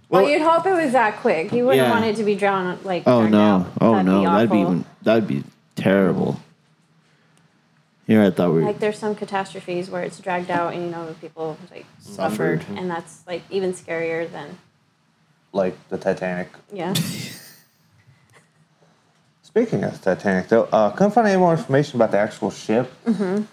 Well, 0.10 0.24
Well- 0.24 0.32
you'd 0.32 0.42
hope 0.42 0.66
it 0.66 0.74
was 0.74 0.94
that 0.94 1.18
quick. 1.18 1.52
You 1.52 1.66
wouldn't 1.66 1.86
Yeah. 1.88 1.92
want 1.92 2.06
it 2.06 2.16
to 2.18 2.24
be 2.24 2.36
drowned 2.36 2.84
like. 2.86 3.04
oh 3.08 3.28
no, 3.28 3.40
out. 3.42 3.68
oh 3.82 3.92
That'd 3.94 4.06
no, 4.06 4.24
that'd 4.24 4.50
be 4.52 4.60
even 4.60 4.86
that'd 5.04 5.28
be 5.28 5.44
terrible. 5.76 6.40
Here 8.06 8.24
I 8.24 8.30
thought 8.32 8.54
we 8.54 8.64
Like 8.64 8.80
there's 8.80 8.98
some 8.98 9.16
catastrophes 9.16 9.90
where 9.90 10.02
it's 10.04 10.18
dragged 10.20 10.50
out 10.50 10.74
and 10.74 10.84
you 10.86 10.90
know 10.92 11.14
people 11.20 11.58
like 11.70 11.86
suffered, 12.00 12.64
and 12.76 12.90
that's 12.90 13.22
like 13.28 13.42
even 13.50 13.74
scarier 13.74 14.32
than 14.32 14.58
Like 15.52 15.76
the 15.90 15.98
Titanic. 15.98 16.50
yeah. 16.72 16.94
Speaking 19.42 19.84
of 19.84 20.00
Titanic, 20.02 20.48
though, 20.50 20.64
uh, 20.72 20.92
couldn't 20.92 21.12
find 21.12 21.28
any 21.28 21.38
more 21.40 21.52
information 21.54 21.98
about 21.98 22.12
the 22.12 22.18
actual 22.20 22.52
ship. 22.52 22.92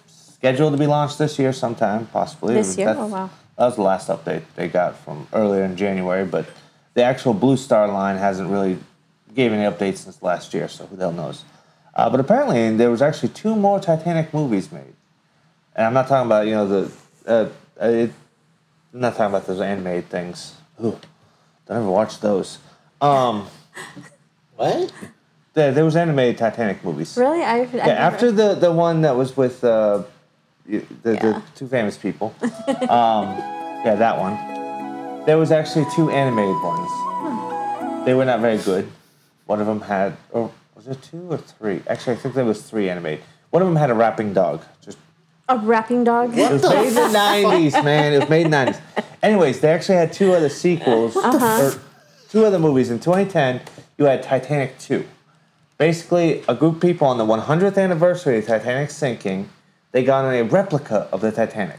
Scheduled 0.06 0.72
to 0.74 0.78
be 0.78 0.86
launched 0.86 1.18
this 1.18 1.38
year, 1.38 1.52
sometime 1.52 2.06
possibly. 2.08 2.54
This 2.54 2.76
year? 2.76 2.88
That's- 2.88 3.02
Oh, 3.04 3.06
wow. 3.06 3.30
That 3.56 3.66
was 3.66 3.76
the 3.76 3.82
last 3.82 4.08
update 4.08 4.42
they 4.56 4.68
got 4.68 4.96
from 4.98 5.26
earlier 5.32 5.64
in 5.64 5.76
January, 5.76 6.24
but 6.24 6.46
the 6.94 7.02
actual 7.02 7.34
Blue 7.34 7.56
Star 7.56 7.86
line 7.88 8.16
hasn't 8.16 8.50
really 8.50 8.78
gave 9.34 9.52
any 9.52 9.62
updates 9.64 9.98
since 9.98 10.22
last 10.22 10.52
year, 10.54 10.68
so 10.68 10.86
who 10.86 10.96
the 10.96 11.02
hell 11.04 11.12
knows? 11.12 11.44
Uh, 11.94 12.10
but 12.10 12.18
apparently, 12.20 12.74
there 12.76 12.90
was 12.90 13.00
actually 13.02 13.28
two 13.28 13.54
more 13.54 13.78
Titanic 13.78 14.34
movies 14.34 14.72
made, 14.72 14.94
and 15.76 15.86
I'm 15.86 15.94
not 15.94 16.08
talking 16.08 16.26
about 16.26 16.46
you 16.46 16.54
know 16.54 16.66
the. 16.66 16.92
Uh, 17.26 17.48
it, 17.80 18.12
I'm 18.92 19.00
not 19.00 19.16
talking 19.16 19.34
about 19.34 19.46
those 19.46 19.60
animated 19.60 20.08
things. 20.08 20.54
Ooh, 20.80 20.98
don't 21.66 21.76
ever 21.78 21.90
watch 21.90 22.18
those. 22.20 22.58
Um, 23.00 23.46
what? 24.56 24.92
there, 25.54 25.70
there 25.72 25.84
was 25.84 25.94
animated 25.96 26.38
Titanic 26.38 26.84
movies. 26.84 27.16
Really, 27.16 27.42
I've, 27.42 27.68
I've 27.68 27.74
Yeah, 27.74 27.86
never- 27.86 28.00
after 28.00 28.32
the 28.32 28.54
the 28.54 28.72
one 28.72 29.02
that 29.02 29.16
was 29.16 29.36
with 29.36 29.62
uh, 29.64 30.02
y- 30.02 30.04
the, 30.66 30.82
Yeah. 31.04 31.20
the 31.20 31.42
two 31.54 31.66
famous 31.68 31.96
people. 31.96 32.34
um, 32.42 32.48
yeah, 33.84 33.94
that 33.98 34.18
one. 34.18 35.24
There 35.26 35.38
was 35.38 35.50
actually 35.52 35.86
two 35.94 36.10
animated 36.10 36.56
ones. 36.62 38.04
They 38.04 38.14
were 38.14 38.24
not 38.24 38.40
very 38.40 38.58
good. 38.58 38.90
One 39.46 39.60
of 39.60 39.66
them 39.66 39.80
had, 39.80 40.16
or 40.30 40.50
was 40.74 40.86
it 40.86 41.02
two 41.02 41.26
or 41.30 41.38
three? 41.38 41.82
Actually, 41.86 42.16
I 42.16 42.16
think 42.16 42.34
there 42.34 42.44
was 42.44 42.62
three 42.62 42.90
animated. 42.90 43.24
One 43.50 43.62
of 43.62 43.68
them 43.68 43.76
had 43.76 43.90
a 43.90 43.94
rapping 43.94 44.34
dog. 44.34 44.62
Just 44.82 44.98
a 45.48 45.58
rapping 45.58 46.04
dog. 46.04 46.36
it 46.36 46.50
was 46.50 46.62
made 46.62 46.88
in 46.88 46.94
the 46.94 47.08
nineties, 47.12 47.72
man. 47.74 48.12
It 48.14 48.20
was 48.20 48.28
made 48.28 48.44
in 48.46 48.50
the 48.50 48.64
nineties. 48.64 48.80
Anyways, 49.22 49.60
they 49.60 49.68
actually 49.70 49.96
had 49.96 50.12
two 50.12 50.32
other 50.34 50.48
sequels, 50.50 51.16
or 51.16 51.72
two 52.28 52.44
other 52.44 52.58
movies. 52.58 52.90
In 52.90 52.98
2010, 53.00 53.62
you 53.96 54.04
had 54.04 54.22
Titanic 54.22 54.78
2. 54.78 55.06
Basically, 55.78 56.42
a 56.46 56.54
group 56.54 56.76
of 56.76 56.80
people 56.82 57.06
on 57.06 57.16
the 57.16 57.24
100th 57.24 57.78
anniversary 57.82 58.38
of 58.38 58.46
Titanic 58.46 58.90
sinking, 58.90 59.48
they 59.94 60.02
got 60.02 60.24
on 60.24 60.34
a 60.34 60.42
replica 60.42 61.08
of 61.12 61.20
the 61.20 61.30
Titanic. 61.30 61.78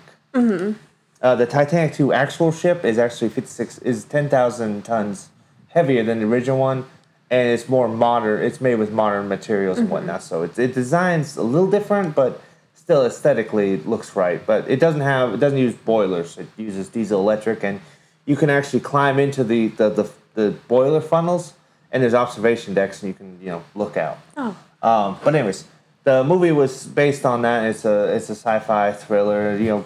Uh, 1.21 1.35
the 1.35 1.45
Titanic 1.45 1.93
2 1.93 2.13
actual 2.13 2.49
ship 2.51 2.85
is 2.85 2.97
actually 2.97 3.27
56 3.27 3.79
is 3.79 4.05
10,000 4.05 4.83
tons 4.85 5.29
heavier 5.67 6.01
than 6.01 6.19
the 6.19 6.25
original 6.25 6.57
one, 6.57 6.85
and 7.29 7.49
it's 7.49 7.67
more 7.67 7.89
modern. 7.89 8.41
It's 8.41 8.61
made 8.61 8.75
with 8.75 8.89
modern 8.91 9.27
materials 9.27 9.79
and 9.79 9.89
whatnot, 9.89 10.23
so 10.23 10.43
it, 10.43 10.57
it 10.57 10.73
designs 10.73 11.35
a 11.35 11.43
little 11.43 11.69
different, 11.69 12.15
but 12.15 12.41
still 12.73 13.05
aesthetically 13.05 13.73
it 13.73 13.85
looks 13.85 14.15
right. 14.15 14.45
But 14.45 14.69
it 14.69 14.79
doesn't 14.79 15.01
have 15.01 15.33
it 15.33 15.39
doesn't 15.41 15.59
use 15.59 15.75
boilers. 15.75 16.37
It 16.37 16.47
uses 16.55 16.87
diesel 16.87 17.19
electric, 17.19 17.65
and 17.65 17.81
you 18.25 18.37
can 18.37 18.49
actually 18.49 18.79
climb 18.79 19.19
into 19.19 19.43
the 19.43 19.67
the, 19.67 19.89
the, 19.89 20.09
the 20.35 20.51
boiler 20.69 21.01
funnels, 21.01 21.53
and 21.91 22.01
there's 22.01 22.13
observation 22.13 22.73
decks, 22.73 23.03
and 23.03 23.09
you 23.09 23.13
can 23.13 23.39
you 23.41 23.47
know 23.47 23.63
look 23.73 23.97
out. 23.97 24.19
Oh, 24.37 24.55
Um, 24.81 25.17
but 25.21 25.35
anyways, 25.35 25.65
the 26.05 26.23
movie 26.23 26.51
was 26.51 26.85
based 26.85 27.25
on 27.25 27.41
that. 27.41 27.65
It's 27.65 27.83
a 27.83 28.15
it's 28.15 28.29
a 28.29 28.35
sci-fi 28.35 28.93
thriller. 28.93 29.57
You 29.57 29.65
know, 29.65 29.85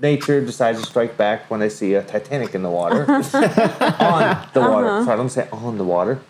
nature 0.00 0.40
decides 0.40 0.80
to 0.80 0.86
strike 0.86 1.18
back 1.18 1.50
when 1.50 1.60
they 1.60 1.68
see 1.68 1.94
a 1.94 2.02
Titanic 2.02 2.54
in 2.54 2.62
the 2.62 2.70
water, 2.70 3.00
on 3.12 3.22
the 4.54 4.60
water. 4.60 5.04
Sorry, 5.04 5.16
let 5.16 5.22
me 5.22 5.28
say 5.28 5.48
on 5.52 5.76
the 5.76 5.84
water. 5.84 6.20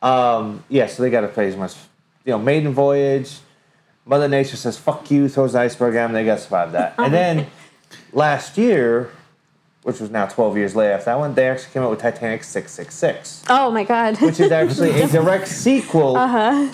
Um, 0.00 0.64
yeah, 0.68 0.86
so 0.86 1.02
they 1.02 1.10
got 1.10 1.22
to 1.22 1.28
pretty 1.28 1.56
much, 1.56 1.74
you 2.24 2.32
know, 2.32 2.38
maiden 2.38 2.72
voyage. 2.72 3.38
Mother 4.06 4.28
Nature 4.28 4.56
says 4.56 4.78
"fuck 4.78 5.10
you," 5.10 5.28
throws 5.28 5.52
the 5.52 5.60
iceberg 5.60 5.96
at 5.96 6.06
them. 6.06 6.12
They 6.12 6.24
got 6.24 6.36
to 6.36 6.40
survive 6.40 6.72
that. 6.72 6.94
And 6.98 7.12
then 7.12 7.48
last 8.12 8.56
year, 8.56 9.10
which 9.84 10.00
was 10.00 10.10
now 10.10 10.26
12 10.26 10.56
years 10.56 10.76
later 10.76 10.92
after 10.92 11.06
that 11.06 11.18
one, 11.18 11.34
they 11.34 11.48
actually 11.48 11.72
came 11.72 11.82
out 11.82 11.90
with 11.90 12.00
Titanic 12.00 12.44
666 12.44 13.44
Oh 13.48 13.70
my 13.70 13.84
god. 13.84 14.20
which 14.20 14.40
is 14.40 14.50
actually 14.52 15.00
a 15.00 15.06
direct 15.08 15.48
sequel 15.48 16.14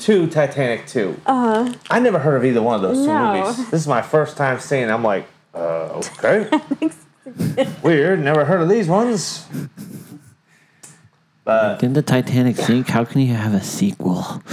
to 0.01 0.27
Titanic 0.29 0.87
2. 0.87 1.21
Uh-huh. 1.27 1.73
I 1.91 2.01
never 2.01 2.19
heard 2.19 2.37
of 2.37 2.45
either 2.45 2.63
one 2.63 2.77
of 2.77 2.83
those 2.83 2.99
two 2.99 3.07
No. 3.13 3.43
movies. 3.43 3.71
This 3.71 3.83
is 3.83 3.89
my 3.89 4.03
first 4.03 4.37
time 4.37 4.59
seeing 4.59 4.89
it. 4.89 4.91
I'm 4.91 5.05
like, 5.05 5.27
uh, 5.55 6.03
okay. 6.19 6.49
Weird. 7.83 8.21
Never 8.21 8.45
heard 8.45 8.61
of 8.63 8.69
these 8.69 8.89
ones. 8.89 9.47
But 11.45 11.79
Didn't 11.79 11.95
the 11.95 12.03
Titanic 12.03 12.57
sink? 12.57 12.89
How 12.89 13.05
can 13.05 13.21
you 13.21 13.35
have 13.35 13.55
a 13.55 13.63
sequel? 13.63 14.43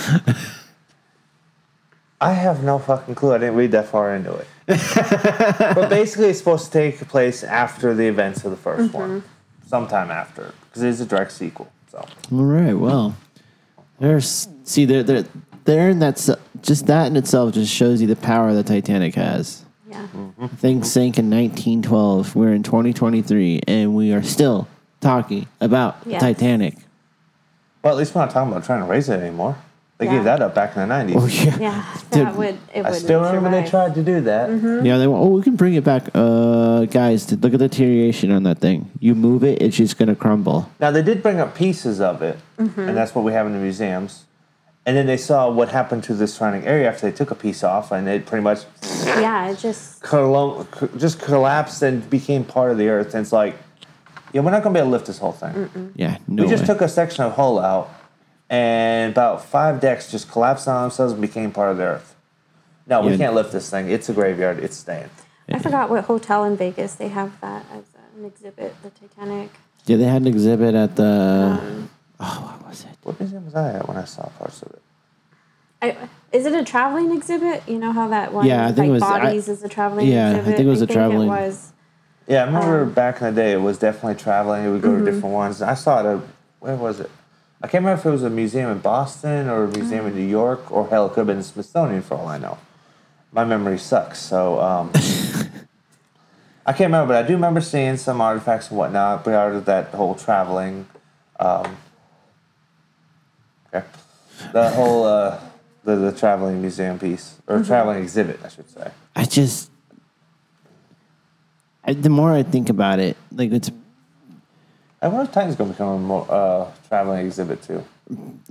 I 2.22 2.34
have 2.34 2.64
no 2.64 2.78
fucking 2.80 3.16
clue. 3.16 3.34
I 3.34 3.38
didn't 3.40 3.56
read 3.56 3.72
that 3.72 3.88
far 3.88 4.14
into 4.16 4.34
it. 4.36 4.48
But 5.76 5.90
basically, 5.90 6.28
it's 6.28 6.40
supposed 6.40 6.66
to 6.66 6.72
take 6.72 7.00
place 7.08 7.44
after 7.44 7.94
the 7.94 8.08
events 8.08 8.46
of 8.46 8.52
the 8.52 8.58
1st 8.58 8.78
mm-hmm. 8.88 8.98
one, 8.98 9.24
sometime 9.68 10.12
after, 10.12 10.54
because 10.66 10.84
it 10.84 10.90
is 10.90 11.02
a 11.02 11.06
direct 11.06 11.32
sequel. 11.32 11.72
So 11.92 12.06
All 12.32 12.44
right. 12.46 12.74
Well, 12.74 13.16
there's 14.00 14.48
see 14.64 14.86
they're 14.86 15.04
they're, 15.04 15.26
they're 15.66 15.90
in 15.90 16.00
that 16.00 16.28
just 16.62 16.88
that 16.88 17.08
in 17.08 17.18
itself 17.18 17.54
just 17.54 17.74
shows 17.74 18.02
you 18.02 18.08
the 18.08 18.16
power 18.16 18.54
the 18.54 18.64
Titanic 18.64 19.16
has. 19.16 19.66
yeah. 19.90 20.08
Mm-hmm. 20.16 20.48
The 20.48 20.56
thing 20.56 20.84
sank 20.84 21.18
in 21.18 21.30
1912. 21.30 22.36
We're 22.36 22.54
in 22.54 22.64
2023, 22.64 23.62
and 23.68 23.94
we 23.94 24.14
are 24.14 24.24
still 24.24 24.68
talking 25.02 25.48
about 25.60 25.98
Yes. 26.06 26.22
the 26.22 26.28
Titanic. 26.28 26.76
Well, 27.84 27.94
at 27.94 27.98
least 28.00 28.14
we're 28.14 28.22
not 28.22 28.32
talking 28.32 28.52
about 28.52 28.64
trying 28.64 28.82
to 28.82 28.88
raise 28.88 29.10
it 29.10 29.20
anymore. 29.20 29.58
They 30.02 30.08
Yeah. 30.08 30.14
gave 30.14 30.24
that 30.24 30.42
up 30.42 30.56
back 30.56 30.76
in 30.76 30.82
the 30.82 30.92
90s. 30.92 31.16
Oh 31.16 31.28
yeah. 31.28 31.58
Yeah. 31.60 31.86
Dude, 32.12 32.26
That 32.26 32.36
would 32.36 32.58
it 32.74 32.84
I 32.88 32.92
still 32.94 33.22
remember 33.22 33.52
they 33.52 33.70
tried 33.70 33.94
to 33.94 34.02
do 34.04 34.20
that. 34.22 34.50
Yeah, 34.84 34.98
they 34.98 35.06
want, 35.06 35.24
oh, 35.24 35.28
we 35.28 35.44
can 35.44 35.56
bring 35.56 35.76
it 35.76 35.84
back. 35.84 36.10
Uh, 36.16 36.86
guys, 36.86 37.32
look 37.32 37.54
at 37.54 37.60
the 37.60 37.68
deterioration 37.70 38.32
on 38.32 38.42
that 38.44 38.58
thing. 38.58 38.90
You 39.00 39.14
move 39.14 39.44
it, 39.44 39.62
it's 39.62 39.78
just 39.78 40.00
gonna 40.00 40.16
crumble. 40.16 40.68
Now, 40.80 40.90
they 40.90 41.04
did 41.04 41.22
bring 41.22 41.40
up 41.40 41.54
pieces 41.54 42.02
of 42.02 42.24
it, 42.24 42.40
and 42.58 42.98
that's 42.98 43.14
what 43.14 43.24
we 43.24 43.32
have 43.34 43.46
in 43.46 43.54
the 43.54 43.60
museums. 43.60 44.26
And 44.88 44.98
then 44.98 45.06
they 45.06 45.18
saw 45.18 45.48
what 45.52 45.70
happened 45.70 46.04
to 46.06 46.16
the 46.16 46.26
surrounding 46.26 46.66
area 46.66 46.90
after 46.90 47.08
they 47.08 47.16
took 47.16 47.30
a 47.30 47.36
piece 47.36 47.64
off, 47.64 47.92
and 47.92 48.10
it 48.10 48.26
pretty 48.26 48.42
much 48.44 48.62
Yeah, 49.06 49.52
it 49.52 49.60
just 49.60 50.02
collo- 50.02 50.66
co- 50.72 50.90
just 50.98 51.20
collapsed 51.22 51.84
and 51.84 52.10
became 52.10 52.44
part 52.44 52.72
of 52.72 52.80
the 52.80 52.90
earth. 52.90 53.14
And 53.14 53.22
it's 53.24 53.32
like, 53.32 53.56
yeah, 54.34 54.42
we're 54.42 54.50
not 54.50 54.64
going 54.64 54.74
to 54.74 54.80
be 54.80 54.82
able 54.82 54.90
to 54.90 54.94
lift 54.94 55.06
this 55.06 55.20
whole 55.20 55.34
thing. 55.34 55.92
Yeah, 55.96 56.18
no 56.28 56.44
we 56.46 56.50
just 56.50 56.64
way. 56.64 56.68
took 56.74 56.82
a 56.82 56.90
section 56.90 57.24
of 57.24 57.34
hull 57.36 57.60
out, 57.60 57.92
and 58.52 59.12
about 59.14 59.44
five 59.46 59.80
decks 59.80 60.12
just 60.12 60.30
collapsed 60.30 60.68
on 60.68 60.82
themselves 60.84 61.14
and 61.14 61.22
became 61.22 61.52
part 61.52 61.72
of 61.72 61.78
the 61.78 61.84
earth. 61.84 62.16
No, 62.86 63.02
we 63.02 63.12
Yeah. 63.12 63.18
can't 63.18 63.34
lift 63.34 63.54
this 63.54 63.70
thing. 63.70 63.90
It's 63.90 64.10
a 64.10 64.14
graveyard. 64.14 64.60
It's 64.60 64.76
staying. 64.76 65.10
I 65.52 65.60
forgot 65.60 65.90
what 65.90 66.04
hotel 66.06 66.44
in 66.44 66.56
Vegas 66.58 66.96
they 66.96 67.08
have 67.08 67.32
that 67.42 67.66
as 67.74 67.84
an 68.18 68.26
exhibit, 68.26 68.76
the 68.84 68.90
Titanic. 68.90 69.50
yeah, 69.86 69.98
they 69.98 70.04
had 70.04 70.22
an 70.22 70.28
exhibit 70.28 70.76
at 70.76 70.96
the. 70.98 71.60
Um, 71.62 71.90
oh, 72.20 72.54
what 72.60 72.68
was 72.70 72.82
it? 72.84 72.98
What 73.04 73.20
museum 73.20 73.46
was 73.46 73.56
I 73.56 73.74
at 73.74 73.88
when 73.88 73.98
I 73.98 74.04
saw 74.06 74.28
parts 74.38 74.62
of 74.62 74.70
it? 74.74 74.82
I, 75.82 75.98
is 76.32 76.46
it 76.46 76.54
a 76.54 76.64
traveling 76.64 77.12
exhibit? 77.12 77.64
You 77.68 77.80
know 77.80 77.92
how 77.92 78.08
that 78.10 78.34
one 78.34 78.46
Yeah, 78.46 78.64
I 78.66 78.68
think 78.68 78.78
like 78.78 78.88
it 78.88 78.92
was- 78.92 79.04
I- 79.04 79.20
bodies 79.20 79.48
is 79.50 79.64
a 79.64 79.70
traveling 79.70 80.08
exhibit? 80.08 80.36
yeah, 80.36 80.40
I 80.40 80.44
think 80.44 80.60
it 80.60 80.66
was 80.70 80.82
a 80.82 80.88
traveling- 80.88 81.28
It 81.28 81.32
was. 81.32 81.72
Yeah, 82.28 82.44
I 82.44 82.46
remember 82.46 82.84
Um, 82.84 82.92
back 82.92 83.20
in 83.22 83.34
the 83.34 83.42
day, 83.42 83.52
it 83.54 83.62
was 83.62 83.78
definitely 83.78 84.16
traveling. 84.22 84.64
It 84.66 84.70
would 84.70 84.82
go 84.82 84.90
Mm-hmm. 84.90 85.06
to 85.06 85.12
different 85.12 85.34
ones. 85.36 85.62
I 85.62 85.74
saw 85.74 86.00
it 86.02 86.06
at, 86.16 86.20
where 86.60 86.76
was 86.76 87.00
it? 87.00 87.10
I 87.64 87.68
can't 87.68 87.84
remember 87.84 88.00
if 88.00 88.06
it 88.06 88.10
was 88.10 88.24
a 88.24 88.30
museum 88.30 88.72
in 88.72 88.80
Boston 88.80 89.48
or 89.48 89.66
a 89.66 89.68
museum 89.68 90.08
in 90.08 90.16
New 90.16 90.26
York, 90.26 90.72
or 90.72 90.88
hell, 90.88 91.06
it 91.06 91.10
could 91.10 91.18
have 91.20 91.28
been 91.28 91.38
the 91.38 91.44
Smithsonian 91.44 92.02
for 92.02 92.16
all 92.16 92.28
I 92.28 92.38
know. 92.40 92.58
My 93.32 93.46
memory 93.46 93.78
sucks, 93.78 94.20
so 94.20 94.60
um, 94.60 94.92
I 96.66 96.74
can't 96.74 96.90
remember, 96.90 97.14
but 97.14 97.24
I 97.24 97.28
do 97.28 97.34
remember 97.34 97.62
seeing 97.62 97.98
some 97.98 98.20
artifacts 98.20 98.70
and 98.70 98.78
whatnot 98.78 99.24
part 99.24 99.56
of 99.56 99.66
that 99.66 99.88
whole 99.90 100.16
traveling. 100.16 100.88
Um, 101.40 101.78
okay, 103.74 103.86
the 104.52 104.70
whole 104.72 105.04
uh, 105.06 105.40
the 105.84 105.96
the 105.96 106.12
traveling 106.12 106.62
museum 106.62 106.98
piece 107.00 107.38
or 107.48 107.58
Mm-hmm. 107.58 107.68
traveling 107.68 108.04
exhibit, 108.04 108.40
I 108.44 108.48
should 108.50 108.70
say. 108.70 108.92
I 109.16 109.26
just. 109.26 109.70
I, 111.84 111.94
the 111.94 112.10
more 112.10 112.32
I 112.32 112.44
think 112.44 112.70
about 112.70 113.00
it, 113.00 113.18
like 113.32 113.52
it's 113.52 113.72
I 115.02 115.08
wonder 115.08 115.24
if 115.24 115.32
Titan's 115.32 115.56
going 115.56 115.70
to 115.70 115.74
become 115.74 115.88
a 115.88 115.98
more, 116.00 116.28
uh, 116.30 116.72
traveling 116.88 117.26
exhibit 117.26 117.64
too. 117.64 117.84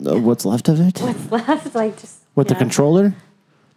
uh, 0.05 0.19
what's 0.19 0.45
left 0.45 0.69
of 0.69 0.81
it. 0.81 1.01
What's 1.01 1.31
left? 1.31 1.75
Like 1.75 2.01
just. 2.01 2.19
What 2.35 2.49
the 2.49 2.55
yeah. 2.55 2.59
controller? 2.59 3.15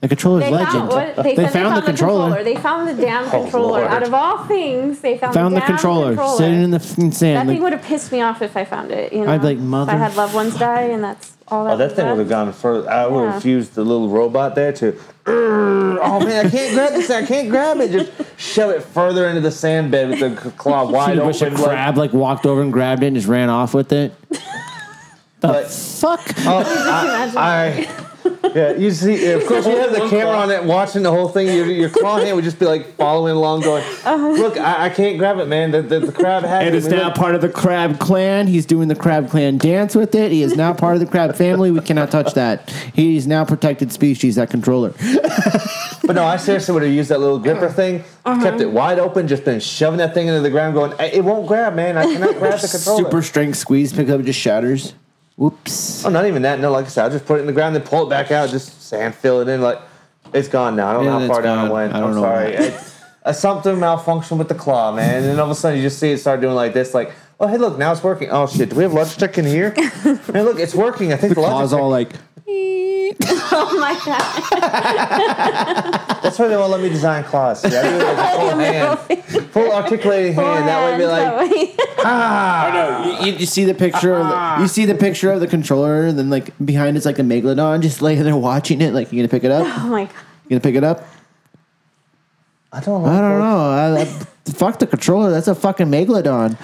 The 0.04 0.10
controller's 0.10 0.44
They 0.44 0.52
legend. 0.52 0.72
found, 0.74 0.90
what, 0.90 1.16
they, 1.16 1.36
They 1.36 1.44
said 1.46 1.54
found 1.54 1.66
they 1.78 1.80
the 1.80 1.86
found 1.86 1.86
controller. 1.86 2.44
They 2.44 2.56
found 2.58 2.88
the 2.90 2.94
damn 3.02 3.26
Oh, 3.28 3.30
controller. 3.44 3.68
Lord. 3.80 3.84
Out 3.88 4.04
of 4.04 4.14
all 4.14 4.38
things, 4.46 5.00
they 5.00 5.18
found, 5.18 5.34
Found 5.34 5.56
the, 5.56 5.62
the 5.62 5.66
controller, 5.66 6.08
controller. 6.10 6.38
sitting 6.38 6.62
in 6.62 6.72
the 6.72 6.80
fucking 6.82 7.10
that 7.12 7.16
sand. 7.16 7.48
thing 7.48 7.56
like- 7.58 7.64
would 7.64 7.72
have 7.72 7.84
pissed 7.84 8.12
me 8.12 8.20
off 8.22 8.42
if 8.42 8.58
I 8.58 8.66
found 8.66 8.92
it. 8.92 9.14
You 9.14 9.24
know, 9.24 9.32
I'd 9.32 9.40
be 9.42 9.56
like, 9.56 9.58
If 9.60 9.90
I 9.90 9.96
had 9.96 10.18
loved 10.18 10.36
ones 10.36 10.58
die, 10.60 10.82
and 10.82 11.02
that's 11.02 11.32
all 11.48 11.64
that. 11.64 11.74
Oh, 11.76 11.78
that 11.78 11.94
thing 11.94 12.06
would 12.10 12.18
have 12.20 12.28
gone 12.28 12.52
further. 12.52 12.92
I 12.92 13.08
would 13.08 13.24
Yeah. 13.24 13.32
have 13.32 13.46
used 13.46 13.76
the 13.76 13.84
little 13.86 14.10
robot 14.10 14.56
there 14.56 14.74
to. 14.74 14.94
Oh 15.26 16.20
man, 16.20 16.48
I 16.48 16.50
can't 16.50 16.74
grab 16.76 16.92
this. 16.92 17.10
I 17.10 17.26
can't 17.26 17.50
grab 17.50 17.78
it. 17.80 17.92
Just 17.94 18.12
shove 18.38 18.72
it 18.72 18.84
further 18.84 19.30
into 19.30 19.40
the 19.40 19.52
sand 19.52 19.90
bed 19.90 20.10
with 20.10 20.20
the 20.20 20.52
claw 20.52 20.84
wide 20.92 21.18
I 21.18 21.24
wish 21.26 21.42
a 21.42 21.46
open. 21.46 21.60
like- 21.62 21.70
crab 21.70 21.98
like 21.98 22.12
walked 22.12 22.46
over 22.46 22.62
and 22.62 22.74
grabbed 22.74 23.04
it 23.04 23.08
and 23.08 23.16
just 23.16 23.30
ran 23.30 23.50
off 23.50 23.74
with 23.74 23.94
it. 23.94 24.14
the 25.40 25.48
Like- 25.48 25.68
fuck? 25.68 26.20
Oh, 26.46 26.60
imagine? 26.60 27.38
I, 27.38 27.88
yeah, 28.56 28.72
you 28.74 28.92
see, 28.92 29.32
of 29.32 29.46
course, 29.46 29.66
you 29.66 29.76
have 29.78 29.92
the 29.92 30.08
camera 30.10 30.36
on 30.38 30.52
it, 30.52 30.64
watching 30.64 31.04
the 31.04 31.12
whole 31.12 31.28
thing. 31.30 31.48
Your, 31.48 31.66
your 31.66 31.90
claw 31.90 32.18
hand 32.20 32.36
would 32.36 32.44
just 32.46 32.60
be 32.60 32.66
like 32.66 32.96
following 32.96 33.36
along, 33.36 33.62
going, 33.62 33.84
Uh-huh. 34.06 34.30
"Look, 34.32 34.58
I, 34.58 34.86
I 34.86 34.90
can't 34.90 35.18
grab 35.18 35.40
it, 35.40 35.48
man. 35.48 35.72
The, 35.72 35.82
the, 35.82 36.00
the 36.00 36.12
crab 36.12 36.44
has 36.44 36.64
It 36.68 36.68
it." 36.70 36.76
is 36.76 36.86
I 36.88 36.90
mean, 36.90 37.00
now 37.00 37.06
look- 37.08 37.16
part 37.16 37.36
of 37.36 37.42
the 37.42 37.50
crab 37.50 38.00
clan. 38.00 38.48
He's 38.48 38.66
doing 38.66 38.88
the 38.88 38.96
crab 38.96 39.30
clan 39.30 39.58
dance 39.58 39.96
with 39.96 40.14
it. 40.16 40.32
He 40.32 40.44
is 40.44 40.56
now 40.56 40.74
part 40.74 40.94
of 40.96 41.00
the 41.00 41.06
crab 41.08 41.36
family. 41.36 41.72
We 41.72 41.80
cannot 41.82 42.12
touch 42.12 42.34
that. 42.36 42.70
He's 42.94 43.26
now 43.28 43.44
protected 43.46 43.92
species. 43.92 44.36
That 44.36 44.50
controller. 44.50 44.94
But 46.06 46.18
no, 46.18 46.26
I 46.26 46.36
seriously 46.36 46.74
would 46.74 46.84
have 46.84 46.92
used 46.92 47.10
that 47.12 47.22
little 47.22 47.40
gripper 47.40 47.70
thing, 47.70 48.04
Uh-huh. 48.26 48.44
kept 48.44 48.60
it 48.60 48.70
wide 48.70 49.00
open, 49.00 49.26
just 49.26 49.46
been 49.46 49.62
shoving 49.62 50.00
that 50.00 50.14
thing 50.14 50.28
into 50.28 50.42
the 50.42 50.50
ground, 50.50 50.74
going, 50.74 50.92
"Eh, 51.00 51.12
"It 51.14 51.24
won't 51.24 51.48
grab, 51.48 51.76
man. 51.76 51.98
I 51.98 52.04
cannot 52.04 52.38
grab 52.40 52.60
the 52.60 52.68
controller." 52.72 53.04
Super 53.06 53.22
strength 53.22 53.58
squeeze 53.58 53.94
picks 53.94 54.12
up 54.12 54.22
just 54.22 54.38
shatters. 54.38 54.96
Whoops. 55.36 56.06
Oh, 56.06 56.10
not 56.10 56.26
even 56.28 56.42
that. 56.44 56.60
No, 56.60 56.72
like 56.72 56.86
I 56.86 56.90
said, 56.90 57.06
I 57.06 57.10
just 57.10 57.26
put 57.26 57.38
it 57.38 57.42
in 57.42 57.48
the 57.48 57.54
ground, 57.54 57.76
then 57.76 57.82
pull 57.84 58.06
it 58.06 58.10
back 58.10 58.32
out, 58.32 58.50
just 58.50 58.82
sand 58.82 59.16
fill 59.16 59.42
it 59.42 59.48
in. 59.48 59.62
Like 59.62 59.80
it's 60.34 60.48
gone 60.48 60.76
now. 60.76 60.90
I 60.90 60.94
don't 60.94 61.06
Yeah, 61.06 61.12
know 61.12 61.20
how 61.20 61.28
far 61.28 61.42
down 61.42 61.68
it 61.68 61.74
went. 61.74 61.94
I 61.94 62.00
don't 62.00 62.10
I'm 62.10 62.16
know 62.16 62.22
sorry. 62.22 62.54
It, 62.54 62.94
uh, 63.26 63.34
something 63.34 63.76
malfunctioned 63.78 64.38
with 64.38 64.50
the 64.50 64.56
claw, 64.56 64.92
man. 64.92 65.16
And 65.18 65.26
then 65.26 65.40
all 65.40 65.46
of 65.46 65.52
a 65.52 65.56
sudden, 65.56 65.78
you 65.78 65.84
just 65.84 65.98
see 66.00 66.12
it 66.12 66.20
start 66.20 66.42
doing 66.42 66.56
like 66.56 66.74
this. 66.74 66.94
Like, 66.94 67.14
oh 67.40 67.48
hey, 67.48 67.58
look, 67.58 67.78
now 67.78 67.92
it's 67.92 68.04
working. 68.04 68.30
Oh 68.32 68.48
shit, 68.48 68.70
do 68.70 68.76
we 68.76 68.84
have 68.84 68.92
Logitech 68.92 69.38
in 69.38 69.46
here? 69.46 69.74
man, 70.34 70.44
look, 70.46 70.60
it's 70.60 70.76
working. 70.76 71.14
I 71.14 71.18
think 71.18 71.30
the, 71.36 71.42
Claws 71.42 71.72
Logitech. 71.74 71.80
all 71.80 71.90
like. 71.90 72.12
Oh 73.56 73.78
my 73.80 73.94
god! 74.04 74.34
That's 76.24 76.40
why 76.40 76.48
they 76.48 76.58
won't 76.58 76.72
let 76.72 76.82
me 76.82 76.90
design 76.90 77.24
claws. 77.24 77.62
See, 77.62 77.68
I 77.68 77.84
do 77.84 77.90
it 77.90 78.00
with 78.00 78.18
a 78.18 78.26
full 78.38 78.58
hand, 78.58 79.52
full 79.52 79.72
articulating 79.72 80.34
hand. 80.34 80.68
That 80.68 80.90
would 80.90 80.98
be 80.98 81.06
like, 81.06 81.76
ah. 82.00 83.24
You, 83.24 83.34
you 83.34 83.46
see 83.46 83.64
the 83.64 83.76
picture 83.76 84.16
of 84.16 84.28
the, 84.28 84.62
you 84.62 84.68
see 84.68 84.86
the 84.86 84.96
picture 84.96 85.32
of 85.32 85.40
the 85.40 85.48
controller, 85.48 86.08
and 86.08 86.18
then 86.18 86.30
like 86.30 86.54
behind 86.66 86.98
it's 86.98 87.06
like 87.06 87.20
a 87.20 87.22
megalodon 87.22 87.82
just 87.82 88.02
laying 88.02 88.24
there 88.24 88.36
watching 88.36 88.82
it. 88.82 88.94
Like 88.94 89.12
you 89.12 89.20
gonna 89.20 89.30
pick 89.30 89.44
it 89.44 89.52
up? 89.52 89.68
oh 89.68 89.88
my 89.88 90.06
god! 90.06 90.14
You 90.46 90.50
gonna 90.50 90.62
pick 90.62 90.76
it 90.76 90.84
up? 90.84 91.06
I 92.72 92.80
don't 92.80 93.04
know. 93.04 93.10
I 93.10 93.22
don't 93.22 93.40
know. 93.40 93.60
I, 93.70 94.02
I, 94.02 94.06
fuck 94.52 94.80
the 94.80 94.88
controller. 94.88 95.30
That's 95.30 95.48
a 95.48 95.56
fucking 95.56 95.88
megalodon. 95.88 96.58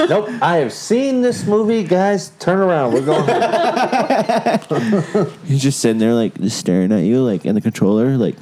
Nope. 0.00 0.28
I 0.42 0.56
have 0.58 0.72
seen 0.72 1.22
this 1.22 1.46
movie, 1.46 1.82
guys. 1.82 2.30
Turn 2.38 2.58
around. 2.58 2.94
We're 2.94 3.04
going. 3.04 3.24
home. 3.24 5.32
He's 5.44 5.62
just 5.62 5.80
sitting 5.80 5.98
there 5.98 6.14
like 6.14 6.38
just 6.40 6.58
staring 6.58 6.92
at 6.92 7.04
you, 7.04 7.22
like 7.22 7.44
in 7.44 7.54
the 7.54 7.60
controller, 7.60 8.16
like. 8.16 8.36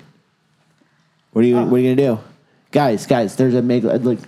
What 1.33 1.45
are 1.45 1.49
you? 1.49 1.57
What 1.57 1.73
are 1.73 1.79
you 1.79 1.95
gonna 1.95 2.17
do, 2.17 2.21
guys? 2.71 3.07
Guys, 3.07 3.37
there's 3.37 3.55
a 3.55 3.63
make 3.63 3.85
Like, 3.85 4.19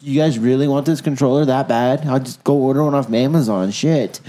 you 0.00 0.20
guys 0.20 0.38
really 0.38 0.66
want 0.66 0.86
this 0.86 1.00
controller 1.00 1.44
that 1.44 1.68
bad? 1.68 2.06
I'll 2.06 2.20
just 2.20 2.42
go 2.44 2.54
order 2.54 2.82
one 2.82 2.94
off 2.94 3.12
Amazon. 3.12 3.70
Shit. 3.70 4.20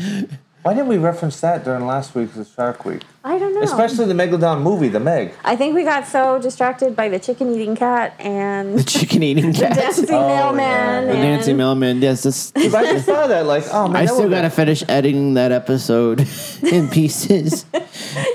Why 0.63 0.75
didn't 0.75 0.89
we 0.89 0.97
reference 0.99 1.41
that 1.41 1.63
during 1.63 1.87
last 1.87 2.13
week's 2.13 2.37
Shark 2.53 2.85
Week? 2.85 3.01
I 3.23 3.39
don't 3.39 3.55
know. 3.55 3.61
Especially 3.63 4.05
the 4.05 4.13
Megalodon 4.13 4.61
movie, 4.61 4.89
The 4.89 4.99
Meg. 4.99 5.33
I 5.43 5.55
think 5.55 5.73
we 5.73 5.83
got 5.83 6.05
so 6.07 6.39
distracted 6.39 6.95
by 6.95 7.09
the 7.09 7.17
chicken 7.17 7.51
eating 7.51 7.75
cat 7.75 8.13
and 8.19 8.77
The 8.77 8.83
chicken 8.83 9.23
eating 9.23 9.53
cat. 9.53 9.75
dancing 9.75 10.05
oh, 10.11 10.27
mailman. 10.27 11.07
The 11.07 11.13
and 11.13 11.21
Nancy 11.21 11.53
Millman. 11.53 11.99
Yes, 12.01 12.21
this. 12.23 12.51
If 12.55 12.75
I 12.75 12.83
just 12.83 13.07
thought 13.07 13.23
of 13.23 13.29
that, 13.29 13.47
like, 13.47 13.63
oh 13.71 13.87
man, 13.87 13.95
I 13.95 14.01
that 14.01 14.07
still 14.09 14.17
would've 14.25 14.31
gotta 14.31 14.49
been- 14.49 14.55
finish 14.55 14.83
editing 14.87 15.33
that 15.33 15.51
episode 15.51 16.27
in 16.61 16.89
pieces. 16.89 17.65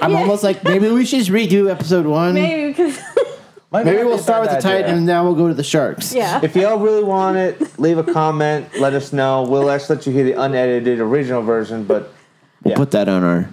I'm 0.02 0.10
Yeah. 0.10 0.18
almost 0.18 0.42
like 0.42 0.64
maybe 0.64 0.88
we 0.90 1.04
should 1.04 1.20
just 1.20 1.30
redo 1.30 1.70
episode 1.70 2.06
one. 2.06 2.34
Maybe 2.34 2.68
because 2.72 2.98
Might 3.70 3.84
Maybe 3.84 3.98
we'll 4.02 4.14
a 4.14 4.18
start 4.18 4.42
with 4.42 4.50
bad 4.50 4.62
the 4.62 4.68
idea. 4.68 4.82
Titan 4.82 4.96
and 4.98 5.06
now 5.06 5.22
we'll 5.24 5.34
go 5.34 5.46
to 5.48 5.54
the 5.54 5.62
Sharks. 5.64 6.12
Yeah. 6.14 6.40
If 6.42 6.56
y'all 6.56 6.78
really 6.78 7.02
want 7.04 7.36
it, 7.36 7.78
leave 7.78 7.98
a 7.98 8.04
comment. 8.04 8.66
Let 8.80 8.94
us 8.94 9.12
know. 9.12 9.42
We'll 9.42 9.70
actually 9.70 9.96
let 9.96 10.06
you 10.06 10.12
hear 10.12 10.24
the 10.24 10.40
unedited 10.40 10.98
original 11.00 11.42
version. 11.42 11.84
But 11.84 12.12
We'll 12.66 12.72
Yeah. 12.72 12.78
put 12.78 12.90
that 12.90 13.08
on 13.08 13.22
our 13.22 13.48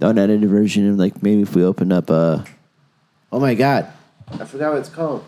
unedited 0.00 0.48
version 0.48 0.86
and 0.86 0.96
like 0.98 1.22
maybe 1.22 1.42
if 1.42 1.54
we 1.54 1.62
open 1.62 1.92
up 1.92 2.08
a. 2.08 2.42
Oh 3.30 3.38
my 3.38 3.52
god, 3.54 3.86
I 4.32 4.46
forgot 4.46 4.72
what 4.72 4.78
it's 4.78 4.88
called. 4.88 5.26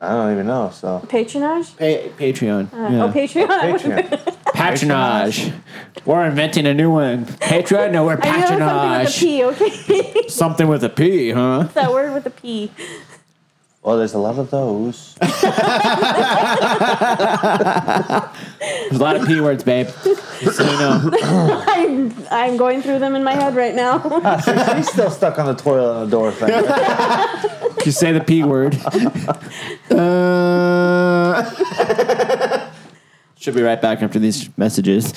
I 0.00 0.14
don't 0.14 0.32
even 0.32 0.46
know. 0.46 0.70
So 0.72 1.00
Patronage? 1.10 1.76
Pa- 1.76 2.08
Patreon. 2.16 2.72
Uh, 2.72 2.88
yeah. 2.90 3.04
Oh, 3.04 3.08
Patreon. 3.12 3.48
Patreon. 3.78 4.52
Patronage. 4.54 5.52
We're 6.06 6.24
inventing 6.24 6.66
a 6.66 6.72
new 6.72 6.90
one. 6.90 7.26
Patreon. 7.26 7.92
No, 7.92 8.06
we're 8.06 8.18
I 8.22 8.40
know 8.40 9.04
patronage. 9.04 9.08
something 9.10 9.46
with 9.60 9.62
a 9.62 9.68
P, 9.84 10.08
okay? 10.14 10.28
Something 10.28 10.68
with 10.68 10.84
a 10.84 10.88
P, 10.88 11.30
huh? 11.32 11.68
that 11.74 11.92
word 11.92 12.14
with 12.14 12.24
a 12.24 12.30
P. 12.30 12.70
well, 13.82 13.96
there's 13.98 14.14
a 14.14 14.18
lot 14.18 14.38
of 14.38 14.50
those. 14.50 15.14
There's 15.18 15.42
a 19.00 19.02
lot 19.02 19.16
of 19.16 19.26
P 19.26 19.40
words, 19.40 19.64
babe. 19.64 19.88
Just 20.40 20.56
so 20.56 20.64
you 20.64 20.78
know. 20.78 21.10
I'm, 21.66 22.14
I'm 22.30 22.56
going 22.56 22.80
through 22.80 23.00
them 23.00 23.16
in 23.16 23.24
my 23.24 23.32
head 23.32 23.56
right 23.56 23.74
now. 23.74 23.98
He's 24.76 24.88
still 24.88 25.10
stuck 25.10 25.38
on 25.38 25.46
the 25.46 25.54
toilet 25.54 26.02
and 26.02 26.06
the 26.06 26.10
door 26.16 26.30
thing. 26.30 26.48
Just 27.84 27.98
say 27.98 28.12
the 28.12 28.20
P 28.20 28.44
word. 28.44 28.78
Uh, 29.90 31.50
should 33.36 33.54
be 33.54 33.62
right 33.62 33.80
back 33.80 34.02
after 34.02 34.18
these 34.18 34.48
messages. 34.56 35.12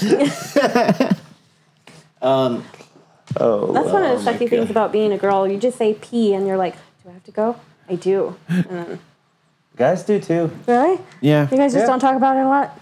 Oh, 3.38 3.72
That's 3.74 3.90
one 3.90 4.04
of 4.04 4.24
the 4.24 4.32
sucky 4.32 4.50
things 4.50 4.70
about 4.70 4.92
being 4.92 5.12
a 5.12 5.18
girl. 5.18 5.48
You 5.48 5.58
just 5.58 5.78
say 5.78 5.94
P 5.94 6.34
and 6.34 6.48
you're 6.48 6.58
like, 6.58 6.76
do 7.04 7.10
I 7.10 7.14
have 7.14 7.24
to 7.26 7.32
go? 7.32 7.60
I 7.90 7.96
do. 7.96 8.36
And 8.50 9.00
Guys 9.76 10.04
do 10.04 10.20
too. 10.20 10.52
really? 10.68 11.00
Yeah. 11.22 11.50
You 11.52 11.58
guys 11.58 11.74
just 11.74 11.84
Yeah. 11.84 11.88
don't 11.88 12.00
talk 12.00 12.16
about 12.16 12.38
it 12.38 12.42
a 12.46 12.48
lot? 12.48 12.80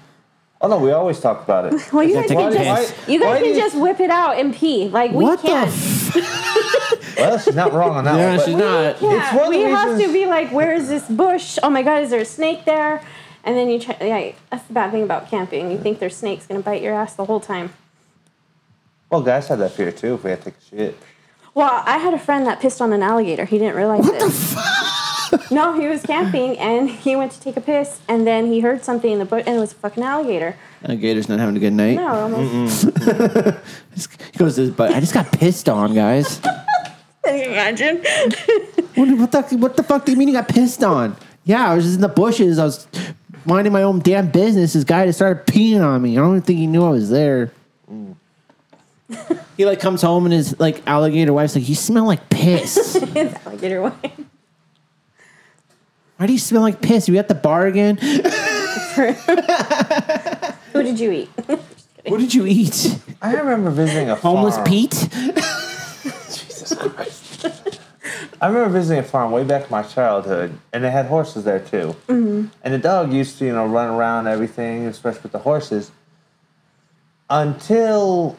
Oh 0.61 0.67
no, 0.67 0.77
we 0.77 0.91
always 0.91 1.19
talk 1.19 1.43
about 1.43 1.65
it. 1.73 1.73
Well, 1.93 2.03
you 2.03 2.13
guys 2.13 2.27
can 2.27 2.37
a 2.37 2.53
just 2.53 2.95
piss. 2.95 3.07
you 3.09 3.19
guys 3.19 3.39
do 3.39 3.45
can 3.45 3.55
you- 3.55 3.59
just 3.61 3.75
whip 3.75 3.99
it 3.99 4.09
out 4.09 4.37
and 4.37 4.53
pee. 4.55 4.87
Like 4.89 5.11
we 5.11 5.23
what 5.25 5.41
can't. 5.41 5.67
F- 5.69 6.13
Well, 7.17 7.37
she's 7.37 7.55
not 7.55 7.73
wrong 7.73 7.95
on 7.95 8.05
that 8.05 8.15
yeah, 8.17 8.27
one. 8.29 8.37
but- 8.37 8.45
she's 8.45 8.55
not. 8.55 9.01
Yeah, 9.01 9.23
It's 9.23 9.33
one 9.35 9.45
of 9.47 9.51
the 9.51 9.57
we 9.57 9.63
have 9.71 9.89
reasons- 9.91 10.07
to 10.07 10.13
be 10.13 10.25
like, 10.25 10.51
where 10.51 10.73
is 10.73 10.87
this 10.89 11.07
bush? 11.09 11.57
Oh 11.63 11.69
my 11.69 11.83
God, 11.83 12.01
is 12.03 12.09
there 12.11 12.21
a 12.21 12.25
snake 12.25 12.65
there? 12.65 13.01
And 13.43 13.57
then 13.57 13.69
you 13.69 13.79
try. 13.79 13.97
Yeah, 13.99 14.31
that's 14.51 14.63
the 14.67 14.73
bad 14.73 14.91
thing 14.91 15.03
about 15.03 15.29
camping. 15.29 15.69
You 15.71 15.77
think 15.77 15.99
there's 15.99 16.15
snakes 16.15 16.45
gonna 16.47 16.61
bite 16.61 16.81
your 16.81 16.93
ass 16.93 17.13
the 17.15 17.25
whole 17.25 17.39
time. 17.41 17.73
Well, 19.09 19.21
guys 19.21 19.47
have 19.49 19.59
that 19.59 19.71
fear 19.73 19.91
too. 19.91 20.13
If 20.15 20.23
we 20.23 20.29
had 20.29 20.39
to 20.43 20.51
take 20.51 20.55
a 20.71 20.75
shit. 20.75 20.97
Well, 21.53 21.83
I 21.85 21.97
had 21.97 22.13
a 22.13 22.19
friend 22.19 22.47
that 22.47 22.59
pissed 22.61 22.81
on 22.81 22.93
an 22.93 23.03
alligator. 23.03 23.45
He 23.45 23.57
didn't 23.59 23.75
realize 23.75 24.07
it. 24.07 24.89
no, 25.51 25.79
he 25.79 25.87
was 25.87 26.01
camping 26.03 26.57
and 26.59 26.89
he 26.89 27.15
went 27.15 27.31
to 27.33 27.39
take 27.39 27.57
a 27.57 27.61
piss, 27.61 28.01
and 28.07 28.25
then 28.27 28.47
he 28.47 28.59
heard 28.59 28.83
something 28.83 29.11
in 29.11 29.19
the 29.19 29.25
bush, 29.25 29.43
and 29.45 29.57
it 29.57 29.59
was 29.59 29.71
a 29.71 29.75
fucking 29.75 30.03
alligator. 30.03 30.55
Alligator's 30.83 31.29
not 31.29 31.39
having 31.39 31.55
a 31.55 31.59
good 31.59 31.73
night. 31.73 31.95
No, 31.95 32.07
almost. 32.07 32.89
He 34.33 34.39
goes 34.39 34.55
to 34.55 34.61
his 34.61 34.71
butt. 34.71 34.91
I 34.91 34.99
just 34.99 35.13
got 35.13 35.31
pissed 35.31 35.69
on, 35.69 35.93
guys. 35.93 36.39
Can 37.23 37.37
you 37.37 37.45
imagine? 37.45 38.03
What, 38.95 39.17
what 39.17 39.31
the 39.31 39.57
what 39.57 39.77
the 39.77 39.83
fuck 39.83 40.05
do 40.05 40.11
you 40.11 40.17
mean 40.17 40.27
you 40.27 40.33
got 40.33 40.47
pissed 40.47 40.83
on? 40.83 41.15
Yeah, 41.45 41.69
I 41.69 41.75
was 41.75 41.85
just 41.85 41.95
in 41.95 42.01
the 42.01 42.09
bushes. 42.09 42.57
I 42.57 42.65
was 42.65 42.87
minding 43.45 43.71
my 43.71 43.83
own 43.83 43.99
damn 43.99 44.31
business. 44.31 44.73
This 44.73 44.83
guy 44.83 45.05
just 45.05 45.19
started 45.19 45.45
peeing 45.45 45.83
on 45.83 46.01
me. 46.01 46.17
I 46.17 46.21
don't 46.21 46.31
even 46.31 46.41
think 46.41 46.59
he 46.59 46.67
knew 46.67 46.83
I 46.83 46.89
was 46.89 47.09
there. 47.09 47.51
Mm. 47.89 48.15
he 49.57 49.65
like 49.65 49.79
comes 49.79 50.01
home 50.01 50.25
and 50.25 50.33
his 50.33 50.59
like 50.59 50.81
alligator 50.87 51.33
wife's 51.33 51.55
like, 51.55 51.69
"You 51.69 51.75
smell 51.75 52.05
like 52.05 52.29
piss. 52.29 52.95
It's 52.95 53.45
alligator 53.45 53.81
white. 53.83 54.25
Why 56.23 56.27
do 56.27 56.31
you 56.31 56.39
smell 56.39 56.61
like 56.61 56.79
piss? 56.79 57.09
You 57.09 57.17
at 57.17 57.27
the 57.27 57.35
bar 57.35 57.67
again? 57.67 57.97
Who 60.71 60.81
did 60.81 60.97
you 60.97 61.11
eat? 61.11 61.29
What 62.07 62.19
did 62.21 62.33
you 62.33 62.45
eat? 62.45 62.97
I 63.21 63.35
remember 63.35 63.69
visiting 63.71 64.09
a 64.09 64.15
Homeless 64.15 64.55
farm. 64.55 64.67
Pete? 64.67 65.09
Jesus 66.31 66.75
Christ. 66.75 67.49
I 68.39 68.47
remember 68.47 68.69
visiting 68.69 68.99
a 68.99 69.03
farm 69.03 69.31
way 69.31 69.43
back 69.43 69.63
in 69.63 69.69
my 69.69 69.83
childhood, 69.83 70.57
and 70.71 70.81
they 70.81 70.91
had 70.91 71.07
horses 71.07 71.43
there 71.43 71.59
too. 71.59 71.93
Mm-hmm. 72.07 72.45
And 72.63 72.73
the 72.73 72.77
dog 72.77 73.11
used 73.11 73.37
to, 73.39 73.45
you 73.45 73.51
know, 73.51 73.65
run 73.65 73.89
around 73.89 74.27
everything, 74.27 74.85
especially 74.85 75.23
with 75.23 75.33
the 75.33 75.39
horses. 75.39 75.91
Until, 77.29 78.37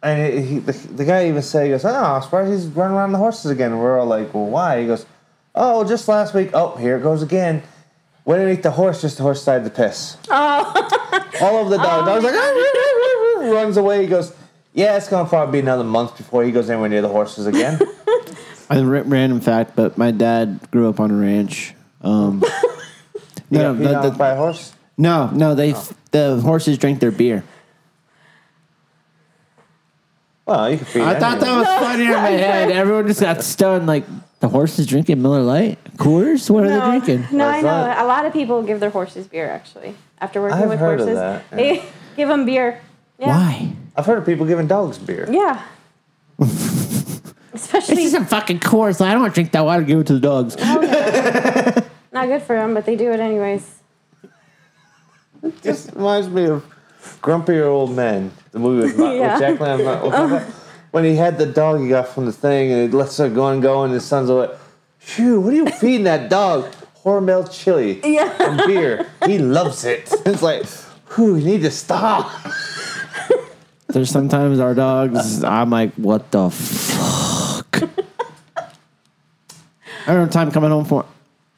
and 0.00 0.44
he, 0.44 0.58
the, 0.60 0.72
the 0.72 1.04
guy 1.04 1.28
even 1.28 1.42
said, 1.42 1.64
he 1.64 1.70
goes, 1.70 1.84
"Oh, 1.84 1.92
I'm 1.92 2.22
surprised 2.22 2.52
he's 2.52 2.66
running 2.68 2.96
around 2.96 3.10
the 3.10 3.18
horses 3.18 3.50
again." 3.50 3.72
And 3.72 3.80
we're 3.80 3.98
all 3.98 4.06
like, 4.06 4.32
"Well, 4.32 4.46
why?" 4.46 4.80
He 4.80 4.86
goes, 4.86 5.06
"Oh, 5.56 5.84
just 5.84 6.06
last 6.08 6.34
week. 6.34 6.50
Oh, 6.54 6.76
here 6.76 6.96
it 6.96 7.02
goes 7.02 7.22
again." 7.22 7.62
Went 8.24 8.40
underneath 8.40 8.62
the 8.64 8.72
horse, 8.72 9.00
just 9.02 9.16
the 9.18 9.22
horse 9.22 9.38
decided 9.38 9.64
to 9.64 9.70
piss. 9.70 10.16
Oh, 10.28 11.28
All 11.40 11.56
over 11.58 11.70
the 11.70 11.76
dog. 11.76 12.08
I 12.08 12.14
was 12.16 12.24
like, 12.24 12.34
"Ah," 12.36 13.52
runs 13.54 13.76
away. 13.76 14.02
He 14.02 14.08
goes, 14.08 14.32
"Yeah, 14.74 14.96
it's 14.96 15.08
gonna 15.08 15.28
probably 15.28 15.52
be 15.52 15.58
another 15.60 15.84
month 15.84 16.16
before 16.16 16.42
he 16.42 16.50
goes 16.50 16.68
anywhere 16.68 16.88
near 16.88 17.02
the 17.02 17.08
horses 17.08 17.46
again." 17.46 17.80
A 18.68 18.84
random 18.84 19.40
fact, 19.40 19.76
but 19.76 19.96
my 19.96 20.10
dad 20.10 20.58
grew 20.72 20.88
up 20.88 20.98
on 20.98 21.12
a 21.12 21.14
ranch. 21.14 21.72
Um, 22.02 22.40
no, 23.50 23.72
got 23.74 23.78
no, 23.80 23.88
peed 23.92 23.96
on 23.96 24.02
the- 24.10 24.18
by 24.18 24.30
a 24.30 24.36
horse? 24.36 24.72
no, 24.98 25.30
no, 25.30 25.54
they 25.54 25.72
the 26.10 26.40
horses 26.42 26.76
drink 26.76 26.98
their 26.98 27.12
beer. 27.12 27.44
Well, 30.46 30.70
you 30.70 30.76
can 30.78 30.86
feed. 30.86 31.02
I 31.02 31.18
thought 31.18 31.38
that 31.40 31.56
was 31.58 31.66
funny 31.66 32.04
in 32.06 32.10
my 32.10 32.30
head. 32.30 32.70
Everyone 32.72 33.06
just 33.06 33.20
got 33.20 33.42
stunned. 33.42 33.86
Like 33.86 34.04
the 34.40 34.48
horses 34.48 34.86
drinking 34.86 35.22
Miller 35.22 35.42
Lite, 35.42 35.82
Coors. 35.96 36.48
What 36.50 36.64
are 36.64 36.68
they 36.68 36.80
drinking? 37.00 37.36
No, 37.36 37.46
I 37.48 37.62
That's 37.62 37.96
know. 37.98 38.04
A 38.04 38.06
lot 38.06 38.26
of 38.26 38.32
people 38.32 38.62
give 38.62 38.80
their 38.80 38.90
horses 38.90 39.26
beer 39.26 39.48
actually 39.50 39.94
after 40.20 40.40
working 40.42 40.58
I've 40.58 40.68
with 40.68 40.78
heard 40.78 41.00
of 41.00 41.06
horses. 41.08 41.16
that, 41.18 41.44
yeah. 41.52 41.56
They 41.56 41.84
give 42.16 42.28
them 42.28 42.44
beer. 42.46 42.80
Yeah. 43.18 43.28
Why? 43.28 43.72
I've 43.96 44.04
heard 44.06 44.18
of 44.18 44.26
people 44.26 44.44
giving 44.46 44.66
dogs 44.66 44.98
beer. 44.98 45.26
Yeah. 45.30 45.62
Especially. 46.38 46.96
This 47.52 47.64
Especially 47.64 48.02
isn't 48.04 48.26
fucking 48.26 48.60
Coors. 48.60 49.00
I 49.00 49.12
don't 49.12 49.22
want 49.22 49.32
to 49.34 49.40
drink 49.40 49.52
that 49.52 49.64
water. 49.64 49.82
Give 49.82 50.00
it 50.00 50.06
to 50.08 50.12
the 50.12 50.20
dogs. 50.20 50.56
Oh, 50.58 51.88
not 52.12 52.26
good 52.28 52.42
for 52.42 52.54
them, 52.56 52.74
but 52.74 52.84
they 52.84 52.96
do 52.96 53.10
it 53.12 53.20
anyways. 53.20 53.72
Just 55.62 55.92
reminds 55.94 56.28
me 56.28 56.44
of 56.46 56.64
Grumpier 57.22 57.66
Old 57.66 57.94
Men, 57.96 58.30
the 58.50 58.58
movie 58.58 58.86
with, 58.88 58.98
Ma- 58.98 59.12
Yeah. 59.12 59.32
with 59.32 59.40
Jack 59.40 59.58
Lemmon. 59.60 60.52
When 60.92 61.04
he 61.04 61.16
had 61.16 61.38
the 61.38 61.46
dog 61.46 61.80
he 61.80 61.88
got 61.88 62.08
from 62.08 62.26
the 62.26 62.32
thing 62.32 62.72
and 62.72 62.82
he 62.90 62.96
lets 62.96 63.16
her 63.18 63.28
go 63.28 63.48
and 63.48 63.60
go, 63.62 63.84
and 63.84 63.92
his 63.92 64.04
son's 64.04 64.30
like, 64.30 64.50
Phew, 64.98 65.40
what 65.40 65.52
are 65.52 65.56
you 65.56 65.66
feeding 65.66 66.04
that 66.04 66.30
dog? 66.30 66.72
Hormel 67.04 67.48
chili 67.52 68.00
Yeah. 68.04 68.32
and 68.40 68.60
beer. 68.66 69.06
He 69.26 69.38
loves 69.38 69.84
it. 69.84 70.12
It's 70.26 70.42
like, 70.42 70.64
whew, 71.14 71.36
you 71.36 71.44
need 71.44 71.62
to 71.62 71.70
stop. 71.70 72.30
There's 73.88 74.10
sometimes 74.10 74.58
our 74.58 74.74
dogs. 74.74 75.44
I'm 75.44 75.70
like, 75.70 75.92
what 75.94 76.30
the 76.32 76.50
fuck? 76.50 77.76
I 77.76 77.80
don't 80.06 80.16
remember 80.16 80.32
time 80.32 80.50
coming 80.50 80.70
home 80.70 80.84
for. 80.84 81.04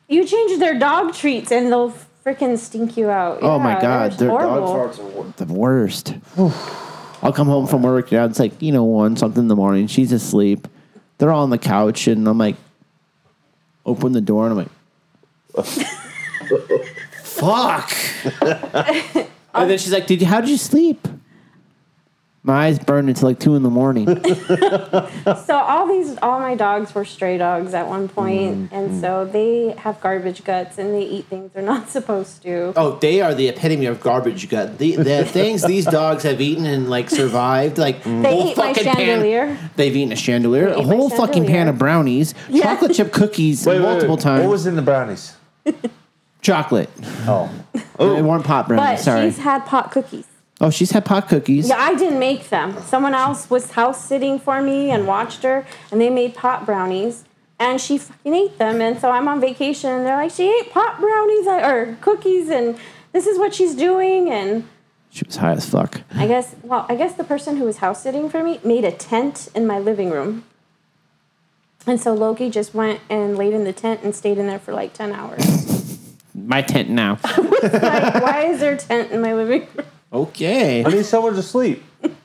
You 0.08 0.24
change 0.26 0.58
their 0.58 0.78
dog 0.78 1.14
treats 1.14 1.50
and 1.52 1.70
they'll 1.72 1.92
freaking 2.24 2.58
stink 2.58 2.96
you 2.96 3.08
out. 3.10 3.38
Oh 3.42 3.58
my 3.58 3.74
Yeah, 3.74 3.80
god, 3.80 4.12
they're 4.12 4.28
their 4.28 4.38
horrible. 4.38 4.74
dog 4.74 4.92
farts 4.94 5.40
are 5.40 5.44
the 5.46 5.52
worst. 5.52 6.14
I'll 7.22 7.32
come 7.32 7.48
home 7.48 7.66
from 7.66 7.82
work. 7.82 8.10
Yeah, 8.10 8.26
it's 8.26 8.38
like 8.38 8.60
you 8.62 8.72
know 8.72 8.84
one 8.84 9.16
something 9.16 9.42
in 9.42 9.48
the 9.48 9.56
morning. 9.56 9.86
She's 9.86 10.12
asleep. 10.12 10.68
They're 11.18 11.30
all 11.30 11.42
on 11.42 11.50
the 11.50 11.58
couch, 11.58 12.06
and 12.06 12.28
I'm 12.28 12.38
like, 12.38 12.56
open 13.84 14.12
the 14.12 14.20
door, 14.20 14.48
and 14.48 14.58
I'm 14.58 15.64
like, 15.64 15.64
fuck. 17.22 17.92
and 19.54 19.70
then 19.70 19.78
she's 19.78 19.92
like, 19.92 20.06
"Did 20.06 20.20
you? 20.20 20.26
How 20.26 20.40
did 20.40 20.50
you 20.50 20.56
sleep?" 20.56 21.06
My 22.48 22.64
eyes 22.68 22.78
burned 22.78 23.10
until 23.10 23.28
like 23.28 23.38
two 23.38 23.54
in 23.56 23.62
the 23.62 23.68
morning. 23.68 24.06
So 25.44 25.54
all 25.56 25.86
these, 25.86 26.16
all 26.22 26.40
my 26.40 26.54
dogs 26.54 26.94
were 26.94 27.04
stray 27.04 27.36
dogs 27.36 27.74
at 27.74 27.86
one 27.86 28.08
point, 28.08 28.38
Mm-hmm. 28.70 28.74
and 28.74 29.00
so 29.00 29.26
they 29.26 29.74
have 29.78 30.00
garbage 30.00 30.42
guts 30.44 30.78
and 30.78 30.94
they 30.94 31.02
eat 31.02 31.26
things 31.26 31.50
they're 31.52 31.62
not 31.62 31.90
supposed 31.96 32.42
to. 32.42 32.72
Oh, 32.76 32.98
they 32.98 33.20
are 33.20 33.34
the 33.34 33.48
epitome 33.48 33.84
of 33.86 34.00
garbage 34.00 34.48
gut. 34.48 34.78
The, 34.78 34.96
the 34.96 35.24
things 35.26 35.62
these 35.62 35.84
dogs 35.84 36.22
have 36.22 36.40
eaten 36.40 36.64
and 36.64 36.88
like 36.88 37.10
survived, 37.10 37.76
like 37.76 38.02
They 38.04 38.10
whole 38.22 38.48
ate 38.50 38.56
my 38.56 38.72
fucking 38.72 38.84
pan- 38.84 38.96
chandelier. 38.96 39.58
they've 39.76 39.94
eaten 39.94 40.12
a 40.12 40.16
chandelier, 40.16 40.68
a 40.68 40.78
ate 40.80 40.86
my 40.86 40.96
whole 40.96 41.10
fucking 41.10 41.44
pan 41.46 41.68
of 41.68 41.76
brownies, 41.78 42.34
Yeah. 42.48 42.62
chocolate 42.64 42.94
chip 42.94 43.12
cookies 43.12 43.66
Wait, 43.66 43.74
wait, 43.76 43.82
multiple 43.82 44.16
wait. 44.16 44.22
times. 44.22 44.42
What 44.44 44.50
was 44.52 44.66
in 44.66 44.76
the 44.76 44.82
brownies? 44.82 45.36
chocolate? 46.40 46.88
Oh. 47.26 47.50
They 47.98 48.22
weren't 48.22 48.44
pot 48.44 48.68
But 48.68 48.76
brownies. 48.76 49.02
Sorry. 49.02 49.26
she's 49.28 49.38
had 49.38 49.66
pot 49.66 49.90
cookies. 49.92 50.24
Oh, 50.60 50.70
she's 50.70 50.90
had 50.90 51.04
pot 51.04 51.28
cookies. 51.28 51.68
Yeah, 51.68 51.78
I 51.78 51.94
didn't 51.94 52.18
make 52.18 52.48
them. 52.48 52.80
Someone 52.82 53.14
else 53.14 53.48
was 53.50 53.72
house 53.72 54.04
sitting 54.04 54.38
for 54.38 54.60
me 54.62 54.90
and 54.90 55.06
watched 55.06 55.42
her, 55.42 55.66
and 55.90 56.00
they 56.00 56.10
made 56.10 56.34
pot 56.34 56.66
brownies, 56.66 57.24
and 57.58 57.80
she 57.80 57.98
fucking 57.98 58.34
ate 58.34 58.58
them. 58.58 58.80
And 58.80 58.98
so 58.98 59.10
I'm 59.10 59.28
on 59.28 59.40
vacation, 59.40 59.90
and 59.90 60.06
they're 60.06 60.16
like, 60.16 60.30
she 60.30 60.48
ate 60.48 60.70
pot 60.72 61.00
brownies 61.00 61.46
uh, 61.46 61.60
or 61.68 61.96
cookies, 62.00 62.48
and 62.48 62.78
this 63.12 63.26
is 63.26 63.38
what 63.38 63.54
she's 63.54 63.74
doing. 63.74 64.30
And 64.30 64.64
She 65.10 65.24
was 65.26 65.36
high 65.36 65.52
as 65.52 65.68
fuck. 65.68 66.02
I 66.14 66.26
guess, 66.26 66.54
well, 66.62 66.86
I 66.88 66.94
guess 66.96 67.14
the 67.14 67.24
person 67.24 67.56
who 67.56 67.64
was 67.64 67.78
house 67.78 68.02
sitting 68.02 68.28
for 68.28 68.42
me 68.44 68.60
made 68.64 68.84
a 68.84 68.92
tent 68.92 69.48
in 69.54 69.66
my 69.66 69.78
living 69.78 70.10
room. 70.10 70.44
And 71.86 71.98
so 71.98 72.12
Loki 72.12 72.50
just 72.50 72.74
went 72.74 73.00
and 73.08 73.38
laid 73.38 73.54
in 73.54 73.64
the 73.64 73.72
tent 73.72 74.02
and 74.02 74.14
stayed 74.14 74.36
in 74.36 74.46
there 74.46 74.58
for 74.58 74.74
like 74.74 74.92
10 74.92 75.12
hours. 75.12 75.42
My 76.34 76.60
tent 76.60 76.90
now. 76.90 77.18
like, 77.24 78.22
why 78.22 78.44
is 78.50 78.60
there 78.60 78.74
a 78.74 78.76
tent 78.76 79.10
in 79.10 79.20
my 79.22 79.34
living 79.34 79.66
room? 79.74 79.86
Okay. 80.12 80.84
I 80.84 80.88
need 80.88 81.04
somewhere 81.04 81.32
to 81.32 81.42
sleep. 81.42 81.82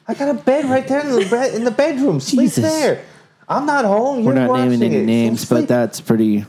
I 0.08 0.14
got 0.14 0.30
a 0.30 0.34
bed 0.34 0.66
right 0.66 0.88
there 0.88 1.02
in 1.02 1.12
the, 1.12 1.26
bed, 1.30 1.54
in 1.56 1.64
the 1.64 1.72
bedroom. 1.72 2.20
Sleep 2.20 2.42
Jesus. 2.50 2.64
there. 2.64 3.04
I'm 3.48 3.66
not 3.66 3.86
home. 3.86 4.24
We're 4.24 4.34
You're 4.36 4.48
not 4.48 4.54
naming 4.58 4.80
watching 4.80 4.84
any 4.94 5.04
it. 5.04 5.06
names, 5.06 5.46
but 5.46 5.58
Sleep. 5.58 5.68
that's 5.70 6.02
pretty. 6.02 6.46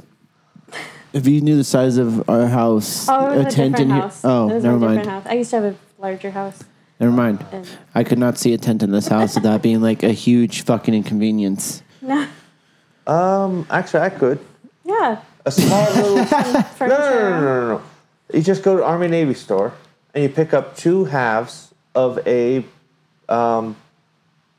If 1.12 1.28
you 1.28 1.40
knew 1.40 1.56
the 1.56 1.64
size 1.64 1.96
of 1.96 2.28
our 2.28 2.46
house, 2.48 3.06
Oh, 3.08 3.30
it 3.30 3.44
was 3.44 3.46
a, 3.46 3.56
tent 3.56 3.76
different 3.76 3.80
in 3.80 3.90
here. 3.90 4.02
house. 4.02 4.20
Oh, 4.24 4.50
it 4.50 4.54
was 4.54 4.64
never 4.64 4.76
a 4.76 4.80
different 4.80 4.96
mind. 4.96 5.08
house. 5.08 5.26
I 5.26 5.34
used 5.34 5.50
to 5.50 5.56
have 5.60 5.64
a 5.64 5.76
larger 6.02 6.30
house. 6.30 6.58
Never 6.98 7.12
mind. 7.12 7.44
And 7.52 7.68
I 7.94 8.02
could 8.04 8.18
not 8.18 8.36
see 8.38 8.52
a 8.54 8.58
tent 8.58 8.82
in 8.82 8.90
this 8.90 9.06
house 9.08 9.34
without 9.36 9.62
being 9.62 9.80
like 9.80 10.02
a 10.02 10.12
huge 10.12 10.62
fucking 10.64 10.94
inconvenience. 10.94 11.82
no, 12.02 12.26
Um, 13.06 13.66
actually, 13.70 14.00
I 14.00 14.10
could. 14.10 14.38
yeah, 14.84 15.18
A 15.46 15.50
small 15.52 15.84
little. 15.92 16.16
no, 16.16 16.24
no, 16.80 16.86
no, 16.88 16.88
no, 16.88 17.40
no, 17.40 17.68
no. 17.76 17.82
You 18.32 18.42
just 18.42 18.62
go 18.62 18.76
to 18.76 18.84
Army 18.84 19.08
Navy 19.08 19.34
store 19.34 19.72
and 20.14 20.22
you 20.22 20.28
pick 20.28 20.54
up 20.54 20.76
two 20.76 21.04
halves 21.04 21.74
of 21.94 22.26
a 22.26 22.64
um, 23.28 23.76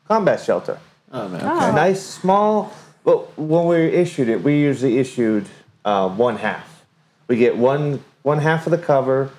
combat 0.08 0.42
shelter. 0.42 0.80
Oh 1.12 1.30
man. 1.30 1.42
Oh. 1.44 1.70
A 1.70 1.74
nice 1.74 2.04
small. 2.04 2.74
Well, 3.04 3.32
when 3.38 3.68
we 3.68 3.78
issued 3.78 4.30
it, 4.30 4.44
we 4.44 4.60
usually 4.60 4.98
issued 4.98 5.48
uh, 5.86 6.10
one 6.10 6.38
half. 6.38 6.86
We 7.28 7.38
get 7.38 7.58
one 7.58 8.04
one 8.24 8.40
half 8.40 8.68
of 8.68 8.72
the 8.72 8.78
cover, 8.78 9.30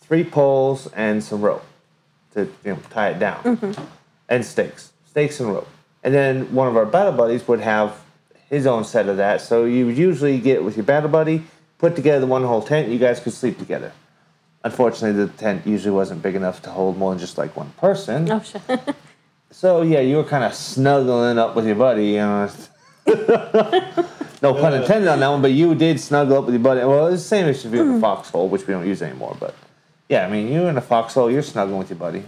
three 0.00 0.24
poles, 0.24 0.86
and 0.88 1.22
some 1.22 1.42
rope 1.42 1.64
to 2.34 2.44
you 2.64 2.72
know, 2.72 2.78
tie 2.90 3.10
it 3.10 3.18
down, 3.18 3.74
and 4.28 4.44
stakes, 4.44 4.92
stakes 5.06 5.40
and 5.40 5.52
rope. 5.52 5.68
And 6.02 6.14
then 6.14 6.54
one 6.54 6.68
of 6.68 6.76
our 6.76 6.86
battle 6.86 7.12
buddies 7.12 7.46
would 7.48 7.60
have 7.60 7.98
his 8.48 8.66
own 8.66 8.84
set 8.84 9.08
of 9.08 9.16
that. 9.16 9.40
So 9.40 9.64
you 9.64 9.86
would 9.86 9.98
usually 9.98 10.38
get 10.38 10.62
with 10.62 10.76
your 10.76 10.84
battle 10.84 11.08
buddy, 11.08 11.42
put 11.78 11.96
together 11.96 12.26
one 12.26 12.44
whole 12.44 12.62
tent. 12.62 12.88
You 12.88 12.98
guys 12.98 13.18
could 13.18 13.32
sleep 13.32 13.58
together. 13.58 13.92
Unfortunately, 14.66 15.24
the 15.24 15.30
tent 15.32 15.64
usually 15.64 15.92
wasn't 15.94 16.22
big 16.22 16.34
enough 16.34 16.60
to 16.62 16.70
hold 16.70 16.98
more 16.98 17.10
than 17.12 17.20
just 17.20 17.38
like 17.38 17.56
one 17.56 17.70
person. 17.78 18.30
Oh 18.30 18.40
shit. 18.40 18.62
So 19.52 19.80
yeah, 19.82 20.00
you 20.00 20.16
were 20.16 20.24
kind 20.24 20.44
of 20.44 20.52
snuggling 20.52 21.38
up 21.38 21.56
with 21.56 21.66
your 21.66 21.76
buddy, 21.76 22.08
you 22.08 22.16
know. 22.18 22.50
no 24.42 24.52
pun 24.52 24.74
intended 24.74 25.08
on 25.08 25.20
that 25.20 25.28
one, 25.28 25.40
but 25.40 25.52
you 25.52 25.74
did 25.74 25.98
snuggle 25.98 26.36
up 26.38 26.44
with 26.44 26.54
your 26.54 26.62
buddy. 26.62 26.80
Well, 26.80 27.06
it's 27.06 27.22
the 27.22 27.28
same 27.28 27.46
as 27.46 27.64
if 27.64 27.72
you're 27.72 27.84
in 27.88 27.96
a 27.96 28.00
foxhole, 28.00 28.48
which 28.50 28.66
we 28.66 28.74
don't 28.74 28.86
use 28.86 29.00
anymore. 29.00 29.34
But 29.40 29.54
yeah, 30.10 30.26
I 30.26 30.30
mean, 30.30 30.52
you're 30.52 30.68
in 30.68 30.76
a 30.76 30.82
foxhole, 30.82 31.30
you're 31.30 31.42
snuggling 31.42 31.78
with 31.78 31.88
your 31.88 31.98
buddy. 31.98 32.22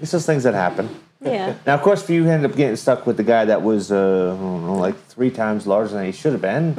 It's 0.00 0.10
just 0.10 0.26
things 0.26 0.42
that 0.42 0.52
happen. 0.52 0.88
Yeah. 1.22 1.54
Now, 1.64 1.74
of 1.74 1.80
course, 1.82 2.02
if 2.02 2.10
you 2.10 2.28
end 2.28 2.44
up 2.44 2.54
getting 2.54 2.76
stuck 2.76 3.06
with 3.06 3.16
the 3.16 3.22
guy 3.24 3.46
that 3.46 3.62
was, 3.62 3.90
uh, 3.90 4.34
I 4.36 4.42
don't 4.42 4.66
know, 4.66 4.74
like 4.76 4.98
three 5.06 5.30
times 5.30 5.66
larger 5.66 5.94
than 5.94 6.04
he 6.04 6.12
should 6.12 6.32
have 6.32 6.42
been, 6.42 6.76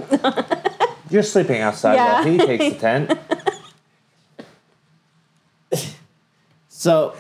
you're 1.10 1.24
sleeping 1.24 1.62
outside 1.62 1.96
Yeah. 1.96 2.14
while 2.16 2.24
he 2.26 2.38
takes 2.38 2.76
the 2.76 2.80
tent. 2.80 3.20
So, 6.86 7.16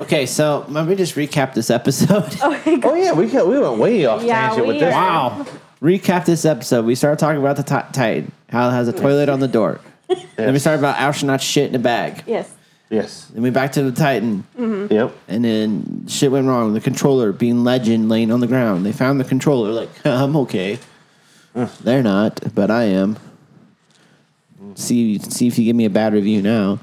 okay, 0.00 0.24
so 0.24 0.64
let 0.70 0.86
me 0.86 0.94
just 0.94 1.16
recap 1.16 1.52
this 1.52 1.68
episode. 1.68 2.34
Oh 2.42 2.94
yeah, 2.94 3.12
we 3.12 3.26
got, 3.26 3.46
we 3.46 3.58
went 3.58 3.76
way 3.78 4.06
off 4.06 4.22
Yeah, 4.22 4.48
tangent 4.48 4.66
with 4.66 4.80
this. 4.80 4.94
are. 4.94 5.30
wow. 5.30 5.46
Recap 5.82 6.24
this 6.24 6.46
episode. 6.46 6.86
We 6.86 6.94
started 6.94 7.18
talking 7.18 7.38
about 7.42 7.56
the 7.56 7.62
ti- 7.62 7.92
Titan, 7.92 8.32
how 8.48 8.68
it 8.70 8.72
has 8.72 8.88
a 8.88 8.92
toilet 8.94 9.28
on 9.28 9.40
the 9.40 9.48
door. 9.48 9.80
Then 10.08 10.18
we 10.38 10.44
Yes. 10.54 10.62
started 10.62 10.78
about 10.78 10.96
astronaut 10.96 11.42
shit 11.42 11.68
in 11.68 11.74
a 11.74 11.78
bag. 11.78 12.22
Yes. 12.26 12.50
Yes. 12.88 13.26
Then 13.34 13.42
we 13.42 13.50
back 13.50 13.72
to 13.72 13.82
the 13.82 13.92
Titan, 13.92 14.44
Yep. 14.58 15.12
and 15.28 15.44
then 15.44 16.06
shit 16.08 16.30
went 16.32 16.46
wrong. 16.46 16.72
The 16.72 16.80
controller 16.80 17.32
being 17.32 17.64
legend 17.64 18.08
laying 18.08 18.32
on 18.32 18.40
the 18.40 18.46
ground. 18.46 18.86
They 18.86 18.92
found 18.92 19.20
the 19.20 19.24
controller. 19.24 19.72
Like 19.72 19.90
I'm 20.06 20.34
okay. 20.36 20.78
They're 21.82 22.02
not, 22.02 22.40
but 22.54 22.70
I 22.70 22.84
am. 22.84 23.18
See, 24.74 25.18
see 25.18 25.48
if 25.48 25.58
you 25.58 25.64
give 25.66 25.76
me 25.76 25.84
a 25.84 25.90
bad 25.90 26.14
review 26.14 26.40
now. 26.40 26.78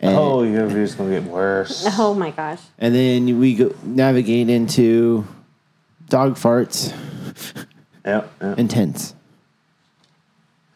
And, 0.00 0.16
Oh, 0.16 0.42
your 0.44 0.66
review's 0.66 0.94
gonna 0.94 1.10
get 1.20 1.24
worse. 1.24 1.84
Oh 1.98 2.14
my 2.14 2.30
gosh. 2.30 2.60
and 2.78 2.94
then 2.94 3.38
we 3.40 3.54
go 3.54 3.74
navigate 3.82 4.48
into 4.48 5.26
dog 6.08 6.36
farts 6.36 6.92
Yep. 8.04 8.32
yep. 8.40 8.58
and 8.58 8.70
tents. 8.70 9.14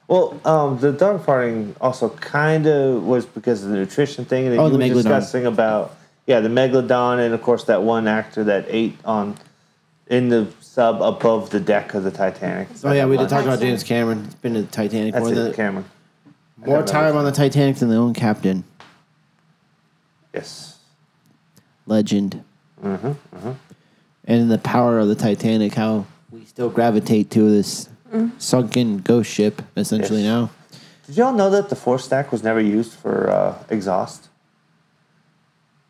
Well, 0.08 0.38
um, 0.44 0.78
the 0.78 0.92
dog 0.92 1.24
farting 1.24 1.74
also 1.80 2.10
kind 2.10 2.66
of 2.66 3.04
was 3.04 3.24
because 3.24 3.62
of 3.64 3.70
the 3.70 3.76
nutrition 3.76 4.24
thing 4.24 4.50
that 4.50 4.58
Oh, 4.58 4.66
you 4.66 4.72
the 4.72 4.78
were 4.78 4.84
megalodon. 4.84 4.94
discussing 4.96 5.46
about. 5.46 5.96
Yeah, 6.26 6.40
the 6.40 6.48
megalodon, 6.50 7.18
and 7.24 7.34
of 7.34 7.42
course 7.42 7.64
that 7.64 7.82
one 7.82 8.06
actor 8.06 8.44
that 8.44 8.66
ate 8.68 8.96
on 9.04 9.36
in 10.08 10.28
the 10.28 10.46
sub 10.60 11.00
above 11.00 11.50
the 11.50 11.60
deck 11.60 11.94
of 11.94 12.04
the 12.04 12.10
Titanic. 12.10 12.68
Oh 12.84 12.92
yeah, 12.92 13.06
we 13.06 13.12
did 13.16 13.22
Lunch. 13.22 13.30
talk 13.30 13.44
about 13.44 13.60
James 13.60 13.82
Cameron. 13.82 14.24
It's 14.26 14.34
been 14.34 14.54
to 14.54 14.62
the 14.62 14.68
Titanic 14.68 15.14
That's 15.14 15.24
more 15.24 15.32
it, 15.32 15.36
than 15.36 15.52
Cameron. 15.54 15.84
more 16.58 16.82
time 16.82 17.16
on 17.16 17.24
the 17.24 17.32
Titanic 17.32 17.76
than 17.76 17.88
the 17.88 17.96
own 17.96 18.12
captain. 18.14 18.64
Yes. 20.34 20.78
Legend. 21.86 22.42
And 22.82 24.50
the 24.50 24.58
power 24.58 24.98
of 24.98 25.08
the 25.08 25.14
Titanic, 25.14 25.74
how 25.74 26.06
we 26.30 26.44
still 26.44 26.70
gravitate 26.70 27.30
to 27.30 27.50
this 27.50 27.88
sunken 28.38 28.98
ghost 28.98 29.30
ship, 29.30 29.62
essentially 29.76 30.22
Yes. 30.22 30.28
now. 30.28 30.50
Did 31.06 31.16
y'all 31.16 31.32
know 31.32 31.50
that 31.50 31.68
the 31.68 31.76
force 31.76 32.04
stack 32.04 32.30
was 32.30 32.42
never 32.42 32.60
used 32.60 32.92
for 32.92 33.28
uh, 33.30 33.58
exhaust? 33.68 34.28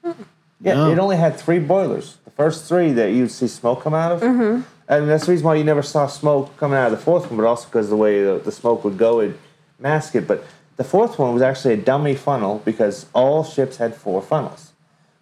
Yeah, 0.05 0.74
No. 0.74 0.90
it 0.90 0.99
only 0.99 1.16
had 1.16 1.36
three 1.36 1.59
boilers. 1.59 2.16
The 2.24 2.30
first 2.30 2.64
three 2.66 2.93
that 2.93 3.12
you'd 3.12 3.30
see 3.30 3.49
smoke 3.49 3.82
come 3.82 3.95
out 3.95 4.12
of. 4.12 4.20
Mm-hmm. 4.22 4.62
And 4.88 5.09
that's 5.09 5.26
the 5.26 5.32
reason 5.32 5.45
why 5.47 5.55
you 5.57 5.64
never 5.64 5.82
saw 5.82 6.07
smoke 6.07 6.57
coming 6.57 6.78
out 6.78 6.93
of 6.93 6.99
the 6.99 7.05
fourth 7.05 7.28
one, 7.30 7.36
but 7.36 7.47
also 7.47 7.66
because 7.66 7.88
the 7.88 7.97
way 7.97 8.22
the, 8.22 8.40
the 8.45 8.53
smoke 8.53 8.84
would 8.84 8.97
go, 8.99 9.20
it'd 9.20 9.38
mask 9.78 10.14
it. 10.14 10.26
But 10.26 10.45
the 10.83 10.89
fourth 10.89 11.16
one 11.16 11.33
was 11.33 11.43
actually 11.43 11.74
a 11.74 11.76
dummy 11.76 12.16
funnel 12.16 12.61
because 12.64 13.07
all 13.12 13.45
ships 13.45 13.76
had 13.76 13.95
four 13.95 14.20
funnels. 14.20 14.72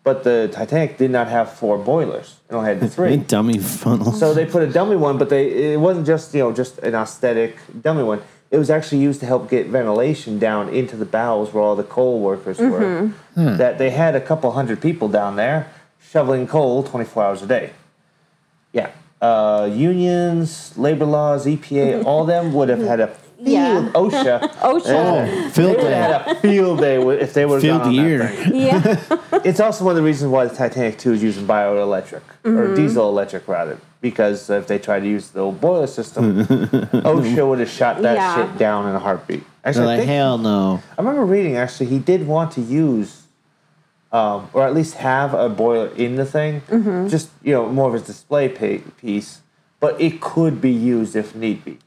But 0.03 0.25
the 0.25 0.49
Titanic 0.51 0.97
did 0.97 1.11
not 1.11 1.29
have 1.29 1.53
four 1.53 1.77
boilers. 1.77 2.37
It 2.49 2.55
only 2.55 2.75
had 2.75 2.91
three. 2.91 3.19
Dummy 3.19 3.59
funnel. 3.59 4.13
So 4.13 4.33
they 4.33 4.47
put 4.47 4.63
a 4.63 4.67
dummy 4.67 4.97
one, 4.97 5.19
but 5.19 5.29
they 5.29 5.73
it 5.75 5.79
wasn't 5.79 6.07
just 6.07 6.33
you 6.33 6.41
know 6.41 6.53
just 6.53 6.79
an 6.79 6.95
aesthetic 6.95 7.59
dummy 7.83 8.03
one. 8.03 8.23
It 8.51 8.57
was 8.57 8.71
actually 8.71 9.03
used 9.03 9.21
to 9.21 9.27
help 9.27 9.51
get 9.51 9.67
ventilation 9.67 10.39
down 10.39 10.71
into 10.71 10.97
the 10.97 11.05
bowels 11.05 11.53
where 11.53 11.63
all 11.63 11.77
the 11.77 11.85
coal 11.85 12.21
workers 12.21 12.59
were. 12.59 13.13
That 13.37 13.77
they 13.77 13.91
had 13.91 14.15
a 14.17 14.21
couple 14.21 14.51
hundred 14.53 14.81
people 14.81 15.09
down 15.09 15.37
there 15.37 15.71
shoveling 16.11 16.47
coal 16.47 16.83
twenty 16.83 17.05
four 17.05 17.23
hours 17.25 17.43
a 17.43 17.47
day. 17.47 17.73
Yeah, 18.73 18.91
uh, 19.21 19.69
unions, 19.71 20.73
labor 20.79 21.05
laws, 21.05 21.45
EPA, 21.45 22.05
all 22.07 22.25
them 22.25 22.55
would 22.55 22.71
have 22.71 22.81
had 22.81 23.01
a 23.01 23.09
field. 23.09 23.27
Yeah. 23.43 23.91
OSHA. 23.95 24.41
OSHA. 24.61 24.85
oh, 24.87 25.51
field 25.51 25.55
They 25.55 25.83
would 25.85 25.93
have 25.93 26.23
had 26.27 26.37
a 26.37 26.41
field 26.41 26.79
day 26.81 26.97
if 27.21 27.35
they 27.35 27.47
would 27.47 27.55
have 27.55 27.63
Field 27.63 27.81
gone 27.83 27.89
on 27.89 27.97
that 27.97 28.03
year. 28.03 28.29
thing. 28.29 28.55
Yeah. 28.55 29.17
It's 29.45 29.59
also 29.61 29.85
one 29.85 29.93
of 29.93 29.97
the 29.97 30.03
reasons 30.03 30.31
why 30.31 30.45
the 30.47 30.55
Titanic 30.55 30.99
2 30.99 31.13
is 31.15 31.23
using 31.23 31.47
bioelectric, 31.47 32.21
or 32.45 32.75
diesel 32.75 33.09
electric 33.09 33.49
rather, 33.49 33.79
because 34.03 34.51
if 34.51 34.67
they 34.67 34.79
tried 34.79 35.01
to 35.01 35.09
use 35.09 35.31
the 35.31 35.41
old 35.41 35.61
boiler 35.63 35.87
system, 35.87 36.45
OSHA 36.45 37.49
would 37.49 37.59
have 37.61 37.71
shot 37.71 38.03
that 38.03 38.17
Yeah. 38.17 38.35
shit 38.37 38.59
down 38.59 38.87
in 38.89 38.95
a 38.95 38.99
heartbeat. 38.99 39.43
Actually, 39.65 39.85
I, 39.85 39.87
like, 39.87 39.99
think, 40.01 40.11
hell 40.11 40.37
no. 40.37 40.83
I 40.99 41.01
remember 41.01 41.25
reading 41.25 41.57
actually 41.57 41.87
he 41.87 41.99
did 41.99 42.27
want 42.27 42.53
to 42.53 42.61
use, 42.61 43.23
um, 44.13 44.51
or 44.53 44.63
at 44.67 44.75
least 44.75 44.95
have 44.97 45.33
a 45.33 45.49
boiler 45.49 45.89
in 45.95 46.17
the 46.17 46.27
thing, 46.27 46.61
just 47.09 47.31
you 47.43 47.55
know 47.55 47.69
more 47.71 47.89
of 47.89 47.95
a 48.03 48.05
display 48.05 48.49
pa- 48.49 48.85
piece, 49.01 49.41
but 49.81 49.99
it 50.01 50.21
could 50.21 50.61
be 50.61 50.71
used 50.71 51.17
if 51.17 51.35
need 51.35 51.65
be. 51.65 51.79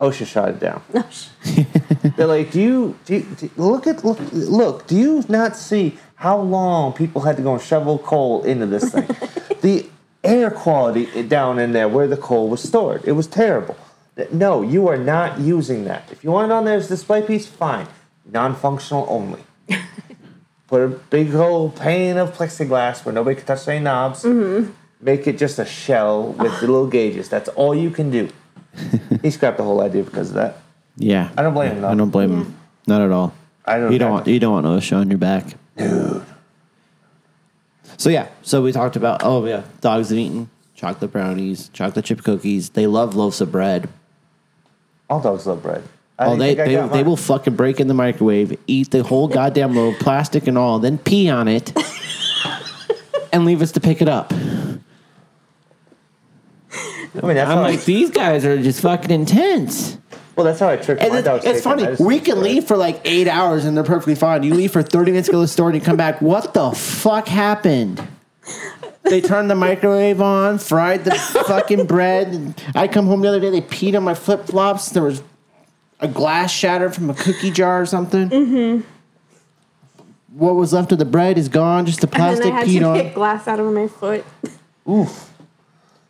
OSHA 0.00 0.26
shot 0.26 0.48
it 0.50 0.60
down. 0.60 0.82
Oh, 0.94 1.08
They're 2.16 2.26
like, 2.26 2.52
do 2.52 2.60
you, 2.60 2.98
do 3.04 3.14
you, 3.16 3.22
do 3.36 3.46
you- 3.46 3.52
look 3.56 3.86
at 3.86 4.04
look 4.04 4.18
look? 4.32 4.86
Do 4.86 4.96
you 4.96 5.24
not 5.28 5.56
see 5.56 5.98
how 6.16 6.38
long 6.38 6.92
people 6.92 7.22
had 7.22 7.36
to 7.36 7.42
go 7.42 7.54
and 7.54 7.62
shovel 7.62 7.98
coal 7.98 8.44
into 8.44 8.66
this 8.66 8.92
thing? 8.92 9.08
the 9.60 9.88
air 10.22 10.50
quality 10.50 11.22
down 11.24 11.58
in 11.58 11.72
there 11.72 11.88
where 11.88 12.06
the 12.06 12.16
coal 12.16 12.48
was 12.48 12.62
stored, 12.62 13.02
it 13.04 13.12
was 13.12 13.26
terrible. 13.26 13.76
No, 14.32 14.62
you 14.62 14.88
are 14.88 14.96
not 14.96 15.38
using 15.38 15.84
that. 15.84 16.10
If 16.10 16.24
you 16.24 16.30
want 16.30 16.50
it 16.50 16.54
on 16.54 16.64
there 16.64 16.76
as 16.76 16.86
a 16.86 16.88
display 16.88 17.22
piece, 17.22 17.46
fine. 17.46 17.86
Non-functional 18.30 19.06
only. 19.08 19.42
Put 20.66 20.82
a 20.82 20.88
big 20.88 21.34
old 21.34 21.76
pane 21.76 22.16
of 22.16 22.36
plexiglass 22.36 23.04
where 23.04 23.14
nobody 23.14 23.36
can 23.36 23.46
touch 23.46 23.68
any 23.68 23.82
knobs. 23.82 24.24
Mm-hmm. 24.24 24.72
Make 25.00 25.28
it 25.28 25.38
just 25.38 25.60
a 25.60 25.64
shell 25.64 26.32
with 26.32 26.52
ah. 26.52 26.60
the 26.60 26.66
little 26.66 26.88
gauges. 26.88 27.28
That's 27.28 27.48
all 27.50 27.74
you 27.74 27.90
can 27.90 28.10
do. 28.10 28.28
he 29.22 29.30
scrapped 29.30 29.58
the 29.58 29.64
whole 29.64 29.80
idea 29.80 30.02
because 30.02 30.30
of 30.30 30.34
that. 30.34 30.58
Yeah. 30.96 31.30
I 31.36 31.42
don't 31.42 31.54
blame 31.54 31.72
him, 31.72 31.80
though. 31.82 31.88
I 31.88 31.94
don't 31.94 32.10
blame 32.10 32.30
him. 32.30 32.56
Not 32.86 33.02
at 33.02 33.10
all. 33.10 33.34
I 33.68 33.78
don't. 33.78 33.92
You 33.92 33.98
don't 33.98 34.10
want 34.10 34.26
you 34.26 34.40
don't 34.40 34.52
want 34.52 34.66
OSHA 34.66 35.00
on 35.00 35.10
your 35.10 35.18
back. 35.18 35.44
Dude. 35.76 36.24
So 37.98 38.10
yeah, 38.10 38.28
so 38.42 38.62
we 38.62 38.72
talked 38.72 38.96
about 38.96 39.22
oh 39.24 39.44
yeah, 39.44 39.64
dogs 39.80 40.08
have 40.08 40.18
eaten 40.18 40.48
chocolate 40.74 41.12
brownies, 41.12 41.68
chocolate 41.72 42.04
chip 42.04 42.22
cookies. 42.22 42.70
They 42.70 42.86
love 42.86 43.14
loaves 43.14 43.40
of 43.40 43.52
bread. 43.52 43.88
All 45.10 45.20
dogs 45.20 45.46
love 45.46 45.62
bread. 45.62 45.82
I 46.18 46.26
Oh, 46.26 46.36
they 46.36 46.54
they, 46.54 46.74
they 46.74 47.02
will 47.02 47.16
fucking 47.16 47.56
break 47.56 47.78
in 47.78 47.88
the 47.88 47.94
microwave, 47.94 48.58
eat 48.66 48.90
the 48.90 49.02
whole 49.02 49.28
goddamn 49.28 49.74
loaf, 49.74 49.98
plastic 49.98 50.46
and 50.46 50.56
all, 50.56 50.78
then 50.78 50.96
pee 50.98 51.28
on 51.28 51.46
it, 51.46 51.72
and 53.32 53.44
leave 53.44 53.62
us 53.62 53.72
to 53.72 53.80
pick 53.80 54.00
it 54.00 54.08
up. 54.08 54.32
I 57.14 57.26
mean, 57.26 57.36
that's 57.36 57.50
I'm 57.50 57.56
how 57.58 57.62
like, 57.62 57.84
these 57.84 58.10
guys 58.10 58.44
are 58.44 58.60
just 58.62 58.80
fucking 58.80 59.10
intense. 59.10 59.98
well, 60.36 60.44
that's 60.44 60.60
how 60.60 60.68
I 60.68 60.76
tricked 60.76 61.02
And 61.02 61.12
my 61.12 61.18
it's, 61.18 61.24
dog. 61.26 61.40
it's 61.44 61.62
funny. 61.62 61.86
We 61.98 62.20
can 62.20 62.42
leave 62.42 62.64
for 62.64 62.76
like 62.76 63.00
eight 63.04 63.26
hours 63.28 63.64
and 63.64 63.76
they're 63.76 63.84
perfectly 63.84 64.14
fine. 64.14 64.42
You 64.42 64.54
leave 64.54 64.72
for 64.72 64.82
30 64.82 65.12
minutes 65.12 65.28
to 65.28 65.32
go 65.32 65.38
to 65.38 65.42
the 65.42 65.48
store 65.48 65.68
and 65.70 65.74
you 65.74 65.80
come 65.80 65.96
back. 65.96 66.20
What 66.20 66.54
the 66.54 66.70
fuck 66.72 67.28
happened? 67.28 68.06
They 69.04 69.20
turned 69.20 69.50
the 69.50 69.54
microwave 69.54 70.20
on, 70.20 70.58
fried 70.58 71.04
the 71.04 71.12
fucking 71.14 71.86
bread. 71.86 72.28
And 72.28 72.62
I 72.74 72.88
come 72.88 73.06
home 73.06 73.20
the 73.22 73.28
other 73.28 73.40
day, 73.40 73.50
they 73.50 73.62
peed 73.62 73.96
on 73.96 74.02
my 74.04 74.14
flip 74.14 74.46
flops. 74.46 74.90
There 74.90 75.02
was 75.02 75.22
a 76.00 76.08
glass 76.08 76.52
shattered 76.52 76.94
from 76.94 77.08
a 77.10 77.14
cookie 77.14 77.50
jar 77.50 77.80
or 77.80 77.86
something. 77.86 78.28
Mm-hmm. 78.28 78.86
What 80.38 80.54
was 80.56 80.72
left 80.72 80.92
of 80.92 80.98
the 80.98 81.04
bread 81.04 81.38
is 81.38 81.48
gone, 81.48 81.86
just 81.86 82.00
the 82.00 82.06
And 82.06 82.14
plastic 82.14 82.44
then 82.44 82.52
I 82.52 82.56
had 82.60 82.68
peed 82.68 82.78
to 82.80 82.84
on. 82.84 83.00
pick 83.00 83.14
glass 83.14 83.48
out 83.48 83.58
of 83.60 83.72
my 83.72 83.88
foot. 83.88 84.24
Oof. 84.88 85.32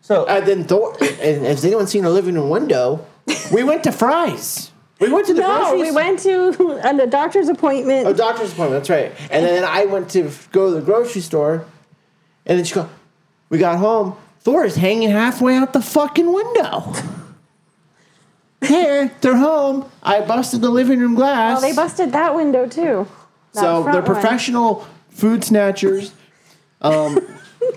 So 0.09 0.25
And 0.25 0.47
then 0.47 0.65
Thor, 0.65 0.97
and 1.03 1.45
has 1.45 1.67
anyone 1.67 1.87
seen 1.87 2.07
a 2.07 2.09
living 2.09 2.35
room 2.35 2.49
window? 2.49 3.05
We 3.53 3.63
went 3.63 3.85
to 3.85 3.93
Fry's. 3.93 4.73
We 5.01 5.13
went 5.13 5.27
to 5.27 5.35
the 5.35 5.43
No, 5.43 5.59
grocery 5.59 5.83
we 5.83 5.91
went 5.91 6.19
to 6.21 6.81
a 6.83 7.07
doctor's 7.07 7.51
appointment. 7.51 8.09
A 8.09 8.15
doctor's 8.15 8.53
appointment. 8.55 8.87
That's 8.87 8.89
right. 8.89 9.13
And 9.31 9.45
then 9.45 9.65
I 9.65 9.85
went 9.85 10.09
to 10.13 10.31
go 10.51 10.71
to 10.71 10.77
the 10.77 10.81
grocery 10.81 11.21
store, 11.21 11.67
and 12.47 12.57
then 12.57 12.65
she 12.65 12.75
go. 12.75 12.89
We 13.51 13.59
got 13.59 13.77
home. 13.77 14.17
Thor 14.41 14.65
is 14.65 14.77
hanging 14.77 15.11
halfway 15.11 15.57
out 15.57 15.75
the 15.75 15.83
fucking 15.83 16.33
window. 16.33 16.91
Here, 18.63 19.13
they're 19.21 19.37
home. 19.37 19.91
I 20.03 20.23
busted 20.23 20.63
the 20.63 20.71
living 20.71 21.01
room 21.01 21.17
glass. 21.17 21.61
well, 21.61 21.71
they 21.71 21.77
busted 21.77 22.13
that 22.13 22.35
window 22.35 22.67
too. 22.67 23.07
That 23.53 23.61
so 23.61 23.83
they're 23.83 23.97
one. 23.97 24.05
professional 24.05 24.89
food 25.11 25.45
snatchers. 25.45 26.15
Um, 26.81 27.19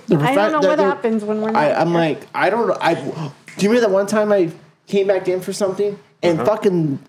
they're 0.08 0.20
I 0.20 0.32
profe- 0.32 0.36
don't 0.36 0.52
know 0.52 0.60
they're- 0.62 0.70
what 0.70 0.76
they're- 0.78 0.88
happens 0.88 1.24
when 1.24 1.42
we're 1.42 1.52
not. 1.52 1.62
I, 1.64 1.74
I'm 1.74 1.90
here. 1.90 1.98
like, 1.98 2.28
I 2.36 2.50
don't 2.50 2.68
know. 2.68 2.78
I 2.82 2.94
do 2.96 3.02
you 3.60 3.70
remember 3.70 3.82
that 3.82 3.92
one 3.92 4.08
time 4.08 4.32
I 4.32 4.52
came 4.88 5.08
back 5.08 5.28
in 5.28 5.42
for 5.42 5.54
something 5.54 5.98
and 6.24 6.40
Uh-huh. 6.40 6.50
fucking 6.56 7.00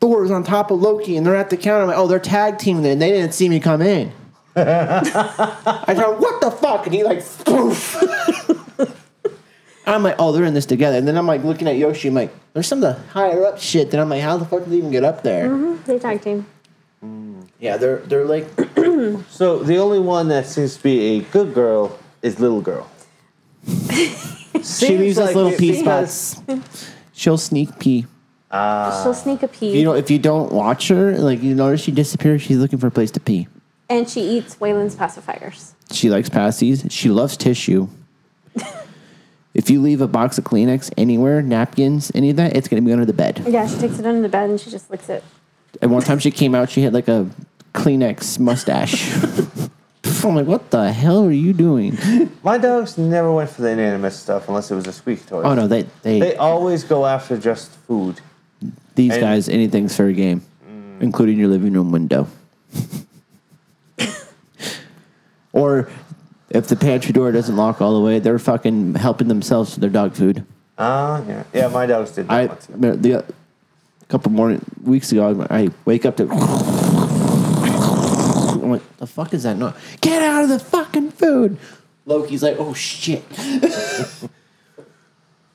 Thor 0.00 0.22
was 0.22 0.30
on 0.30 0.44
top 0.44 0.70
of 0.70 0.80
Loki 0.80 1.16
and 1.16 1.26
they're 1.26 1.36
at 1.36 1.50
the 1.50 1.56
counter. 1.56 1.82
I'm 1.82 1.88
like, 1.88 1.96
oh, 1.98 2.06
they're 2.06 2.18
tag 2.18 2.58
teaming 2.58 2.86
and 2.86 3.00
they 3.02 3.10
didn't 3.10 3.32
see 3.34 3.48
me 3.48 3.60
come 3.60 3.82
in. 3.82 4.12
I 4.56 5.94
go, 5.96 6.16
what 6.18 6.40
the 6.40 6.50
fuck? 6.50 6.86
And 6.86 6.94
he 6.94 7.02
like, 7.04 7.24
poof. 7.44 7.96
I'm 9.86 10.02
like, 10.02 10.16
oh, 10.18 10.32
they're 10.32 10.44
in 10.44 10.54
this 10.54 10.66
together. 10.66 10.98
And 10.98 11.08
then 11.08 11.16
I'm 11.16 11.26
like 11.26 11.42
looking 11.44 11.66
at 11.68 11.76
Yoshi. 11.76 12.08
I'm 12.08 12.14
like, 12.14 12.32
there's 12.52 12.66
some 12.66 12.82
of 12.82 12.94
the 12.96 13.02
higher 13.12 13.44
up 13.44 13.58
shit. 13.58 13.90
Then 13.90 14.00
I'm 14.00 14.08
like, 14.08 14.22
how 14.22 14.36
the 14.36 14.44
fuck 14.44 14.60
did 14.60 14.70
they 14.70 14.76
even 14.76 14.90
get 14.90 15.04
up 15.04 15.22
there? 15.22 15.48
they 15.86 15.98
tag 15.98 16.20
team. 16.22 16.46
Yeah, 17.58 17.76
they're 17.76 17.98
they're 17.98 18.24
like, 18.26 18.46
So 19.30 19.58
the 19.62 19.78
only 19.78 19.98
one 19.98 20.28
that 20.28 20.46
seems 20.46 20.76
to 20.76 20.82
be 20.82 21.18
a 21.18 21.20
good 21.20 21.54
girl 21.54 21.98
is 22.22 22.38
little 22.40 22.60
girl. 22.60 22.90
she 23.66 24.96
leaves 24.96 25.18
us 25.18 25.34
little 25.34 25.52
pee 25.52 25.80
spots. 25.80 26.40
She'll 27.12 27.38
sneak 27.38 27.78
pee. 27.78 28.02
She'll 28.02 28.58
ah. 28.58 29.12
sneak 29.12 29.42
a 29.44 29.48
pee, 29.48 29.78
You 29.78 29.84
know, 29.84 29.94
if 29.94 30.10
you 30.10 30.18
don't 30.18 30.52
watch 30.52 30.88
her, 30.88 31.16
like 31.16 31.42
you 31.42 31.54
notice 31.54 31.80
she 31.80 31.92
disappears, 31.92 32.42
she's 32.42 32.58
looking 32.58 32.78
for 32.78 32.88
a 32.88 32.90
place 32.90 33.10
to 33.12 33.20
pee. 33.20 33.46
and 33.88 34.08
she 34.08 34.22
eats 34.22 34.56
Waylon's 34.56 34.96
pacifiers. 34.96 35.72
She 35.92 36.10
likes 36.10 36.28
passies. 36.28 36.90
She 36.90 37.10
loves 37.10 37.36
tissue. 37.36 37.88
if 39.54 39.70
you 39.70 39.80
leave 39.80 40.00
a 40.00 40.08
box 40.08 40.38
of 40.38 40.44
Kleenex 40.44 40.92
anywhere, 40.96 41.42
napkins, 41.42 42.10
any 42.14 42.30
of 42.30 42.36
that, 42.36 42.56
it's 42.56 42.68
gonna 42.68 42.82
be 42.82 42.92
under 42.92 43.04
the 43.04 43.12
bed. 43.12 43.42
Yeah, 43.46 43.66
she 43.68 43.76
takes 43.78 43.98
it 43.98 44.06
under 44.06 44.22
the 44.22 44.28
bed 44.28 44.50
and 44.50 44.60
she 44.60 44.70
just 44.70 44.90
licks 44.90 45.08
it. 45.08 45.22
And 45.80 45.92
one 45.92 46.02
time 46.02 46.18
she 46.18 46.30
came 46.30 46.54
out, 46.54 46.70
she 46.70 46.82
had 46.82 46.92
like 46.92 47.08
a 47.08 47.28
Kleenex 47.74 48.38
mustache. 48.38 49.12
I'm 50.24 50.34
like, 50.34 50.46
what 50.46 50.70
the 50.70 50.92
hell 50.92 51.24
are 51.24 51.30
you 51.32 51.54
doing? 51.54 51.96
My 52.42 52.58
dogs 52.58 52.98
never 52.98 53.32
went 53.32 53.48
for 53.48 53.62
the 53.62 53.70
inanimate 53.70 54.12
stuff 54.12 54.48
unless 54.48 54.70
it 54.70 54.74
was 54.74 54.86
a 54.86 54.92
squeak 54.92 55.24
toy. 55.26 55.42
Oh 55.42 55.54
no, 55.54 55.66
they 55.66 55.82
they, 56.02 56.20
They 56.20 56.36
always 56.36 56.84
go 56.84 57.06
after 57.06 57.38
just 57.38 57.70
food. 57.86 58.20
these 58.96 59.12
and- 59.12 59.20
guys 59.20 59.48
anything's 59.48 59.96
fair 59.96 60.12
game, 60.12 60.42
including 61.00 61.38
your 61.38 61.48
living 61.48 61.72
room 61.72 61.90
window. 61.90 62.26
or 65.52 65.88
if 66.50 66.68
the 66.68 66.76
pantry 66.76 67.12
door 67.12 67.32
doesn't 67.32 67.56
lock 67.56 67.80
all 67.80 67.98
the 67.98 68.04
way, 68.04 68.18
they're 68.18 68.38
fucking 68.38 68.96
helping 68.96 69.28
themselves 69.28 69.72
to 69.74 69.80
their 69.80 69.90
dog 69.90 70.14
food. 70.14 70.44
Ah, 70.76 71.22
yeah. 71.26 71.44
Yeah, 71.54 71.68
my 71.68 71.86
dogs 71.86 72.10
did 72.12 72.28
that 72.28 72.32
I 72.32 72.42
remember 72.72 72.96
the 72.96 73.12
a 73.20 73.24
couple 74.08 74.32
morning 74.32 74.64
weeks 74.82 75.12
ago, 75.12 75.46
I 75.50 75.70
wake 75.84 76.04
up 76.04 76.16
to. 76.18 76.26
I'm 78.72 78.80
the 78.98 79.06
fuck 79.06 79.34
is 79.34 79.42
that 79.44 79.56
noise? 79.56 79.74
Get 80.00 80.22
out 80.22 80.44
of 80.44 80.50
the 80.50 80.58
fucking 80.58 81.12
food! 81.12 81.58
Loki's 82.06 82.42
like, 82.42 82.56
oh 82.58 82.74
shit. 82.74 83.22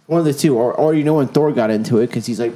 One 0.07 0.19
of 0.19 0.25
the 0.25 0.33
two, 0.33 0.55
or 0.57 0.73
or 0.73 0.93
you 0.93 1.03
know 1.03 1.15
when 1.15 1.27
Thor 1.27 1.51
got 1.51 1.71
into 1.71 1.97
it 1.97 2.07
because 2.07 2.25
he's 2.27 2.39
like, 2.39 2.53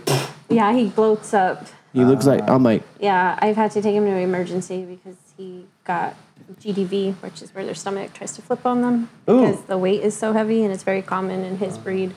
Yeah, 0.50 0.72
he 0.74 0.90
bloats 0.90 1.34
up. 1.34 1.66
he 1.94 2.06
looks 2.06 2.26
like 2.28 2.48
I'm 2.48 2.64
like, 2.64 2.84
Yeah, 3.00 3.38
I've 3.42 3.56
had 3.56 3.72
to 3.72 3.82
take 3.82 3.96
him 3.96 4.06
to 4.06 4.16
emergency 4.16 4.86
because 4.86 5.18
he 5.36 5.66
got 5.84 6.16
GDV, 6.62 7.16
which 7.16 7.42
is 7.42 7.54
where 7.56 7.66
their 7.66 7.74
stomach 7.76 8.14
tries 8.14 8.34
to 8.34 8.42
flip 8.42 8.66
on 8.66 8.82
them 8.82 9.10
Ooh. 9.30 9.42
because 9.48 9.64
the 9.64 9.78
weight 9.78 10.02
is 10.02 10.16
so 10.16 10.34
heavy 10.34 10.64
and 10.64 10.72
it's 10.72 10.84
very 10.84 11.02
common 11.02 11.44
in 11.44 11.58
his 11.58 11.78
breed. 11.78 12.14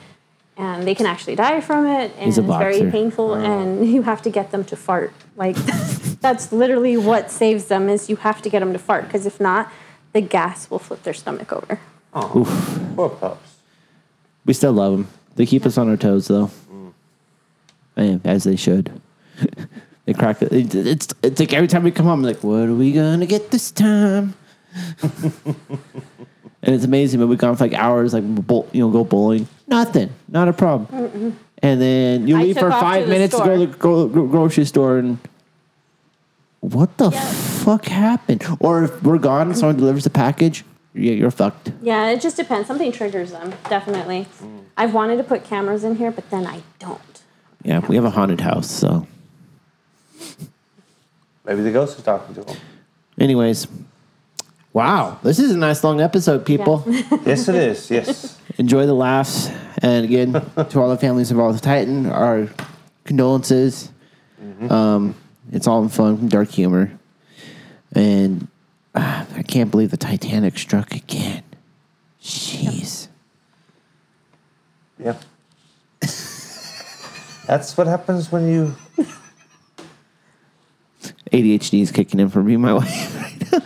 And 0.55 0.87
they 0.87 0.93
can 0.93 1.07
actually 1.07 1.35
die 1.35 1.61
from 1.61 1.87
it, 1.87 2.11
and 2.15 2.25
He's 2.25 2.37
a 2.37 2.41
it's 2.41 2.47
very 2.57 2.79
boxer. 2.79 2.91
painful. 2.91 3.31
Oh. 3.31 3.35
And 3.35 3.87
you 3.93 4.03
have 4.03 4.21
to 4.21 4.29
get 4.29 4.51
them 4.51 4.63
to 4.65 4.75
fart. 4.75 5.11
Like 5.35 5.55
that's 6.21 6.51
literally 6.51 6.95
what 6.95 7.31
saves 7.31 7.65
them 7.65 7.89
is 7.89 8.09
you 8.09 8.17
have 8.17 8.41
to 8.43 8.49
get 8.49 8.59
them 8.59 8.71
to 8.73 8.79
fart 8.79 9.05
because 9.05 9.25
if 9.25 9.39
not, 9.39 9.71
the 10.13 10.21
gas 10.21 10.69
will 10.69 10.79
flip 10.79 11.01
their 11.03 11.13
stomach 11.13 11.51
over. 11.51 11.79
Oh. 12.13 12.93
Poor 12.95 13.09
pups. 13.09 13.55
we 14.45 14.53
still 14.53 14.73
love 14.73 14.91
them. 14.93 15.07
They 15.35 15.47
keep 15.47 15.65
us 15.65 15.77
on 15.79 15.89
our 15.89 15.97
toes 15.97 16.27
though, 16.27 16.51
and 17.95 18.21
as 18.25 18.43
they 18.43 18.55
should. 18.55 19.01
they 20.05 20.13
crack 20.13 20.39
it. 20.43 20.53
It's, 20.53 20.75
it's 20.75 21.07
it's 21.23 21.39
like 21.39 21.53
every 21.53 21.67
time 21.67 21.83
we 21.83 21.89
come 21.89 22.05
home, 22.05 22.19
I'm 22.19 22.23
like, 22.23 22.43
what 22.43 22.69
are 22.69 22.75
we 22.75 22.91
gonna 22.91 23.25
get 23.25 23.49
this 23.49 23.71
time? 23.71 24.35
and 25.01 25.55
it's 26.61 26.85
amazing. 26.85 27.19
But 27.19 27.27
we've 27.27 27.39
gone 27.39 27.55
for 27.55 27.63
like 27.63 27.73
hours, 27.73 28.13
like 28.13 28.23
bowl, 28.23 28.69
you 28.71 28.81
know, 28.81 28.91
go 28.91 29.03
bowling. 29.03 29.47
Nothing, 29.73 30.09
not 30.27 30.47
a 30.47 30.53
problem. 30.53 31.35
And 31.61 31.81
then 31.81 32.27
you 32.27 32.37
I 32.37 32.43
leave 32.43 32.55
took 32.55 32.65
for 32.65 32.71
off 32.71 32.79
to 32.79 32.85
five 32.85 33.05
the 33.05 33.11
minutes 33.11 33.35
to 33.37 33.43
go 33.43 33.57
to 33.57 33.65
the 33.65 33.77
gro- 33.77 34.07
gro- 34.07 34.27
grocery 34.27 34.65
store 34.65 34.97
and. 34.99 35.17
What 36.59 36.97
the 36.97 37.09
Yeah. 37.11 37.19
fuck 37.65 37.85
happened? 37.85 38.43
Or 38.59 38.83
if 38.85 39.03
we're 39.03 39.17
gone 39.17 39.47
and 39.47 39.57
someone 39.57 39.75
delivers 39.77 40.05
a 40.05 40.09
package, 40.09 40.63
yeah, 40.93 41.11
you're 41.11 41.31
fucked. 41.31 41.71
Yeah, 41.81 42.07
it 42.09 42.21
just 42.21 42.37
depends. 42.37 42.67
Something 42.69 42.91
triggers 42.91 43.31
them, 43.31 43.53
definitely. 43.69 44.27
Mm. 44.41 44.59
I've 44.77 44.93
wanted 44.93 45.17
to 45.17 45.23
put 45.23 45.43
cameras 45.43 45.83
in 45.83 45.95
here, 45.97 46.11
but 46.11 46.29
then 46.29 46.45
I 46.47 46.61
don't. 46.79 47.01
Yeah, 47.63 47.79
we 47.79 47.95
have 47.95 48.05
a 48.05 48.11
haunted 48.11 48.39
house, 48.41 48.69
so. 48.71 49.07
Maybe 51.45 51.61
the 51.63 51.71
ghost 51.71 51.97
is 51.97 52.03
talking 52.05 52.33
to 52.35 52.43
him. 52.49 52.57
Anyways, 53.19 53.67
wow, 54.73 55.17
this 55.23 55.39
is 55.39 55.51
a 55.51 55.57
nice 55.57 55.83
long 55.83 56.01
episode, 56.01 56.45
people. 56.45 56.83
Yes, 57.25 57.47
it 57.47 57.55
is. 57.55 57.89
Yes. 57.89 58.37
Enjoy 58.57 58.85
the 58.85 58.93
laughs, 58.93 59.49
and 59.81 60.03
again, 60.03 60.33
to 60.69 60.79
all 60.79 60.89
the 60.89 60.97
families 60.97 61.31
involved 61.31 61.55
with 61.55 61.61
Titan, 61.63 62.07
our 62.07 62.49
condolences. 63.05 63.89
Um, 64.69 65.15
it's 65.51 65.67
all 65.67 65.81
in 65.83 65.89
fun, 65.89 66.27
dark 66.27 66.49
humor, 66.49 66.91
and 67.93 68.47
ah, 68.93 69.25
I 69.35 69.43
can't 69.43 69.71
believe 69.71 69.91
the 69.91 69.97
Titanic 69.97 70.57
struck 70.57 70.93
again. 70.93 71.43
Jeez. 72.21 73.07
Yeah. 74.99 75.17
That's 77.47 77.75
what 77.77 77.87
happens 77.87 78.31
when 78.31 78.47
you. 78.47 78.75
ADHD 81.31 81.81
is 81.81 81.91
kicking 81.91 82.19
in 82.19 82.29
for 82.29 82.43
me, 82.43 82.57
my 82.57 82.73
wife. 82.73 83.15
right 83.15 83.51
now. 83.51 83.59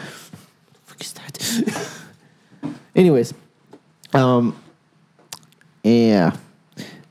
Fuck 1.55 1.67
is 1.67 1.73
that? 2.61 2.73
Anyways, 2.95 3.33
um, 4.13 4.55
yeah. 5.83 6.35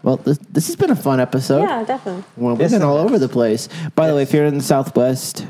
Well, 0.02 0.16
this 0.18 0.38
this 0.38 0.66
has 0.68 0.76
been 0.76 0.90
a 0.90 0.96
fun 0.96 1.20
episode. 1.20 1.62
Yeah, 1.62 1.84
definitely. 1.84 2.24
Well, 2.36 2.52
we've 2.54 2.60
Yes, 2.62 2.72
been 2.72 2.82
all 2.82 2.96
has. 2.96 3.06
over 3.06 3.18
the 3.18 3.28
place. 3.28 3.68
By 3.94 4.08
the 4.08 4.14
way, 4.14 4.22
if 4.22 4.32
you're 4.32 4.44
in 4.44 4.58
the 4.58 4.62
Southwest, 4.64 5.46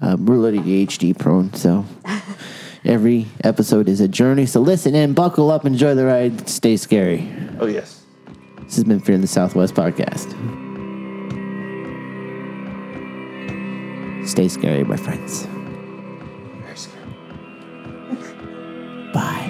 um, 0.00 0.26
we're 0.26 0.36
little 0.36 0.62
ADHD 0.62 1.16
prone, 1.18 1.52
so 1.54 1.84
every 2.84 3.26
episode 3.42 3.88
is 3.88 4.00
a 4.00 4.08
journey. 4.08 4.46
So 4.46 4.60
listen 4.60 4.94
in, 4.94 5.12
buckle 5.12 5.50
up, 5.50 5.64
enjoy 5.64 5.94
the 5.94 6.04
ride, 6.04 6.48
stay 6.48 6.76
scary. 6.76 7.28
Oh, 7.60 7.66
yes. 7.66 8.02
This 8.62 8.76
has 8.76 8.84
been 8.84 9.00
Fear 9.00 9.14
in 9.16 9.20
the 9.22 9.26
Southwest 9.26 9.74
podcast. 9.74 10.28
Stay 14.28 14.46
scary, 14.48 14.84
my 14.84 14.96
friends. 14.96 15.48
Bye. 19.12 19.47